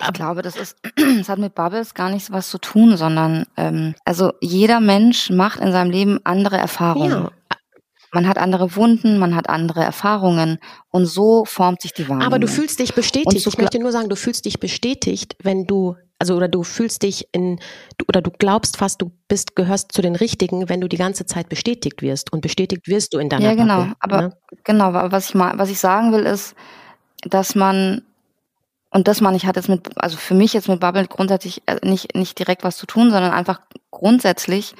Ich 0.00 0.12
glaube, 0.12 0.42
das 0.42 0.56
ist, 0.56 0.76
das 1.18 1.28
hat 1.28 1.38
mit 1.38 1.54
Bubbles 1.54 1.94
gar 1.94 2.10
nichts 2.10 2.30
was 2.30 2.50
zu 2.50 2.58
tun, 2.58 2.96
sondern 2.96 3.46
ähm, 3.56 3.94
also 4.04 4.32
jeder 4.40 4.80
Mensch 4.80 5.30
macht 5.30 5.60
in 5.60 5.72
seinem 5.72 5.90
Leben 5.90 6.20
andere 6.24 6.56
Erfahrungen. 6.56 7.24
Ja. 7.24 7.30
Man 8.12 8.26
hat 8.26 8.38
andere 8.38 8.74
Wunden, 8.74 9.18
man 9.18 9.34
hat 9.34 9.50
andere 9.50 9.84
Erfahrungen 9.84 10.58
und 10.88 11.04
so 11.04 11.44
formt 11.44 11.82
sich 11.82 11.92
die 11.92 12.08
Wahrnehmung. 12.08 12.26
Aber 12.26 12.38
du 12.38 12.48
fühlst 12.48 12.78
dich 12.78 12.94
bestätigt. 12.94 13.46
Ich 13.46 13.58
möchte 13.58 13.78
nur 13.78 13.92
sagen, 13.92 14.08
du 14.08 14.16
fühlst 14.16 14.46
dich 14.46 14.60
bestätigt, 14.60 15.36
wenn 15.42 15.66
du 15.66 15.94
also 16.18 16.34
oder 16.34 16.48
du 16.48 16.62
fühlst 16.64 17.02
dich 17.02 17.28
in 17.32 17.60
oder 18.08 18.20
du 18.20 18.30
glaubst 18.30 18.76
fast, 18.76 19.00
du 19.02 19.12
bist 19.28 19.54
gehörst 19.54 19.92
zu 19.92 20.02
den 20.02 20.16
Richtigen, 20.16 20.68
wenn 20.68 20.80
du 20.80 20.88
die 20.88 20.96
ganze 20.96 21.26
Zeit 21.26 21.48
bestätigt 21.48 22.02
wirst 22.02 22.32
und 22.32 22.40
bestätigt 22.40 22.88
wirst 22.88 23.14
du 23.14 23.18
in 23.18 23.28
deiner 23.28 23.44
Ja, 23.44 23.54
genau. 23.54 23.76
Bubble, 23.78 23.96
aber 24.00 24.22
ne? 24.22 24.36
genau, 24.64 24.84
aber 24.86 25.12
was 25.12 25.28
ich 25.28 25.34
mal, 25.34 25.56
was 25.58 25.70
ich 25.70 25.78
sagen 25.78 26.12
will 26.12 26.24
ist, 26.24 26.54
dass 27.22 27.54
man 27.54 28.02
und 28.90 29.06
das 29.06 29.20
meine 29.20 29.36
ich, 29.36 29.46
hat 29.46 29.56
jetzt 29.56 29.68
mit, 29.68 29.90
also 29.96 30.16
für 30.16 30.34
mich 30.34 30.52
jetzt 30.54 30.68
mit 30.68 30.80
Bubble 30.80 31.06
grundsätzlich 31.06 31.62
äh, 31.66 31.76
nicht, 31.86 32.14
nicht 32.14 32.38
direkt 32.38 32.64
was 32.64 32.76
zu 32.76 32.86
tun, 32.86 33.10
sondern 33.10 33.32
einfach 33.32 33.60
grundsätzlich 33.90 34.74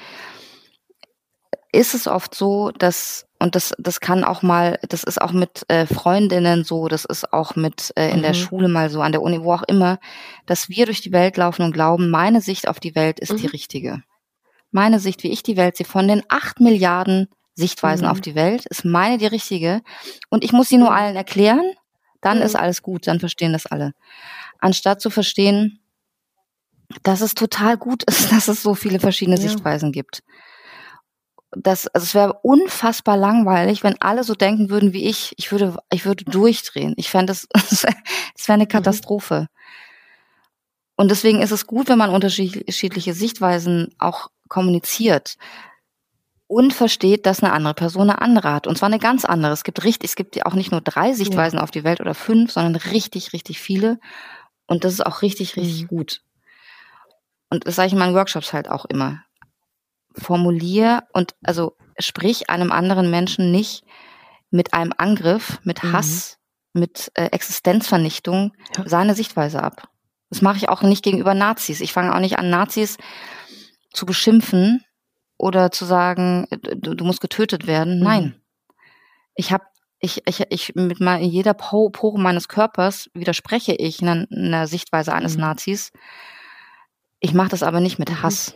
ist 1.72 1.94
es 1.94 2.06
oft 2.06 2.34
so, 2.34 2.70
dass, 2.70 3.26
und 3.38 3.54
das, 3.54 3.74
das 3.78 4.00
kann 4.00 4.24
auch 4.24 4.42
mal, 4.42 4.78
das 4.88 5.04
ist 5.04 5.20
auch 5.20 5.32
mit 5.32 5.66
äh, 5.68 5.84
Freundinnen 5.86 6.64
so, 6.64 6.88
das 6.88 7.04
ist 7.04 7.32
auch 7.32 7.56
mit 7.56 7.92
äh, 7.96 8.10
in 8.10 8.18
mhm. 8.18 8.22
der 8.22 8.34
Schule 8.34 8.68
mal 8.68 8.88
so, 8.88 9.02
an 9.02 9.12
der 9.12 9.22
Uni, 9.22 9.42
wo 9.42 9.52
auch 9.52 9.64
immer, 9.64 9.98
dass 10.46 10.70
wir 10.70 10.86
durch 10.86 11.02
die 11.02 11.12
Welt 11.12 11.36
laufen 11.36 11.62
und 11.62 11.72
glauben, 11.72 12.08
meine 12.08 12.40
Sicht 12.40 12.68
auf 12.68 12.80
die 12.80 12.94
Welt 12.94 13.20
ist 13.20 13.32
mhm. 13.32 13.38
die 13.38 13.46
richtige. 13.46 14.02
Meine 14.70 14.98
Sicht, 15.00 15.22
wie 15.22 15.30
ich 15.30 15.42
die 15.42 15.56
Welt 15.56 15.76
sehe, 15.76 15.86
von 15.86 16.08
den 16.08 16.22
acht 16.28 16.60
Milliarden 16.60 17.28
Sichtweisen 17.54 18.06
mhm. 18.06 18.12
auf 18.12 18.20
die 18.22 18.34
Welt, 18.34 18.64
ist 18.66 18.86
meine 18.86 19.18
die 19.18 19.26
richtige. 19.26 19.82
Und 20.30 20.44
ich 20.44 20.52
muss 20.52 20.68
sie 20.68 20.78
nur 20.78 20.90
mhm. 20.90 20.96
allen 20.96 21.16
erklären, 21.16 21.72
dann 22.20 22.42
ist 22.42 22.54
mhm. 22.54 22.60
alles 22.60 22.82
gut, 22.82 23.06
dann 23.06 23.20
verstehen 23.20 23.52
das 23.52 23.66
alle. 23.66 23.92
Anstatt 24.58 25.00
zu 25.00 25.10
verstehen, 25.10 25.80
dass 27.02 27.20
es 27.20 27.34
total 27.34 27.76
gut 27.76 28.02
ist, 28.04 28.32
dass 28.32 28.48
es 28.48 28.62
so 28.62 28.74
viele 28.74 29.00
verschiedene 29.00 29.36
ja. 29.36 29.42
Sichtweisen 29.42 29.92
gibt 29.92 30.22
das, 31.50 31.86
also 31.88 32.04
es 32.04 32.14
wäre 32.14 32.40
unfassbar 32.42 33.16
langweilig, 33.16 33.82
wenn 33.82 34.00
alle 34.00 34.24
so 34.24 34.34
denken 34.34 34.70
würden 34.70 34.92
wie 34.92 35.04
ich. 35.08 35.34
Ich 35.38 35.50
würde, 35.50 35.76
ich 35.92 36.04
würde 36.04 36.24
durchdrehen. 36.24 36.94
Ich 36.96 37.08
fände 37.08 37.26
das, 37.26 37.48
das 37.52 37.84
wäre 37.84 38.54
eine 38.54 38.64
mhm. 38.64 38.68
Katastrophe. 38.68 39.42
Mhm. 39.42 39.46
Und 40.96 41.10
deswegen 41.10 41.42
ist 41.42 41.52
es 41.52 41.66
gut, 41.66 41.88
wenn 41.88 41.98
man 41.98 42.10
unterschiedliche 42.10 43.14
Sichtweisen 43.14 43.94
auch 43.98 44.30
kommuniziert 44.48 45.36
und 46.48 46.72
versteht, 46.72 47.26
dass 47.26 47.42
eine 47.42 47.52
andere 47.52 47.74
Person 47.74 48.10
eine 48.10 48.22
andere 48.22 48.52
hat. 48.52 48.66
Und 48.66 48.76
zwar 48.78 48.88
eine 48.88 48.98
ganz 48.98 49.24
andere. 49.24 49.52
Es 49.52 49.64
gibt 49.64 49.84
richtig, 49.84 50.10
es 50.10 50.16
gibt 50.16 50.34
ja 50.34 50.46
auch 50.46 50.54
nicht 50.54 50.72
nur 50.72 50.80
drei 50.80 51.12
Sichtweisen 51.12 51.58
ja. 51.58 51.62
auf 51.62 51.70
die 51.70 51.84
Welt 51.84 52.00
oder 52.00 52.14
fünf, 52.14 52.50
sondern 52.50 52.74
richtig, 52.74 53.34
richtig 53.34 53.60
viele. 53.60 54.00
Und 54.66 54.84
das 54.84 54.94
ist 54.94 55.04
auch 55.04 55.22
richtig, 55.22 55.56
richtig 55.56 55.82
mhm. 55.82 55.88
gut. 55.88 56.22
Und 57.50 57.66
das 57.66 57.76
sage 57.76 57.88
ich 57.88 57.92
in 57.92 57.98
meinen 57.98 58.14
Workshops 58.14 58.52
halt 58.52 58.68
auch 58.68 58.86
immer 58.86 59.22
formulier 60.16 61.04
und 61.12 61.34
also 61.44 61.76
sprich 61.98 62.50
einem 62.50 62.72
anderen 62.72 63.10
Menschen 63.10 63.52
nicht 63.52 63.84
mit 64.50 64.72
einem 64.72 64.92
Angriff, 64.96 65.60
mit 65.64 65.84
mhm. 65.84 65.92
Hass, 65.92 66.38
mhm. 66.72 66.80
mit 66.80 67.12
äh, 67.14 67.26
Existenzvernichtung 67.26 68.52
ja. 68.76 68.88
seine 68.88 69.14
Sichtweise 69.14 69.62
ab. 69.62 69.88
Das 70.30 70.40
mache 70.42 70.56
ich 70.56 70.70
auch 70.70 70.82
nicht 70.82 71.04
gegenüber 71.04 71.34
Nazis. 71.34 71.80
Ich 71.80 71.92
fange 71.92 72.14
auch 72.14 72.20
nicht 72.20 72.38
an, 72.38 72.48
Nazis 72.50 72.96
zu 73.92 74.06
beschimpfen 74.06 74.84
oder 75.38 75.70
zu 75.70 75.84
sagen, 75.84 76.46
du, 76.50 76.94
du 76.94 77.04
musst 77.04 77.20
getötet 77.20 77.66
werden. 77.66 77.98
Mhm. 77.98 78.04
Nein. 78.04 78.40
Ich 79.34 79.52
habe 79.52 79.64
ich, 80.00 80.22
ich, 80.26 80.44
ich 80.50 80.74
mit 80.74 81.00
mal 81.00 81.20
in 81.20 81.30
jeder 81.30 81.54
Pore 81.54 82.20
meines 82.20 82.48
Körpers 82.48 83.10
widerspreche 83.14 83.74
ich 83.74 84.00
einer, 84.00 84.26
einer 84.30 84.66
Sichtweise 84.66 85.12
eines 85.12 85.34
mhm. 85.34 85.42
Nazis. 85.42 85.92
Ich 87.20 87.34
mache 87.34 87.48
das 87.48 87.62
aber 87.62 87.80
nicht 87.80 87.98
mit 87.98 88.10
mhm. 88.10 88.22
Hass. 88.22 88.54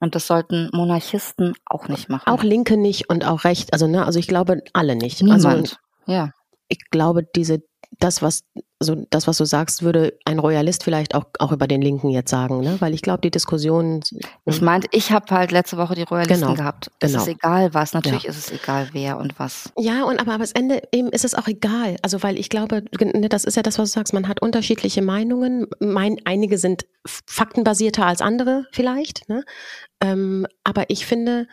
Und 0.00 0.14
das 0.14 0.26
sollten 0.26 0.68
Monarchisten 0.72 1.54
auch 1.64 1.88
nicht 1.88 2.08
machen. 2.08 2.28
Auch 2.28 2.42
Linke 2.42 2.76
nicht 2.76 3.08
und 3.08 3.26
auch 3.26 3.44
Recht. 3.44 3.72
Also, 3.72 3.86
ne, 3.86 4.04
also 4.04 4.18
ich 4.18 4.26
glaube 4.26 4.62
alle 4.72 4.96
nicht. 4.96 5.22
Niemand. 5.22 5.44
Also, 5.44 5.76
ja. 6.06 6.30
Ich 6.68 6.90
glaube, 6.90 7.22
diese, 7.34 7.62
das, 7.98 8.22
was, 8.22 8.42
also 8.80 9.06
das, 9.10 9.26
was 9.26 9.38
du 9.38 9.44
sagst, 9.44 9.82
würde 9.82 10.18
ein 10.24 10.38
Royalist 10.38 10.84
vielleicht 10.84 11.14
auch, 11.14 11.24
auch 11.38 11.52
über 11.52 11.66
den 11.66 11.80
Linken 11.80 12.10
jetzt 12.10 12.30
sagen, 12.30 12.60
ne? 12.60 12.76
Weil 12.80 12.94
ich 12.94 13.02
glaube, 13.02 13.20
die 13.20 13.30
Diskussion. 13.30 14.00
Ich 14.44 14.60
meinte, 14.60 14.88
ich 14.92 15.12
habe 15.12 15.34
halt 15.34 15.52
letzte 15.52 15.76
Woche 15.76 15.94
die 15.94 16.02
Royalisten 16.02 16.40
genau, 16.40 16.54
gehabt. 16.54 16.90
Es 17.00 17.12
genau. 17.12 17.22
ist 17.22 17.28
egal 17.28 17.74
was, 17.74 17.94
natürlich 17.94 18.24
ja. 18.24 18.30
ist 18.30 18.38
es 18.38 18.50
egal 18.50 18.88
wer 18.92 19.18
und 19.18 19.38
was. 19.38 19.72
Ja, 19.78 20.04
und 20.04 20.20
aber, 20.20 20.34
aber 20.34 20.44
am 20.44 20.50
Ende 20.54 20.82
eben 20.92 21.08
ist 21.08 21.24
es 21.24 21.34
auch 21.34 21.48
egal. 21.48 21.96
Also 22.02 22.22
weil 22.22 22.38
ich 22.38 22.50
glaube, 22.50 22.84
ne, 23.00 23.28
das 23.28 23.44
ist 23.44 23.56
ja 23.56 23.62
das, 23.62 23.78
was 23.78 23.90
du 23.90 23.94
sagst, 23.94 24.12
man 24.12 24.28
hat 24.28 24.42
unterschiedliche 24.42 25.02
Meinungen. 25.02 25.66
Mein, 25.80 26.18
einige 26.24 26.58
sind 26.58 26.86
faktenbasierter 27.06 28.06
als 28.06 28.20
andere 28.20 28.66
vielleicht. 28.72 29.28
Ne? 29.28 29.44
Ähm, 30.00 30.46
aber 30.64 30.90
ich 30.90 31.06
finde, 31.06 31.46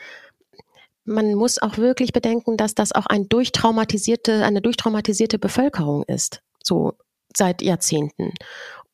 man 1.05 1.33
muss 1.35 1.61
auch 1.61 1.77
wirklich 1.77 2.13
bedenken, 2.13 2.57
dass 2.57 2.75
das 2.75 2.91
auch 2.91 3.05
ein 3.07 3.27
durchtraumatisierte, 3.27 4.43
eine 4.43 4.61
durchtraumatisierte 4.61 5.39
Bevölkerung 5.39 6.03
ist, 6.03 6.41
so 6.63 6.93
seit 7.35 7.61
Jahrzehnten. 7.61 8.33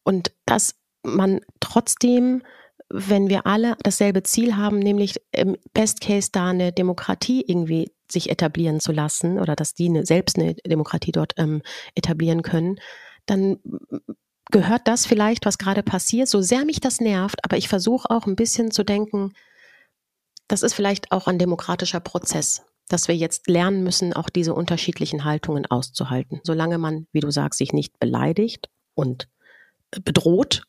Und 0.03 0.31
dass 0.45 0.75
man 1.03 1.41
trotzdem, 1.59 2.43
wenn 2.89 3.29
wir 3.29 3.45
alle 3.45 3.75
dasselbe 3.83 4.23
Ziel 4.23 4.55
haben, 4.55 4.79
nämlich 4.79 5.15
im 5.31 5.57
Best 5.73 6.01
Case 6.01 6.29
da 6.31 6.49
eine 6.49 6.71
Demokratie 6.71 7.43
irgendwie 7.45 7.91
sich 8.09 8.29
etablieren 8.29 8.79
zu 8.79 8.93
lassen 8.93 9.39
oder 9.39 9.55
dass 9.55 9.73
die 9.73 9.89
eine, 9.89 10.05
selbst 10.05 10.37
eine 10.37 10.53
Demokratie 10.53 11.11
dort 11.11 11.33
ähm, 11.37 11.61
etablieren 11.93 12.41
können, 12.41 12.79
dann 13.25 13.57
gehört 14.49 14.87
das 14.87 15.05
vielleicht, 15.05 15.45
was 15.45 15.57
gerade 15.57 15.83
passiert, 15.83 16.29
so 16.29 16.41
sehr 16.41 16.63
mich 16.63 16.79
das 16.79 17.01
nervt, 17.01 17.43
aber 17.43 17.57
ich 17.57 17.67
versuche 17.67 18.09
auch 18.09 18.25
ein 18.25 18.37
bisschen 18.37 18.71
zu 18.71 18.83
denken, 18.83 19.33
das 20.47 20.63
ist 20.63 20.73
vielleicht 20.73 21.11
auch 21.11 21.27
ein 21.27 21.39
demokratischer 21.39 21.99
Prozess, 21.99 22.63
dass 22.87 23.07
wir 23.07 23.15
jetzt 23.15 23.47
lernen 23.47 23.83
müssen, 23.83 24.13
auch 24.13 24.29
diese 24.29 24.53
unterschiedlichen 24.53 25.25
Haltungen 25.25 25.65
auszuhalten. 25.65 26.39
Solange 26.43 26.77
man, 26.77 27.07
wie 27.11 27.19
du 27.19 27.31
sagst, 27.31 27.57
sich 27.57 27.73
nicht 27.73 27.99
beleidigt 27.99 28.69
und 28.95 29.27
bedroht, 29.91 30.63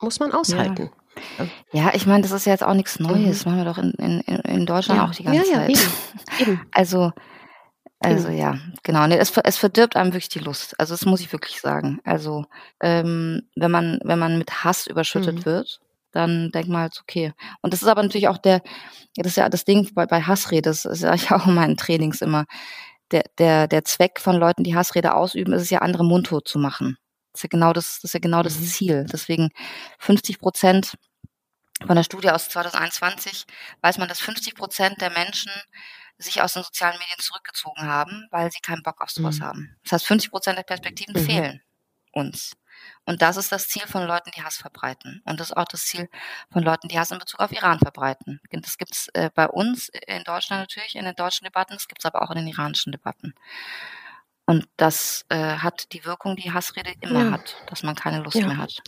muss 0.00 0.20
man 0.20 0.32
aushalten. 0.32 0.90
Ja. 1.38 1.46
Ja, 1.72 1.94
ich 1.94 2.06
meine, 2.06 2.22
das 2.22 2.32
ist 2.32 2.44
ja 2.44 2.52
jetzt 2.52 2.64
auch 2.64 2.74
nichts 2.74 2.98
Neues. 2.98 3.18
Mhm. 3.18 3.28
Das 3.28 3.46
machen 3.46 3.58
wir 3.58 3.64
doch 3.64 3.78
in, 3.78 3.92
in, 3.92 4.20
in 4.20 4.66
Deutschland 4.66 5.00
ja. 5.00 5.06
auch 5.06 5.14
die 5.14 5.22
ganze 5.22 5.50
ja, 5.50 5.60
ja, 5.60 5.66
Zeit. 5.66 5.70
Eben. 5.70 6.50
eben. 6.50 6.60
Also, 6.72 7.12
also 8.00 8.28
mhm. 8.28 8.36
ja, 8.36 8.58
genau. 8.82 9.06
Nee, 9.06 9.16
es, 9.16 9.32
es 9.44 9.56
verdirbt 9.56 9.96
einem 9.96 10.12
wirklich 10.12 10.28
die 10.28 10.40
Lust. 10.40 10.78
Also 10.78 10.92
das 10.94 11.06
muss 11.06 11.20
ich 11.20 11.32
wirklich 11.32 11.60
sagen. 11.60 12.00
Also 12.04 12.44
ähm, 12.80 13.42
wenn 13.56 13.70
man 13.70 14.00
wenn 14.02 14.18
man 14.18 14.36
mit 14.38 14.64
Hass 14.64 14.86
überschüttet 14.86 15.36
mhm. 15.36 15.44
wird, 15.44 15.80
dann 16.14 16.50
denk 16.52 16.68
mal, 16.68 16.88
okay. 17.00 17.32
Und 17.60 17.72
das 17.72 17.82
ist 17.82 17.88
aber 17.88 18.02
natürlich 18.02 18.28
auch 18.28 18.38
der, 18.38 18.62
das 19.16 19.32
ist 19.32 19.36
ja 19.36 19.48
das 19.48 19.64
Ding 19.64 19.92
bei, 19.94 20.06
bei 20.06 20.22
Hassrede, 20.22 20.62
das 20.62 20.84
ist 20.84 21.02
ja 21.02 21.12
auch 21.30 21.46
in 21.46 21.54
meinen 21.54 21.76
Trainings 21.76 22.20
immer. 22.20 22.46
Der, 23.10 23.24
der, 23.38 23.68
der 23.68 23.84
Zweck 23.84 24.20
von 24.20 24.36
Leuten, 24.36 24.64
die 24.64 24.74
Hassrede 24.74 25.14
ausüben, 25.14 25.52
ist 25.52 25.62
es 25.62 25.70
ja, 25.70 25.80
andere 25.80 26.04
mundtot 26.04 26.48
zu 26.48 26.58
machen. 26.58 26.96
Das 27.32 27.40
ist 27.40 27.42
ja 27.44 27.48
genau 27.50 27.72
das, 27.72 27.96
das 28.00 28.04
ist 28.04 28.14
ja 28.14 28.20
genau 28.20 28.42
das 28.42 28.58
mhm. 28.58 28.64
Ziel. 28.64 29.06
Deswegen 29.12 29.50
50 29.98 30.38
Prozent 30.38 30.94
von 31.86 31.96
der 31.96 32.04
Studie 32.04 32.30
aus 32.30 32.48
2021 32.48 33.44
weiß 33.82 33.98
man, 33.98 34.08
dass 34.08 34.20
50 34.20 34.54
Prozent 34.54 35.00
der 35.00 35.10
Menschen 35.10 35.50
sich 36.16 36.40
aus 36.40 36.54
den 36.54 36.62
sozialen 36.62 36.98
Medien 36.98 37.18
zurückgezogen 37.18 37.82
haben, 37.82 38.26
weil 38.30 38.50
sie 38.52 38.60
keinen 38.60 38.82
Bock 38.82 39.00
auf 39.00 39.10
sowas 39.10 39.38
mhm. 39.38 39.44
haben. 39.44 39.76
Das 39.82 39.92
heißt, 39.92 40.06
50 40.06 40.30
Prozent 40.30 40.58
der 40.58 40.62
Perspektiven 40.62 41.20
mhm. 41.20 41.26
fehlen 41.26 41.62
uns. 42.12 42.56
Und 43.04 43.22
das 43.22 43.36
ist 43.36 43.52
das 43.52 43.68
Ziel 43.68 43.86
von 43.86 44.06
Leuten, 44.06 44.30
die 44.36 44.42
Hass 44.42 44.56
verbreiten. 44.56 45.22
Und 45.24 45.40
das 45.40 45.50
ist 45.50 45.56
auch 45.56 45.66
das 45.66 45.84
Ziel 45.84 46.08
von 46.50 46.62
Leuten, 46.62 46.88
die 46.88 46.98
Hass 46.98 47.10
in 47.10 47.18
Bezug 47.18 47.40
auf 47.40 47.52
Iran 47.52 47.78
verbreiten. 47.78 48.40
Das 48.50 48.78
gibt 48.78 48.94
es 48.94 49.08
äh, 49.08 49.30
bei 49.34 49.46
uns 49.48 49.90
in 50.06 50.24
Deutschland 50.24 50.62
natürlich, 50.62 50.96
in 50.96 51.04
den 51.04 51.14
deutschen 51.14 51.44
Debatten, 51.44 51.74
das 51.74 51.88
gibt 51.88 52.00
es 52.00 52.06
aber 52.06 52.22
auch 52.22 52.30
in 52.30 52.36
den 52.36 52.48
iranischen 52.48 52.92
Debatten. 52.92 53.34
Und 54.46 54.68
das 54.76 55.24
äh, 55.28 55.56
hat 55.56 55.92
die 55.92 56.04
Wirkung, 56.04 56.36
die 56.36 56.52
Hassrede 56.52 56.94
immer 57.00 57.24
ja. 57.24 57.30
hat, 57.32 57.56
dass 57.66 57.82
man 57.82 57.94
keine 57.94 58.20
Lust 58.20 58.36
ja. 58.36 58.46
mehr 58.46 58.58
hat 58.58 58.82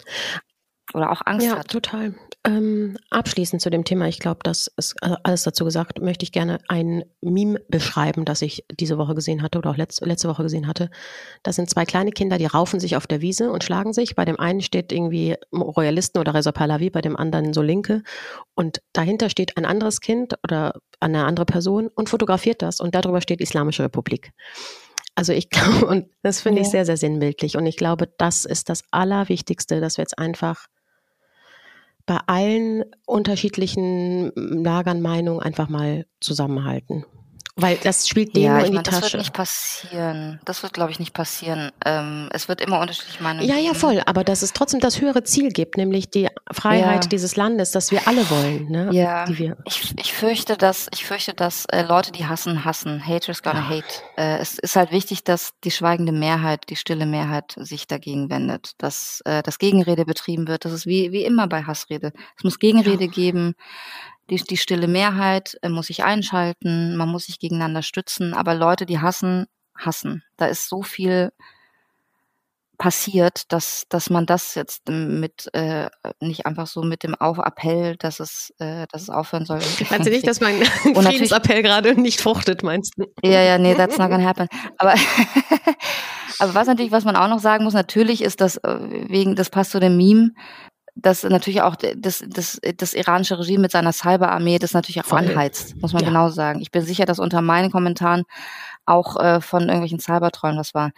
oder 0.94 1.10
auch 1.10 1.22
Angst 1.24 1.46
ja, 1.46 1.52
hat. 1.52 1.72
Ja, 1.72 1.80
total. 1.80 2.14
Ähm, 2.44 2.96
abschließend 3.10 3.60
zu 3.60 3.70
dem 3.70 3.84
Thema, 3.84 4.06
ich 4.06 4.20
glaube, 4.20 4.40
das 4.44 4.70
ist 4.76 4.94
alles 5.02 5.42
dazu 5.42 5.64
gesagt, 5.64 6.00
möchte 6.00 6.22
ich 6.22 6.30
gerne 6.30 6.58
ein 6.68 7.04
Meme 7.20 7.60
beschreiben, 7.68 8.24
das 8.24 8.40
ich 8.40 8.64
diese 8.70 8.98
Woche 8.98 9.14
gesehen 9.14 9.42
hatte 9.42 9.58
oder 9.58 9.70
auch 9.70 9.76
letzte, 9.76 10.04
letzte 10.04 10.28
Woche 10.28 10.44
gesehen 10.44 10.68
hatte. 10.68 10.88
Das 11.42 11.56
sind 11.56 11.68
zwei 11.68 11.84
kleine 11.84 12.12
Kinder, 12.12 12.38
die 12.38 12.46
raufen 12.46 12.78
sich 12.78 12.96
auf 12.96 13.08
der 13.08 13.20
Wiese 13.20 13.50
und 13.50 13.64
schlagen 13.64 13.92
sich. 13.92 14.14
Bei 14.14 14.24
dem 14.24 14.38
einen 14.38 14.60
steht 14.60 14.92
irgendwie 14.92 15.34
Royalisten 15.52 16.20
oder 16.20 16.34
Reza 16.34 16.52
Pahlavi, 16.52 16.90
bei 16.90 17.00
dem 17.00 17.16
anderen 17.16 17.52
so 17.52 17.62
Linke. 17.62 18.02
Und 18.54 18.80
dahinter 18.92 19.28
steht 19.28 19.56
ein 19.56 19.64
anderes 19.64 20.00
Kind 20.00 20.34
oder 20.44 20.74
eine 21.00 21.24
andere 21.24 21.46
Person 21.46 21.88
und 21.88 22.08
fotografiert 22.08 22.62
das 22.62 22.78
und 22.78 22.94
darüber 22.94 23.20
steht 23.20 23.40
Islamische 23.40 23.82
Republik. 23.82 24.30
Also 25.16 25.32
ich 25.32 25.50
glaube, 25.50 25.86
und 25.86 26.06
das 26.22 26.40
finde 26.42 26.60
ja. 26.60 26.66
ich 26.66 26.70
sehr, 26.70 26.86
sehr 26.86 26.96
sinnbildlich. 26.96 27.56
Und 27.56 27.66
ich 27.66 27.76
glaube, 27.76 28.08
das 28.18 28.44
ist 28.44 28.68
das 28.68 28.84
Allerwichtigste, 28.92 29.80
dass 29.80 29.96
wir 29.96 30.02
jetzt 30.02 30.18
einfach 30.18 30.66
bei 32.06 32.18
allen 32.26 32.84
unterschiedlichen 33.04 34.32
Lagern 34.34 35.02
Meinungen 35.02 35.40
einfach 35.40 35.68
mal 35.68 36.06
zusammenhalten. 36.20 37.04
Weil 37.58 37.78
das 37.78 38.06
spielt 38.06 38.36
denen 38.36 38.44
ja, 38.44 38.58
in 38.58 38.64
die 38.66 38.70
meine, 38.72 38.82
Tasche. 38.82 39.00
Das 39.00 39.12
wird 39.14 39.22
nicht 39.22 39.32
passieren. 39.32 40.40
Das 40.44 40.62
wird, 40.62 40.74
glaube 40.74 40.90
ich, 40.90 40.98
nicht 40.98 41.14
passieren. 41.14 41.72
Ähm, 41.86 42.28
es 42.30 42.48
wird 42.48 42.60
immer 42.60 42.80
unterschiedlich 42.80 43.18
Meinungen 43.22 43.48
Ja, 43.48 43.56
ja, 43.56 43.72
voll. 43.72 44.02
Aber 44.04 44.24
dass 44.24 44.42
es 44.42 44.52
trotzdem 44.52 44.80
das 44.80 45.00
höhere 45.00 45.24
Ziel 45.24 45.48
gibt, 45.48 45.78
nämlich 45.78 46.10
die 46.10 46.28
Freiheit 46.52 47.04
ja. 47.04 47.08
dieses 47.08 47.34
Landes, 47.34 47.70
das 47.70 47.90
wir 47.90 48.06
alle 48.06 48.28
wollen. 48.28 48.70
Ne? 48.70 48.90
Ja. 48.92 49.24
Ich, 49.64 49.94
ich 49.98 50.12
fürchte, 50.12 50.58
dass 50.58 50.88
ich 50.92 51.06
fürchte, 51.06 51.32
dass 51.32 51.64
äh, 51.72 51.80
Leute, 51.80 52.12
die 52.12 52.26
hassen, 52.26 52.66
hassen. 52.66 53.02
Haters 53.06 53.42
gonna 53.42 53.60
ja. 53.60 53.68
hate. 53.68 54.02
Äh, 54.18 54.36
es 54.36 54.58
ist 54.58 54.76
halt 54.76 54.92
wichtig, 54.92 55.24
dass 55.24 55.52
die 55.64 55.70
schweigende 55.70 56.12
Mehrheit, 56.12 56.68
die 56.68 56.76
stille 56.76 57.06
Mehrheit 57.06 57.54
sich 57.56 57.86
dagegen 57.86 58.28
wendet, 58.28 58.72
dass 58.76 59.22
äh, 59.24 59.42
das 59.42 59.58
Gegenrede 59.58 60.04
betrieben 60.04 60.46
wird. 60.46 60.66
Das 60.66 60.72
ist 60.72 60.84
wie 60.84 61.10
wie 61.10 61.24
immer 61.24 61.46
bei 61.46 61.62
Hassrede. 61.62 62.12
Es 62.36 62.44
muss 62.44 62.58
Gegenrede 62.58 63.08
geben 63.08 63.54
die, 64.30 64.36
die 64.36 64.56
stille 64.56 64.88
Mehrheit 64.88 65.56
äh, 65.62 65.68
muss 65.68 65.86
sich 65.86 66.04
einschalten, 66.04 66.96
man 66.96 67.08
muss 67.08 67.26
sich 67.26 67.38
gegeneinander 67.38 67.82
stützen, 67.82 68.34
aber 68.34 68.54
Leute, 68.54 68.86
die 68.86 69.00
hassen, 69.00 69.46
hassen. 69.76 70.22
Da 70.36 70.46
ist 70.46 70.68
so 70.68 70.82
viel 70.82 71.32
passiert, 72.78 73.52
dass, 73.52 73.84
dass 73.88 74.10
man 74.10 74.26
das 74.26 74.54
jetzt 74.54 74.88
mit 74.88 75.48
äh, 75.54 75.88
nicht 76.20 76.46
einfach 76.46 76.66
so 76.66 76.82
mit 76.82 77.02
dem 77.02 77.14
Auf 77.14 77.38
Appell, 77.38 77.96
dass 77.96 78.20
es, 78.20 78.52
äh, 78.58 78.86
dass 78.92 79.02
es 79.02 79.10
aufhören 79.10 79.46
soll. 79.46 79.60
Meinst 79.90 80.06
du 80.06 80.10
nicht, 80.10 80.26
dass 80.26 80.40
mein 80.40 80.62
Friedensappell 80.94 81.62
gerade 81.62 82.00
nicht 82.00 82.20
fruchtet, 82.20 82.62
meinst 82.62 82.94
du? 82.96 83.06
Ja, 83.22 83.42
ja, 83.42 83.58
nee, 83.58 83.74
that's 83.74 83.98
not 83.98 84.10
gonna 84.10 84.24
happen. 84.24 84.48
Aber, 84.78 84.94
aber 86.38 86.54
was 86.54 86.66
natürlich, 86.66 86.92
was 86.92 87.04
man 87.04 87.16
auch 87.16 87.28
noch 87.28 87.40
sagen 87.40 87.64
muss, 87.64 87.74
natürlich 87.74 88.22
ist 88.22 88.40
das 88.40 88.58
äh, 88.58 88.78
wegen, 89.08 89.36
das 89.36 89.50
passt 89.50 89.70
zu 89.70 89.80
dem 89.80 89.96
Meme, 89.96 90.32
dass 90.96 91.24
natürlich 91.24 91.60
auch 91.60 91.76
das, 91.76 92.24
das, 92.26 92.58
das 92.76 92.94
iranische 92.94 93.38
Regime 93.38 93.60
mit 93.60 93.70
seiner 93.70 93.92
Cyberarmee 93.92 94.58
das 94.58 94.72
natürlich 94.72 95.00
auch 95.00 95.08
Voll. 95.08 95.18
anheizt, 95.18 95.76
muss 95.82 95.92
man 95.92 96.02
ja. 96.02 96.08
genau 96.08 96.30
sagen. 96.30 96.60
Ich 96.62 96.70
bin 96.70 96.82
sicher, 96.82 97.04
dass 97.04 97.18
unter 97.18 97.42
meinen 97.42 97.70
Kommentaren 97.70 98.24
auch 98.86 99.16
äh, 99.16 99.40
von 99.42 99.62
irgendwelchen 99.62 100.00
Cybertrollen 100.00 100.58
was 100.58 100.72
war. 100.74 100.92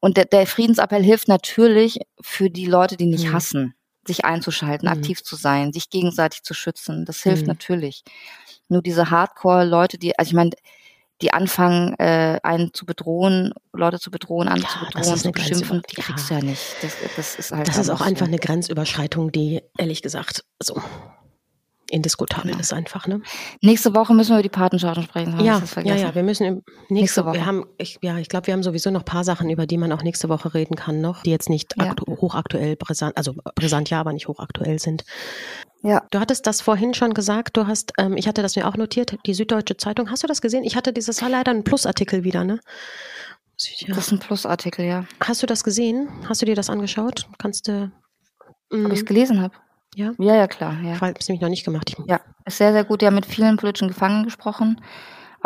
Und 0.00 0.16
der, 0.16 0.24
der 0.24 0.46
Friedensappell 0.48 1.02
hilft 1.02 1.28
natürlich 1.28 2.00
für 2.20 2.50
die 2.50 2.66
Leute, 2.66 2.96
die 2.96 3.06
nicht 3.06 3.28
mhm. 3.28 3.32
hassen, 3.34 3.74
sich 4.04 4.24
einzuschalten, 4.24 4.88
mhm. 4.88 4.96
aktiv 4.98 5.22
zu 5.22 5.36
sein, 5.36 5.72
sich 5.72 5.90
gegenseitig 5.90 6.42
zu 6.42 6.52
schützen. 6.52 7.04
Das 7.04 7.22
hilft 7.22 7.42
mhm. 7.42 7.48
natürlich. 7.48 8.02
Nur 8.68 8.82
diese 8.82 9.10
Hardcore-Leute, 9.10 9.96
die, 9.96 10.18
also 10.18 10.30
ich 10.30 10.34
meine, 10.34 10.50
die 11.22 11.32
anfangen, 11.32 11.94
äh, 11.98 12.38
einen 12.42 12.74
zu 12.74 12.84
bedrohen, 12.84 13.52
Leute 13.72 13.98
zu 13.98 14.10
bedrohen, 14.10 14.48
andere 14.48 14.68
ja, 14.68 14.90
zu 14.90 14.98
bedrohen, 14.98 15.16
zu 15.18 15.32
beschimpfen, 15.32 15.82
die 15.90 15.96
kriegst 15.96 16.30
ja. 16.30 16.38
du 16.38 16.44
ja 16.44 16.50
nicht. 16.50 16.62
Das, 16.82 16.92
das 17.16 17.34
ist 17.36 17.52
halt. 17.52 17.68
Das 17.68 17.78
ist 17.78 17.90
auch 17.90 17.98
so. 17.98 18.04
einfach 18.04 18.26
eine 18.26 18.38
Grenzüberschreitung, 18.38 19.32
die, 19.32 19.62
ehrlich 19.78 20.02
gesagt, 20.02 20.44
so 20.62 20.80
indiskutabel 21.90 22.52
ja. 22.52 22.58
ist 22.58 22.72
einfach. 22.72 23.06
Ne? 23.06 23.22
Nächste 23.62 23.94
Woche 23.94 24.12
müssen 24.14 24.30
wir 24.30 24.36
über 24.36 24.42
die 24.42 24.48
Patenschaften 24.48 25.04
sprechen. 25.04 25.38
Ja, 25.40 25.62
ja, 25.84 25.94
ja, 25.94 26.14
wir 26.14 26.22
müssen 26.22 26.44
nächste, 26.44 26.94
nächste 26.94 27.24
Woche. 27.24 27.34
Wir 27.34 27.46
haben, 27.46 27.64
ich, 27.78 27.98
ja, 28.02 28.18
ich 28.18 28.28
glaube, 28.28 28.48
wir 28.48 28.54
haben 28.54 28.62
sowieso 28.62 28.90
noch 28.90 29.02
ein 29.02 29.06
paar 29.06 29.24
Sachen, 29.24 29.50
über 29.50 29.66
die 29.66 29.78
man 29.78 29.92
auch 29.92 30.02
nächste 30.02 30.28
Woche 30.28 30.52
reden 30.54 30.74
kann 30.74 31.00
noch, 31.00 31.22
die 31.22 31.30
jetzt 31.30 31.48
nicht 31.48 31.74
ja. 31.78 31.94
hochaktuell 32.08 32.76
brisant, 32.76 33.16
also 33.16 33.34
brisant 33.54 33.88
ja, 33.90 34.00
aber 34.00 34.12
nicht 34.12 34.28
hochaktuell 34.28 34.78
sind. 34.78 35.04
Ja. 35.86 36.02
Du 36.10 36.18
hattest 36.18 36.46
das 36.46 36.60
vorhin 36.60 36.94
schon 36.94 37.14
gesagt, 37.14 37.56
du 37.56 37.66
hast, 37.66 37.92
ähm, 37.96 38.16
ich 38.16 38.26
hatte 38.26 38.42
das 38.42 38.56
mir 38.56 38.66
auch 38.66 38.76
notiert, 38.76 39.16
die 39.24 39.34
Süddeutsche 39.34 39.76
Zeitung. 39.76 40.10
Hast 40.10 40.22
du 40.22 40.26
das 40.26 40.40
gesehen? 40.40 40.64
Ich 40.64 40.74
hatte 40.74 40.92
dieses 40.92 41.22
war 41.22 41.28
leider 41.28 41.52
ein 41.52 41.62
Plusartikel 41.62 42.24
wieder, 42.24 42.44
ne? 42.44 42.58
Ja. 43.78 43.94
Das 43.94 44.06
ist 44.06 44.12
ein 44.12 44.18
Plusartikel, 44.18 44.84
ja. 44.84 45.06
Hast 45.20 45.42
du 45.42 45.46
das 45.46 45.62
gesehen? 45.64 46.08
Hast 46.28 46.42
du 46.42 46.46
dir 46.46 46.56
das 46.56 46.68
angeschaut? 46.68 47.28
Kannst 47.38 47.68
du. 47.68 47.90
Ob 48.70 48.92
ich 48.92 48.98
es 48.98 49.06
gelesen 49.06 49.40
habe? 49.40 49.54
Ja? 49.94 50.12
Ja, 50.18 50.34
ja, 50.34 50.46
klar. 50.48 50.76
Ja. 50.82 50.94
Ich 50.94 51.00
habe 51.00 51.14
es 51.18 51.28
nämlich 51.28 51.40
noch 51.40 51.48
nicht 51.48 51.64
gemacht. 51.64 51.88
Ich 51.88 52.04
ja, 52.06 52.20
ist 52.44 52.58
sehr, 52.58 52.72
sehr 52.72 52.84
gut. 52.84 53.00
Ja, 53.00 53.10
mit 53.10 53.24
vielen 53.24 53.56
politischen 53.56 53.88
Gefangenen 53.88 54.24
gesprochen. 54.24 54.80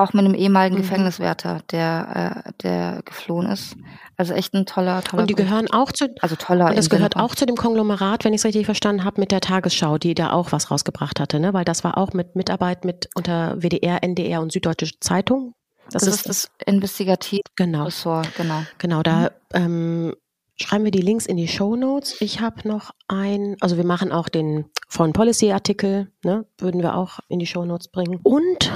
Auch 0.01 0.15
mit 0.15 0.25
einem 0.25 0.35
ehemaligen 0.35 0.77
mhm. 0.77 0.81
Gefängniswärter, 0.81 1.61
der, 1.71 2.45
äh, 2.47 2.53
der 2.63 3.03
geflohen 3.05 3.47
ist. 3.51 3.77
Also 4.17 4.33
echt 4.33 4.55
ein 4.55 4.65
toller, 4.65 5.03
toller. 5.03 5.25
Und 5.25 5.29
die 5.29 5.35
Bericht. 5.35 5.51
gehören 5.51 5.71
auch 5.71 5.93
zu, 5.93 6.07
also 6.23 6.37
toller. 6.37 6.71
Und 6.71 6.79
das 6.79 6.89
gehört 6.89 7.17
auch 7.17 7.35
zu 7.35 7.45
dem 7.45 7.57
Konglomerat, 7.57 8.25
wenn 8.25 8.33
ich 8.33 8.41
es 8.41 8.47
richtig 8.47 8.65
verstanden 8.65 9.05
habe, 9.05 9.21
mit 9.21 9.31
der 9.31 9.43
Tagesschau, 9.43 9.99
die 9.99 10.15
da 10.15 10.33
auch 10.33 10.53
was 10.53 10.71
rausgebracht 10.71 11.21
hatte, 11.21 11.39
ne? 11.39 11.53
Weil 11.53 11.67
das 11.67 11.85
war 11.85 11.99
auch 11.99 12.15
mit 12.15 12.35
Mitarbeit 12.35 12.87
mit 12.87 13.11
unter 13.15 13.61
WDR, 13.61 14.03
NDR 14.03 14.41
und 14.41 14.53
Süddeutsche 14.53 14.89
Zeitung. 15.01 15.53
Das, 15.91 16.05
das 16.05 16.15
ist, 16.15 16.27
ist 16.27 16.29
das 16.29 16.51
Investigativ. 16.65 17.43
Genau. 17.57 17.85
Ressort, 17.85 18.35
genau. 18.37 18.63
Genau, 18.79 19.03
da 19.03 19.21
mhm. 19.23 19.29
ähm, 19.53 20.15
schreiben 20.61 20.85
wir 20.85 20.91
die 20.91 21.01
Links 21.01 21.27
in 21.27 21.37
die 21.37 21.49
Show 21.49 21.77
Notes. 21.77 22.21
Ich 22.21 22.41
habe 22.41 22.67
noch 22.69 22.91
ein, 23.09 23.57
also 23.61 23.77
wir 23.77 23.85
machen 23.85 24.13
auch 24.13 24.29
den 24.29 24.67
Foreign 24.89 25.13
Policy 25.13 25.53
Artikel, 25.53 26.13
ne, 26.25 26.47
würden 26.59 26.83
wir 26.83 26.97
auch 26.97 27.21
in 27.29 27.39
die 27.39 27.47
Show 27.47 27.65
Notes 27.65 27.89
bringen. 27.89 28.21
Und 28.23 28.71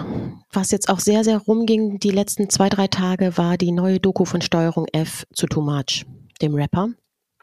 was 0.53 0.71
jetzt 0.71 0.89
auch 0.89 1.01
sehr, 1.01 1.25
sehr 1.25 1.39
rumging 1.39 1.99
die 1.99 2.11
letzten 2.11 2.49
zwei, 2.49 2.69
drei 2.69 2.87
Tage, 2.87 3.37
war 3.37 3.57
die 3.57 3.73
neue 3.73 4.01
Doku 4.01 4.25
von 4.25 4.41
Steuerung 4.41 4.87
F 4.93 5.27
zu 5.35 5.47
Too 5.47 5.61
Much, 5.61 6.07
dem 6.41 6.55
Rapper. 6.55 6.91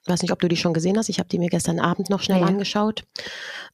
Ich 0.04 0.10
weiß 0.10 0.22
nicht, 0.24 0.32
ob 0.32 0.40
du 0.40 0.48
die 0.48 0.58
schon 0.58 0.74
gesehen 0.74 0.98
hast. 0.98 1.10
Ich 1.10 1.20
habe 1.20 1.30
die 1.30 1.38
mir 1.38 1.50
gestern 1.50 1.80
Abend 1.80 2.10
noch 2.10 2.22
schnell 2.22 2.42
ja. 2.42 2.48
angeschaut. 2.48 3.04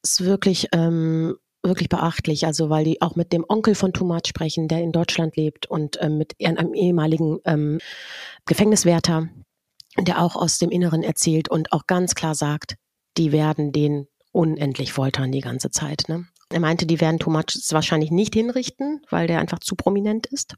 Ist 0.03 0.25
wirklich, 0.25 0.67
ähm, 0.73 1.37
wirklich 1.63 1.87
beachtlich. 1.87 2.45
Also, 2.45 2.69
weil 2.69 2.83
die 2.83 3.01
auch 3.01 3.15
mit 3.15 3.31
dem 3.31 3.45
Onkel 3.47 3.75
von 3.75 3.93
Too 3.93 4.03
Much 4.03 4.27
sprechen, 4.27 4.67
der 4.67 4.81
in 4.81 4.91
Deutschland 4.91 5.37
lebt 5.37 5.67
und 5.67 5.97
ähm, 6.01 6.17
mit 6.17 6.35
einem 6.43 6.73
ehemaligen 6.73 7.39
ähm, 7.45 7.79
Gefängniswärter, 8.45 9.29
der 10.05 10.21
auch 10.21 10.35
aus 10.35 10.59
dem 10.59 10.69
Inneren 10.69 11.03
erzählt 11.03 11.49
und 11.49 11.71
auch 11.71 11.87
ganz 11.87 12.15
klar 12.15 12.35
sagt, 12.35 12.75
die 13.17 13.31
werden 13.31 13.71
den 13.71 14.07
unendlich 14.31 14.93
foltern 14.93 15.31
die 15.31 15.41
ganze 15.41 15.71
Zeit. 15.71 16.03
Ne? 16.07 16.27
Er 16.49 16.59
meinte, 16.59 16.85
die 16.85 17.01
werden 17.01 17.19
Too 17.19 17.31
Much 17.31 17.57
wahrscheinlich 17.71 18.11
nicht 18.11 18.33
hinrichten, 18.33 19.01
weil 19.09 19.27
der 19.27 19.39
einfach 19.39 19.59
zu 19.59 19.75
prominent 19.75 20.27
ist. 20.27 20.55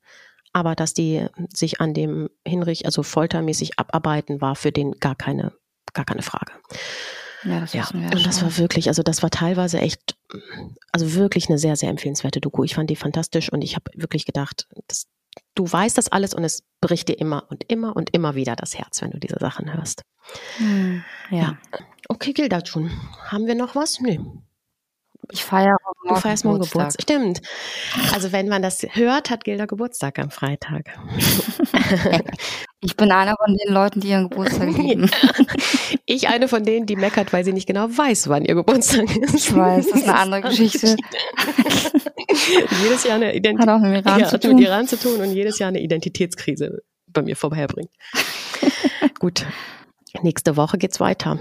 Aber 0.51 0.75
dass 0.75 0.93
die 0.93 1.25
sich 1.53 1.79
an 1.79 1.93
dem 1.93 2.29
Hinricht, 2.45 2.85
also 2.85 3.03
foltermäßig 3.03 3.77
abarbeiten, 3.79 4.41
war 4.41 4.55
für 4.55 4.71
den 4.71 4.93
gar 4.99 5.15
keine, 5.15 5.53
gar 5.93 6.05
keine 6.05 6.23
Frage. 6.23 6.51
Ja, 7.43 7.61
das 7.61 7.73
ja. 7.73 7.87
ja 7.93 8.09
Und 8.11 8.25
das 8.25 8.41
war 8.41 8.57
wirklich, 8.57 8.87
also 8.87 9.03
das 9.03 9.23
war 9.23 9.29
teilweise 9.29 9.79
echt, 9.79 10.17
also 10.91 11.13
wirklich 11.13 11.49
eine 11.49 11.57
sehr, 11.57 11.75
sehr 11.75 11.89
empfehlenswerte 11.89 12.41
Doku. 12.41 12.63
Ich 12.63 12.75
fand 12.75 12.89
die 12.89 12.95
fantastisch 12.95 13.51
und 13.51 13.61
ich 13.61 13.75
habe 13.75 13.91
wirklich 13.95 14.25
gedacht, 14.25 14.67
das, 14.87 15.07
du 15.55 15.71
weißt 15.71 15.97
das 15.97 16.09
alles 16.09 16.33
und 16.33 16.43
es 16.43 16.63
bricht 16.81 17.09
dir 17.09 17.19
immer 17.19 17.45
und 17.49 17.65
immer 17.67 17.95
und 17.95 18.13
immer 18.13 18.35
wieder 18.35 18.55
das 18.55 18.77
Herz, 18.77 19.01
wenn 19.01 19.11
du 19.11 19.19
diese 19.19 19.37
Sachen 19.39 19.73
hörst. 19.73 20.03
Hm, 20.57 21.03
ja. 21.29 21.37
ja. 21.37 21.57
Okay, 22.07 22.33
Gilda 22.33 22.65
schon. 22.65 22.91
Haben 23.25 23.47
wir 23.47 23.55
noch 23.55 23.75
was? 23.75 23.99
Nö. 23.99 24.17
Ich 25.31 25.43
feiere 25.43 25.77
morgen 25.83 26.15
Du 26.15 26.15
feierst 26.15 26.43
morgen 26.43 26.61
Geburtstag. 26.61 27.01
Stimmt. 27.01 27.41
Also 28.13 28.31
wenn 28.31 28.47
man 28.47 28.63
das 28.63 28.81
hört, 28.81 29.29
hat 29.29 29.43
Gilda 29.43 29.65
Geburtstag 29.65 30.17
am 30.17 30.31
Freitag. 30.31 30.85
ich 32.81 32.95
bin 32.95 33.11
einer 33.11 33.35
von 33.35 33.55
den 33.55 33.73
Leuten, 33.73 33.99
die 33.99 34.09
ihren 34.09 34.29
Geburtstag 34.29 34.75
lieben. 34.75 35.09
ich 36.05 36.29
eine 36.29 36.47
von 36.47 36.63
denen, 36.63 36.87
die 36.87 36.95
meckert, 36.95 37.31
weil 37.31 37.45
sie 37.45 37.53
nicht 37.53 37.67
genau 37.67 37.85
weiß, 37.95 38.27
wann 38.29 38.43
ihr 38.43 38.55
Geburtstag 38.55 39.15
ist. 39.17 39.35
Ich 39.35 39.55
weiß, 39.55 39.87
das 39.87 40.01
ist 40.01 40.07
eine 40.07 40.17
andere 40.17 40.41
Geschichte. 40.49 40.95
jedes 42.83 43.03
Jahr 43.03 43.15
eine 43.15 43.35
Identität. 43.35 43.67
Hat 43.67 43.81
auch 43.81 43.85
mit 43.85 44.05
Iran, 44.05 44.19
ja, 44.19 44.27
zu 44.27 44.39
tun. 44.39 44.55
mit 44.55 44.65
Iran 44.65 44.87
zu 44.87 44.97
tun 44.97 45.21
und 45.21 45.31
jedes 45.31 45.59
Jahr 45.59 45.69
eine 45.69 45.81
Identitätskrise 45.81 46.81
bei 47.07 47.21
mir 47.21 47.35
vorbeibringt. 47.35 47.91
Gut. 49.19 49.45
Nächste 50.23 50.57
Woche 50.57 50.79
geht's 50.79 50.99
weiter. 50.99 51.37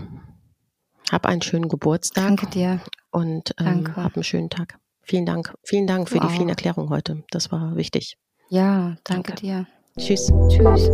Hab 1.10 1.24
einen 1.24 1.40
schönen 1.40 1.70
Geburtstag. 1.70 2.22
Danke 2.22 2.46
dir. 2.48 2.80
Und 3.10 3.54
ähm, 3.58 3.96
hab 3.96 4.14
einen 4.14 4.24
schönen 4.24 4.50
Tag. 4.50 4.78
Vielen 5.02 5.24
Dank. 5.24 5.54
Vielen 5.62 5.86
Dank 5.86 6.08
für 6.08 6.16
wow. 6.20 6.28
die 6.28 6.36
vielen 6.36 6.48
Erklärungen 6.48 6.90
heute. 6.90 7.24
Das 7.30 7.50
war 7.50 7.76
wichtig. 7.76 8.18
Ja, 8.50 8.96
danke, 9.04 9.32
danke. 9.32 9.34
dir. 9.34 9.66
Tschüss. 9.98 10.30
Tschüss. 10.48 10.90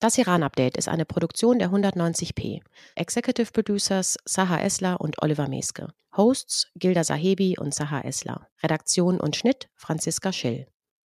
Das 0.00 0.18
Iran-Update 0.18 0.76
ist 0.76 0.88
eine 0.88 1.06
Produktion 1.06 1.58
der 1.58 1.70
190p. 1.70 2.60
Executive 2.94 3.52
Producers 3.52 4.18
Saha 4.26 4.58
Esler 4.60 5.00
und 5.00 5.22
Oliver 5.22 5.48
Meske. 5.48 5.94
Hosts 6.16 6.70
Gilda 6.74 7.04
Sahebi 7.04 7.56
und 7.58 7.74
Saha 7.74 8.00
Esler. 8.02 8.48
Redaktion 8.62 9.18
und 9.18 9.34
Schnitt 9.34 9.68
Franziska 9.76 10.32
Schill. 10.32 10.66